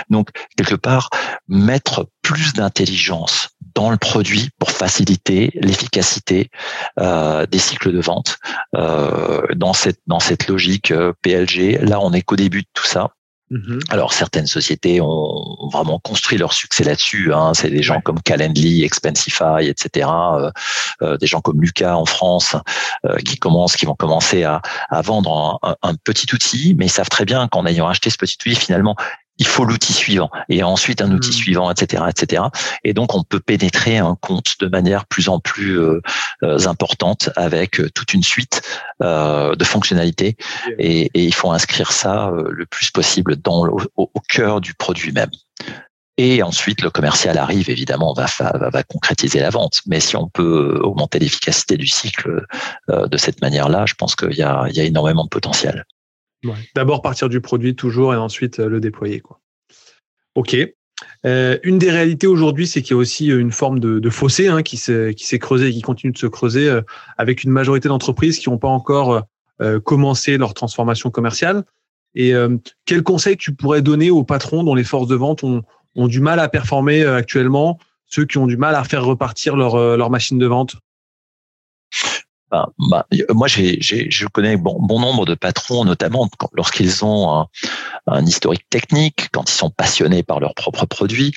Donc 0.09 0.29
quelque 0.55 0.75
part 0.75 1.09
mettre 1.47 2.09
plus 2.21 2.53
d'intelligence 2.53 3.49
dans 3.75 3.89
le 3.89 3.97
produit 3.97 4.49
pour 4.59 4.71
faciliter 4.71 5.51
l'efficacité 5.55 6.49
euh, 6.99 7.45
des 7.45 7.59
cycles 7.59 7.93
de 7.93 7.99
vente 7.99 8.37
euh, 8.75 9.45
dans 9.55 9.73
cette 9.73 9.99
dans 10.07 10.19
cette 10.19 10.47
logique 10.47 10.91
euh, 10.91 11.13
PLG. 11.21 11.79
Là, 11.81 11.99
on 12.01 12.11
est 12.13 12.21
qu'au 12.21 12.35
début 12.35 12.61
de 12.61 12.67
tout 12.73 12.85
ça. 12.85 13.11
Mhm. 13.49 13.79
Alors 13.89 14.11
certaines 14.13 14.47
sociétés 14.47 14.99
ont 14.99 15.56
vraiment 15.67 15.99
construit 15.99 16.37
leur 16.37 16.53
succès 16.53 16.83
là-dessus. 16.83 17.33
Hein. 17.33 17.53
C'est 17.53 17.69
des 17.69 17.83
gens 17.83 18.01
comme 18.01 18.21
Calendly, 18.21 18.83
Expensify, 18.83 19.67
etc. 19.67 20.09
Euh, 20.09 20.51
euh, 21.01 21.17
des 21.17 21.27
gens 21.27 21.41
comme 21.41 21.61
Lucas 21.61 21.95
en 21.95 22.05
France 22.05 22.55
euh, 23.05 23.17
qui 23.17 23.37
commencent, 23.37 23.75
qui 23.75 23.85
vont 23.85 23.95
commencer 23.95 24.43
à, 24.43 24.61
à 24.89 25.01
vendre 25.01 25.59
un, 25.63 25.75
un, 25.81 25.95
petit 25.95 26.33
outil, 26.33 26.75
mais 26.77 26.85
ils 26.85 26.91
savent 26.91 27.09
très 27.09 27.25
bien 27.25 27.47
qu'en 27.47 27.65
ayant 27.65 27.87
acheté 27.87 28.09
ce 28.09 28.17
petit 28.17 28.37
outil, 28.39 28.55
finalement, 28.55 28.95
il 29.39 29.47
faut 29.47 29.65
l'outil 29.65 29.93
suivant 29.93 30.29
et 30.49 30.63
ensuite 30.63 31.01
un 31.01 31.11
outil 31.11 31.29
hmm. 31.29 31.33
suivant, 31.33 31.71
etc., 31.71 32.03
etc. 32.09 32.43
Et 32.83 32.93
donc 32.93 33.15
on 33.15 33.23
peut 33.23 33.39
pénétrer 33.39 33.97
un 33.97 34.15
compte 34.15 34.55
de 34.59 34.67
manière 34.67 35.05
plus 35.05 35.29
en 35.29 35.39
plus 35.39 35.79
euh, 35.79 36.01
euh, 36.43 36.67
importante 36.67 37.29
avec 37.35 37.79
euh, 37.79 37.89
toute 37.89 38.13
une 38.13 38.23
suite 38.23 38.61
de 38.99 39.63
fonctionnalités 39.63 40.35
et, 40.79 41.11
et, 41.13 41.23
il 41.23 41.33
faut 41.33 41.51
inscrire 41.51 41.91
ça 41.91 42.31
le 42.33 42.65
plus 42.65 42.89
possible 42.89 43.35
dans 43.35 43.67
au, 43.67 43.79
au 43.95 44.19
cœur 44.27 44.59
du 44.59 44.73
produit 44.73 45.11
même. 45.11 45.29
Et 46.17 46.41
ensuite, 46.41 46.81
le 46.81 46.89
commercial 46.89 47.37
arrive, 47.37 47.69
évidemment, 47.69 48.13
va, 48.13 48.25
va, 48.39 48.69
va 48.69 48.83
concrétiser 48.83 49.39
la 49.39 49.51
vente. 49.51 49.81
Mais 49.85 49.99
si 49.99 50.15
on 50.15 50.27
peut 50.27 50.79
augmenter 50.81 51.19
l'efficacité 51.19 51.77
du 51.77 51.85
cycle 51.85 52.43
de 52.89 53.17
cette 53.17 53.39
manière-là, 53.41 53.85
je 53.85 53.93
pense 53.93 54.15
qu'il 54.15 54.33
y 54.33 54.41
a, 54.41 54.65
il 54.67 54.75
y 54.75 54.79
a 54.79 54.83
énormément 54.83 55.23
de 55.23 55.29
potentiel. 55.29 55.85
D'abord 56.75 57.01
partir 57.01 57.29
du 57.29 57.41
produit 57.41 57.75
toujours 57.75 58.13
et 58.13 58.17
ensuite 58.17 58.59
euh, 58.59 58.69
le 58.69 58.79
déployer. 58.79 59.19
Quoi. 59.19 59.39
OK. 60.35 60.55
Euh, 61.25 61.57
une 61.63 61.77
des 61.77 61.91
réalités 61.91 62.27
aujourd'hui, 62.27 62.65
c'est 62.67 62.81
qu'il 62.81 62.91
y 62.91 62.93
a 62.93 62.97
aussi 62.97 63.27
une 63.27 63.51
forme 63.51 63.79
de, 63.79 64.09
fossé 64.09 64.47
hein, 64.47 64.63
qui 64.63 64.77
s'est 64.77 65.39
creusé 65.39 65.67
et 65.67 65.71
qui 65.71 65.81
continue 65.81 66.11
de 66.11 66.17
se 66.17 66.27
creuser 66.27 66.69
euh, 66.69 66.81
avec 67.17 67.43
une 67.43 67.51
majorité 67.51 67.87
d'entreprises 67.87 68.39
qui 68.39 68.49
n'ont 68.49 68.57
pas 68.57 68.67
encore 68.67 69.23
commencé 69.85 70.37
leur 70.37 70.53
transformation 70.53 71.09
commerciale. 71.09 71.63
Et 72.13 72.31
quel 72.85 73.01
conseil 73.01 73.37
tu 73.37 73.55
pourrais 73.55 73.81
donner 73.81 74.11
aux 74.11 74.23
patrons 74.23 74.63
dont 74.63 74.75
les 74.75 74.83
forces 74.83 75.07
de 75.07 75.15
vente 75.15 75.43
ont, 75.43 75.63
du 75.95 76.19
mal 76.19 76.39
à 76.39 76.47
performer 76.47 77.03
actuellement, 77.03 77.79
ceux 78.05 78.25
qui 78.25 78.37
ont 78.37 78.45
du 78.45 78.55
mal 78.55 78.75
à 78.75 78.83
faire 78.83 79.03
repartir 79.03 79.55
leur 79.55 80.11
machine 80.11 80.37
de 80.37 80.45
vente? 80.45 80.75
Bah, 82.49 82.69
bah, 82.89 83.05
moi, 83.33 83.47
j'ai, 83.47 83.79
je 83.81 84.27
connais 84.27 84.57
bon, 84.57 84.77
bon 84.79 84.99
nombre 84.99 85.25
de 85.25 85.35
patrons, 85.35 85.83
notamment 85.83 86.29
lorsqu'ils 86.53 87.03
ont 87.03 87.29
un, 87.33 87.47
un, 88.07 88.25
historique 88.25 88.69
technique, 88.69 89.27
quand 89.31 89.49
ils 89.49 89.53
sont 89.53 89.69
passionnés 89.69 90.23
par 90.23 90.39
leurs 90.39 90.55
propres 90.55 90.85
produits, 90.85 91.33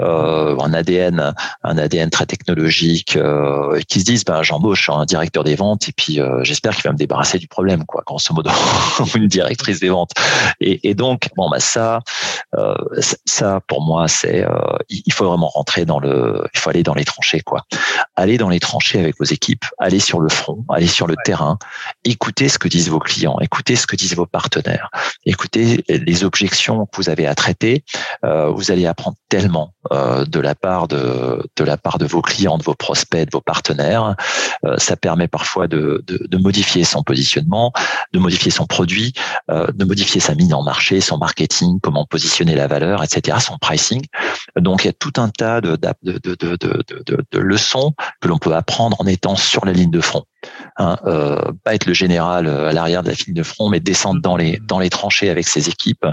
euh, 0.00 0.58
un 0.58 0.72
ADN, 0.72 1.34
un 1.62 1.78
ADN 1.78 2.10
très 2.10 2.26
technologique, 2.26 3.16
euh, 3.16 3.80
qui 3.88 4.00
se 4.00 4.04
disent, 4.04 4.24
ben, 4.24 4.42
j'embauche 4.42 4.88
un 4.88 5.04
directeur 5.04 5.44
des 5.44 5.54
ventes 5.54 5.88
et 5.88 5.92
puis 5.92 6.20
euh, 6.20 6.42
j'espère 6.44 6.74
qu'il 6.74 6.84
va 6.84 6.92
me 6.92 6.98
débarrasser 6.98 7.38
du 7.38 7.48
problème, 7.48 7.84
quoi, 7.84 8.02
grosso 8.06 8.32
modo, 8.32 8.50
une 9.14 9.28
directrice 9.28 9.80
des 9.80 9.90
ventes. 9.90 10.12
Et, 10.60 10.88
et 10.88 10.94
donc, 10.94 11.28
bon, 11.36 11.50
bah 11.50 11.60
ça, 11.60 12.00
ça 13.24 13.60
pour 13.66 13.82
moi, 13.82 14.08
c'est, 14.08 14.44
euh, 14.44 14.78
il 14.88 15.12
faut 15.12 15.26
vraiment 15.26 15.48
rentrer 15.48 15.84
dans 15.84 15.98
le, 15.98 16.44
il 16.54 16.60
faut 16.60 16.70
aller 16.70 16.82
dans 16.82 16.94
les 16.94 17.04
tranchées, 17.04 17.40
quoi. 17.40 17.62
Aller 18.16 18.38
dans 18.38 18.48
les 18.48 18.60
tranchées 18.60 19.00
avec 19.00 19.18
vos 19.18 19.24
équipes, 19.24 19.64
aller 19.78 20.00
sur 20.00 20.20
le 20.20 20.28
front 20.28 20.53
allez 20.68 20.86
sur 20.86 21.06
le 21.06 21.16
terrain, 21.24 21.58
écoutez 22.04 22.48
ce 22.48 22.58
que 22.58 22.68
disent 22.68 22.88
vos 22.88 22.98
clients, 22.98 23.38
écoutez 23.40 23.76
ce 23.76 23.86
que 23.86 23.96
disent 23.96 24.16
vos 24.16 24.26
partenaires, 24.26 24.90
écoutez 25.24 25.84
les 25.88 26.24
objections 26.24 26.86
que 26.86 26.96
vous 26.96 27.08
avez 27.08 27.26
à 27.26 27.34
traiter. 27.34 27.84
Euh, 28.24 28.50
vous 28.50 28.70
allez 28.70 28.86
apprendre 28.86 29.16
tellement 29.28 29.73
de 29.90 30.40
la 30.40 30.54
part 30.54 30.88
de, 30.88 31.48
de 31.56 31.64
la 31.64 31.76
part 31.76 31.98
de 31.98 32.06
vos 32.06 32.22
clients, 32.22 32.58
de 32.58 32.62
vos 32.62 32.74
prospects, 32.74 33.26
de 33.26 33.30
vos 33.32 33.40
partenaires. 33.40 34.16
Euh, 34.64 34.76
ça 34.78 34.96
permet 34.96 35.28
parfois 35.28 35.68
de, 35.68 36.02
de, 36.06 36.26
de, 36.26 36.38
modifier 36.38 36.84
son 36.84 37.02
positionnement, 37.02 37.72
de 38.12 38.18
modifier 38.18 38.50
son 38.50 38.66
produit, 38.66 39.12
euh, 39.50 39.66
de 39.72 39.84
modifier 39.84 40.20
sa 40.20 40.34
mine 40.34 40.54
en 40.54 40.62
marché, 40.62 41.00
son 41.00 41.18
marketing, 41.18 41.80
comment 41.80 42.06
positionner 42.06 42.54
la 42.54 42.66
valeur, 42.66 43.02
etc., 43.02 43.38
son 43.40 43.58
pricing. 43.58 44.02
Donc 44.56 44.84
il 44.84 44.88
y 44.88 44.90
a 44.90 44.94
tout 44.94 45.12
un 45.16 45.28
tas 45.28 45.60
de, 45.60 45.76
de, 45.76 47.38
leçons 47.38 47.92
que 48.20 48.28
l'on 48.28 48.38
peut 48.38 48.54
apprendre 48.54 48.96
en 49.00 49.06
étant 49.06 49.36
sur 49.36 49.64
la 49.64 49.72
ligne 49.72 49.90
de 49.90 50.00
front. 50.00 50.24
Hein, 50.76 50.98
euh, 51.06 51.52
pas 51.62 51.74
être 51.74 51.86
le 51.86 51.94
général 51.94 52.46
à 52.46 52.72
l'arrière 52.72 53.02
de 53.02 53.08
la 53.08 53.14
ligne 53.14 53.34
de 53.34 53.42
front, 53.42 53.70
mais 53.70 53.80
descendre 53.80 54.20
dans 54.20 54.36
les 54.36 54.60
dans 54.62 54.78
les 54.78 54.90
tranchées 54.90 55.30
avec 55.30 55.48
ses 55.48 55.68
équipes. 55.68 56.06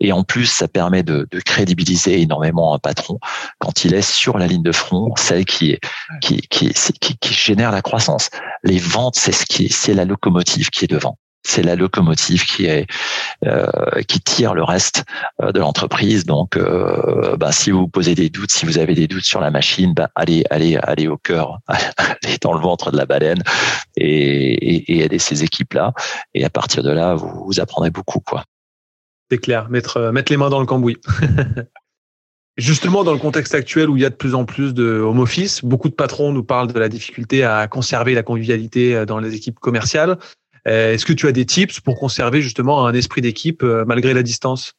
Et 0.00 0.12
en 0.12 0.24
plus, 0.24 0.46
ça 0.46 0.68
permet 0.68 1.02
de, 1.02 1.26
de 1.30 1.40
crédibiliser 1.40 2.20
énormément 2.20 2.74
un 2.74 2.78
patron 2.78 3.17
quand 3.58 3.84
il 3.84 3.94
est 3.94 4.02
sur 4.02 4.38
la 4.38 4.46
ligne 4.46 4.62
de 4.62 4.72
front, 4.72 5.14
celle 5.16 5.44
qui 5.44 5.72
est 5.72 5.80
qui 6.20 6.40
qui, 6.48 6.72
qui, 6.72 7.16
qui 7.18 7.34
génère 7.34 7.72
la 7.72 7.82
croissance. 7.82 8.30
Les 8.62 8.78
ventes, 8.78 9.16
c'est 9.16 9.32
ce 9.32 9.46
qui 9.46 9.68
c'est 9.68 9.94
la 9.94 10.04
locomotive 10.04 10.70
qui 10.70 10.84
est 10.84 10.88
devant 10.88 11.18
c'est 11.48 11.62
la 11.62 11.76
locomotive 11.76 12.44
qui 12.44 12.66
est 12.66 12.86
euh, 13.46 13.66
qui 14.06 14.20
tire 14.20 14.54
le 14.54 14.62
reste 14.62 15.04
euh, 15.42 15.52
de 15.52 15.60
l'entreprise. 15.60 16.26
Donc, 16.26 16.56
euh, 16.56 17.36
bah, 17.36 17.52
si 17.52 17.70
vous 17.70 17.88
posez 17.88 18.14
des 18.14 18.28
doutes, 18.28 18.50
si 18.50 18.66
vous 18.66 18.78
avez 18.78 18.94
des 18.94 19.06
doutes 19.06 19.24
sur 19.24 19.40
la 19.40 19.50
machine, 19.50 19.94
bah, 19.94 20.10
allez 20.14 20.44
allez 20.50 20.76
allez 20.76 21.08
au 21.08 21.16
cœur, 21.16 21.58
allez 21.66 22.38
dans 22.42 22.52
le 22.52 22.60
ventre 22.60 22.90
de 22.90 22.96
la 22.96 23.06
baleine 23.06 23.42
et, 23.96 24.04
et, 24.06 24.92
et 24.92 25.04
aidez 25.04 25.18
ces 25.18 25.44
équipes 25.44 25.74
là. 25.74 25.92
Et 26.34 26.44
à 26.44 26.50
partir 26.50 26.82
de 26.82 26.90
là, 26.90 27.14
vous, 27.14 27.44
vous 27.46 27.60
apprendrez 27.60 27.90
beaucoup 27.90 28.20
quoi. 28.20 28.44
C'est 29.30 29.38
clair, 29.38 29.68
mettre 29.68 30.10
mettre 30.12 30.32
les 30.32 30.36
mains 30.36 30.50
dans 30.50 30.60
le 30.60 30.66
cambouis. 30.66 30.98
Justement, 32.58 33.04
dans 33.04 33.12
le 33.12 33.18
contexte 33.18 33.54
actuel 33.54 33.88
où 33.88 33.96
il 33.96 34.02
y 34.02 34.04
a 34.04 34.10
de 34.10 34.16
plus 34.16 34.34
en 34.34 34.44
plus 34.44 34.74
de 34.74 34.98
home 34.98 35.20
office, 35.20 35.64
beaucoup 35.64 35.88
de 35.88 35.94
patrons 35.94 36.32
nous 36.32 36.42
parlent 36.42 36.72
de 36.72 36.78
la 36.78 36.88
difficulté 36.88 37.44
à 37.44 37.68
conserver 37.68 38.14
la 38.14 38.24
convivialité 38.24 39.06
dans 39.06 39.20
les 39.20 39.34
équipes 39.34 39.60
commerciales. 39.60 40.18
Euh, 40.66 40.92
est-ce 40.92 41.06
que 41.06 41.12
tu 41.12 41.26
as 41.26 41.32
des 41.32 41.46
tips 41.46 41.80
pour 41.80 41.98
conserver 41.98 42.42
justement 42.42 42.86
un 42.86 42.94
esprit 42.94 43.20
d'équipe 43.20 43.62
euh, 43.62 43.84
malgré 43.86 44.12
la 44.12 44.22
distance? 44.22 44.72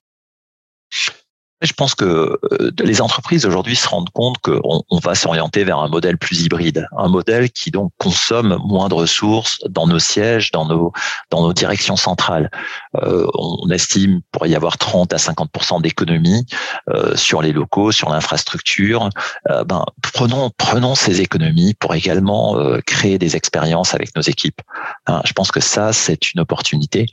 Je 1.62 1.74
pense 1.74 1.94
que 1.94 2.06
euh, 2.06 2.72
les 2.80 3.02
entreprises 3.02 3.46
aujourd'hui 3.46 3.76
se 3.76 3.88
rendent 3.88 4.10
compte 4.12 4.38
qu'on 4.40 4.82
on 4.90 5.00
va 5.00 5.16
s'orienter 5.16 5.64
vers 5.64 5.80
un 5.80 5.90
modèle 5.90 6.18
plus 6.18 6.42
hybride, 6.42 6.88
un 6.98 7.10
modèle 7.10 7.52
qui 7.52 7.72
donc 7.72 7.92
consomme 7.98 8.58
moins 8.64 8.88
de 8.88 8.94
ressources 8.94 9.60
dans 9.70 9.88
nos 9.88 10.00
sièges, 10.00 10.52
dans 10.52 10.66
nos 10.66 10.94
dans 11.32 11.42
nos 11.42 11.54
directions 11.54 11.98
centrales. 11.98 12.50
Euh, 12.96 13.28
on 13.34 13.70
estime 13.70 14.22
pourrait 14.32 14.50
y 14.50 14.56
avoir 14.56 14.78
30 14.78 15.14
à 15.14 15.18
50% 15.18 15.82
d'économies 15.82 16.46
euh, 16.90 17.16
sur 17.16 17.42
les 17.42 17.52
locaux, 17.52 17.92
sur 17.92 18.10
l'infrastructure. 18.10 19.10
Euh, 19.50 19.64
ben 19.64 19.86
prenons 20.02 20.52
prenons 20.58 20.96
ces 20.96 21.22
économies 21.22 21.74
pour 21.74 21.94
également 21.94 22.58
euh, 22.58 22.80
créer 22.86 23.18
des 23.18 23.36
expériences 23.36 23.94
avec 23.94 24.16
nos 24.16 24.22
équipes. 24.22 24.62
Hein, 25.08 25.22
je 25.26 25.34
pense 25.34 25.52
que 25.52 25.60
ça 25.60 25.92
c'est 25.94 26.32
une 26.32 26.40
opportunité. 26.40 27.08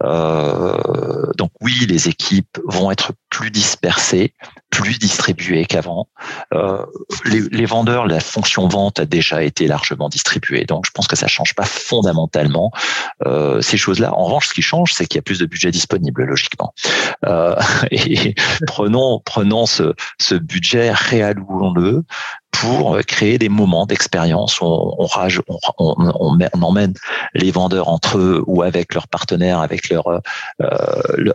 donc 0.00 1.50
oui, 1.60 1.86
les 1.88 2.08
équipes 2.08 2.58
vont 2.66 2.90
être 2.90 3.12
plus 3.32 3.50
dispersés, 3.50 4.34
plus 4.68 4.98
distribués 4.98 5.64
qu'avant. 5.64 6.06
Euh, 6.52 6.84
les, 7.24 7.40
les, 7.50 7.64
vendeurs, 7.64 8.06
la 8.06 8.20
fonction 8.20 8.68
vente 8.68 9.00
a 9.00 9.06
déjà 9.06 9.42
été 9.42 9.66
largement 9.66 10.10
distribuée, 10.10 10.66
donc 10.66 10.84
je 10.86 10.90
pense 10.90 11.06
que 11.06 11.16
ça 11.16 11.28
change 11.28 11.54
pas 11.54 11.64
fondamentalement 11.64 12.70
euh, 13.24 13.62
ces 13.62 13.78
choses-là. 13.78 14.12
En 14.14 14.24
revanche, 14.24 14.48
ce 14.48 14.54
qui 14.54 14.60
change, 14.60 14.92
c'est 14.92 15.06
qu'il 15.06 15.16
y 15.16 15.20
a 15.20 15.22
plus 15.22 15.38
de 15.38 15.46
budget 15.46 15.70
disponible, 15.70 16.24
logiquement. 16.24 16.74
Euh, 17.24 17.56
et 17.90 18.34
prenons 18.66 19.20
prenons 19.24 19.64
ce, 19.64 19.94
ce 20.20 20.34
budget, 20.34 20.90
réallouons-le 20.92 22.04
pour 22.52 22.98
créer 23.06 23.38
des 23.38 23.48
moments 23.48 23.86
d'expérience. 23.86 24.60
On, 24.62 24.94
on, 24.98 25.08
on, 25.78 25.94
on, 25.98 26.62
emmène 26.62 26.94
les 27.34 27.50
vendeurs 27.50 27.88
entre 27.88 28.18
eux 28.18 28.44
ou 28.46 28.62
avec 28.62 28.94
leurs 28.94 29.08
partenaires, 29.08 29.60
avec 29.60 29.88
leur 29.88 30.06
euh, 30.08 30.20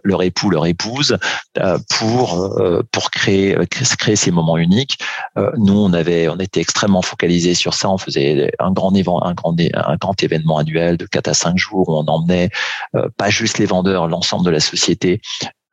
leur 0.03 0.24
époux, 0.24 0.49
leur 0.49 0.65
épouse, 0.65 1.18
euh, 1.57 1.78
pour 1.97 2.59
euh, 2.59 2.84
pour 2.91 3.11
créer 3.11 3.57
créer 3.68 4.15
ces 4.15 4.32
moments 4.32 4.57
uniques. 4.57 4.99
Euh, 5.38 5.51
nous, 5.57 5.78
on 5.78 5.91
avait 5.93 6.30
on 6.30 6.38
était 6.38 6.61
extrêmement 6.61 7.01
focalisé 7.01 7.53
sur 7.53 7.74
ça. 7.74 7.89
On 7.89 7.97
faisait 7.97 8.51
un 8.59 8.72
grand 8.72 8.93
événement, 8.93 9.26
un 9.26 9.34
grand 9.34 9.55
un 9.74 9.95
grand 9.97 10.24
événement 10.24 10.59
annuel 10.59 10.97
de 10.97 11.05
4 11.05 11.28
à 11.28 11.34
5 11.34 11.57
jours 11.57 11.89
où 11.89 11.93
on 11.93 12.05
emmenait 12.07 12.49
euh, 12.95 13.09
pas 13.18 13.30
juste 13.30 13.57
les 13.57 13.65
vendeurs, 13.65 14.07
l'ensemble 14.07 14.45
de 14.45 14.51
la 14.51 14.59
société 14.59 15.22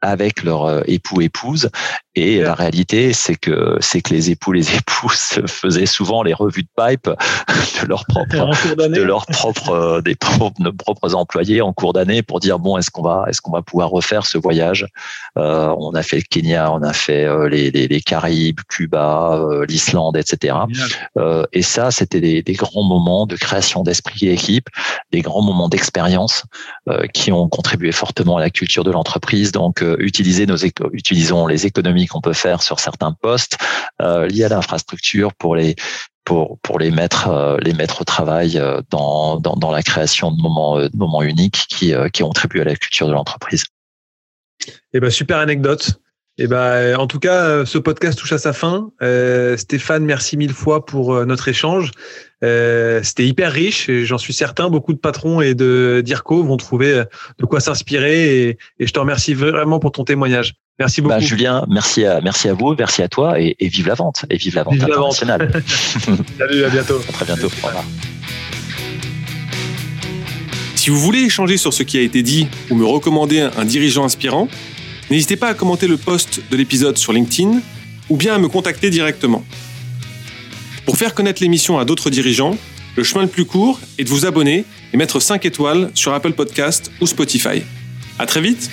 avec 0.05 0.43
leur 0.43 0.65
euh, 0.65 0.83
époux 0.87 1.21
épouse 1.23 1.71
et 2.17 2.41
la 2.41 2.55
réalité 2.55 3.13
c'est 3.13 3.37
que 3.37 3.77
c'est 3.81 4.01
que 4.01 4.15
les 4.15 4.31
époux 4.31 4.53
les 4.53 4.75
épouses 4.77 5.41
faisaient 5.47 5.87
souvent 5.87 6.23
les 6.23 6.35
revues 6.35 6.63
de 6.63 6.69
pipe 6.77 7.11
de 7.83 7.87
leurs 7.87 8.05
propres 8.09 8.89
de 8.89 9.03
leurs 9.03 9.27
propres 9.27 9.71
euh, 9.71 10.01
des 10.01 10.15
propres, 10.15 10.71
propres 10.71 11.15
employés 11.15 11.61
en 11.61 11.73
cours 11.73 11.93
d'année 11.93 12.23
pour 12.23 12.41
dire 12.41 12.59
bon 12.59 12.79
est-ce 12.79 12.91
qu'on 12.91 13.03
va 13.03 13.25
est-ce 13.29 13.41
qu'on 13.41 13.53
va 13.53 13.63
pouvoir 13.63 13.91
refaire 13.91 14.27
ce 14.27 14.39
voyage? 14.39 14.87
Euh, 15.39 15.75
on 15.79 15.93
a 15.95 16.03
fait 16.03 16.17
le 16.17 16.23
Kenya 16.29 16.73
on 16.73 16.83
a 16.83 16.93
fait 16.93 17.25
euh, 17.25 17.49
les, 17.49 17.71
les, 17.71 17.89
les, 17.89 18.01
Caraïbes 18.01 18.61
Cuba 18.69 19.41
l'Islande 19.69 20.17
etc 20.17 20.57
euh, 21.17 21.45
et 21.53 21.63
ça 21.63 21.91
c'était 21.91 22.21
des, 22.21 22.43
des, 22.43 22.53
grands 22.53 22.85
moments 22.85 23.27
de 23.27 23.37
création 23.37 23.83
d'esprit 23.83 24.29
équipe 24.29 24.69
des 25.13 25.23
grands 25.23 25.43
moments 25.43 25.69
d'expérience 25.69 26.45
qui 27.13 27.33
ont 27.33 27.49
contribué 27.49 27.93
fortement 27.93 28.37
à 28.37 28.41
la 28.41 28.51
culture 28.51 28.85
de 28.85 28.91
l'entreprise. 28.91 29.53
Donc 29.53 29.83
utiliser 29.99 30.47
nos 30.47 30.57
utilisons 30.93 31.47
les 31.47 31.67
économies 31.67 32.04
qu'on 32.07 32.21
peut 32.21 32.33
faire 32.33 32.63
sur 32.63 32.81
certains 32.81 33.13
postes 33.13 33.57
euh, 34.03 34.27
liés 34.27 34.45
à 34.45 34.49
l'infrastructure 34.49 35.35
pour 35.35 35.57
les 35.57 35.77
pour 36.25 36.59
pour 36.61 36.79
les 36.79 36.91
mettre 36.91 37.29
euh, 37.29 37.59
les 37.61 37.75
mettre 37.75 38.01
au 38.03 38.05
travail 38.05 38.59
euh, 38.59 38.81
dans, 38.91 39.39
dans, 39.39 39.57
dans 39.57 39.71
la 39.71 39.83
création 39.83 40.31
de 40.31 40.41
moments 40.41 40.79
de 40.79 40.97
moments 40.97 41.23
uniques 41.23 41.67
qui 41.69 41.93
qui 42.13 42.23
contribuent 42.23 42.63
à 42.63 42.65
la 42.65 42.77
culture 42.77 43.07
de 43.09 43.13
l'entreprise. 43.13 43.65
Eh 44.93 45.01
ben 45.01 45.11
super 45.11 45.39
anecdote. 45.39 46.01
Eh 46.37 46.49
ben, 46.49 46.97
en 46.97 47.07
tout 47.07 47.21
cas, 47.21 47.65
ce 47.65 47.79
podcast 47.79 48.19
touche 48.19 48.33
à 48.33 48.39
sa 48.39 48.53
fin. 48.53 48.91
Euh, 49.03 49.57
Stéphane, 49.57 50.05
merci 50.05 50.37
mille 50.37 50.53
fois 50.53 50.85
pour 50.85 51.25
notre 51.27 51.47
échange. 51.47 51.93
Euh, 52.43 53.01
C'était 53.05 53.25
hyper 53.25 53.53
riche 53.53 53.89
et 53.89 54.05
j'en 54.05 54.19
suis 54.19 54.33
certain, 54.33 54.69
beaucoup 54.69 54.93
de 54.93 54.99
patrons 54.99 55.41
et 55.41 55.55
de 55.55 56.03
d'IRCO 56.05 56.43
vont 56.43 56.57
trouver 56.57 57.05
de 57.39 57.45
quoi 57.47 57.61
s'inspirer 57.61 58.49
et, 58.49 58.59
et, 58.81 58.87
je 58.87 58.93
te 58.93 58.99
remercie 58.99 59.33
vraiment 59.35 59.79
pour 59.79 59.93
ton 59.93 60.03
témoignage. 60.03 60.55
Merci 60.79 61.01
bah, 61.01 61.15
beaucoup. 61.15 61.27
Julien, 61.27 61.65
merci 61.69 62.05
à, 62.05 62.21
merci 62.21 62.49
à 62.49 62.55
vous, 62.55 62.75
merci 62.77 63.03
à 63.03 63.09
toi 63.09 63.41
et, 63.41 63.55
et 63.61 63.69
vive 63.69 63.87
la 63.87 63.95
vente 63.95 64.25
et 64.29 64.37
vive 64.37 64.57
la 64.57 64.65
vente 64.65 64.83
internationale. 64.83 65.63
Salut, 66.39 66.65
à 66.65 66.69
bientôt. 66.69 67.01
À 67.09 67.13
très 67.13 67.25
bientôt. 67.27 67.47
Au 67.63 67.67
revoir. 67.67 67.85
Si 70.75 70.91
vous 70.91 70.99
voulez 70.99 71.21
échanger 71.21 71.57
sur 71.57 71.73
ce 71.73 71.83
qui 71.83 71.97
a 71.97 72.01
été 72.03 72.23
dit 72.23 72.49
ou 72.71 72.75
me 72.75 72.85
recommander 72.85 73.41
un 73.41 73.65
dirigeant 73.65 74.05
inspirant, 74.05 74.49
n'hésitez 75.11 75.37
pas 75.37 75.49
à 75.49 75.55
commenter 75.55 75.87
le 75.87 75.97
post 75.97 76.43
de 76.51 76.57
l'épisode 76.57 76.99
sur 76.99 77.13
LinkedIn 77.13 77.61
ou 78.11 78.17
bien 78.17 78.35
à 78.35 78.39
me 78.39 78.49
contacter 78.49 78.91
directement. 78.91 79.45
Pour 80.85 80.97
faire 80.99 81.15
connaître 81.15 81.41
l'émission 81.41 81.79
à 81.79 81.85
d'autres 81.85 82.11
dirigeants, 82.11 82.59
le 82.97 83.05
chemin 83.05 83.23
le 83.23 83.31
plus 83.31 83.45
court 83.45 83.81
est 83.99 84.05
de 84.05 84.09
vous 84.09 84.27
abonner 84.27 84.65
et 84.93 84.97
mettre 84.97 85.21
5 85.21 85.47
étoiles 85.47 85.91
sur 85.95 86.13
Apple 86.13 86.33
Podcast 86.33 86.91
ou 87.01 87.07
Spotify. 87.07 87.63
À 88.19 88.27
très 88.27 88.41
vite! 88.41 88.71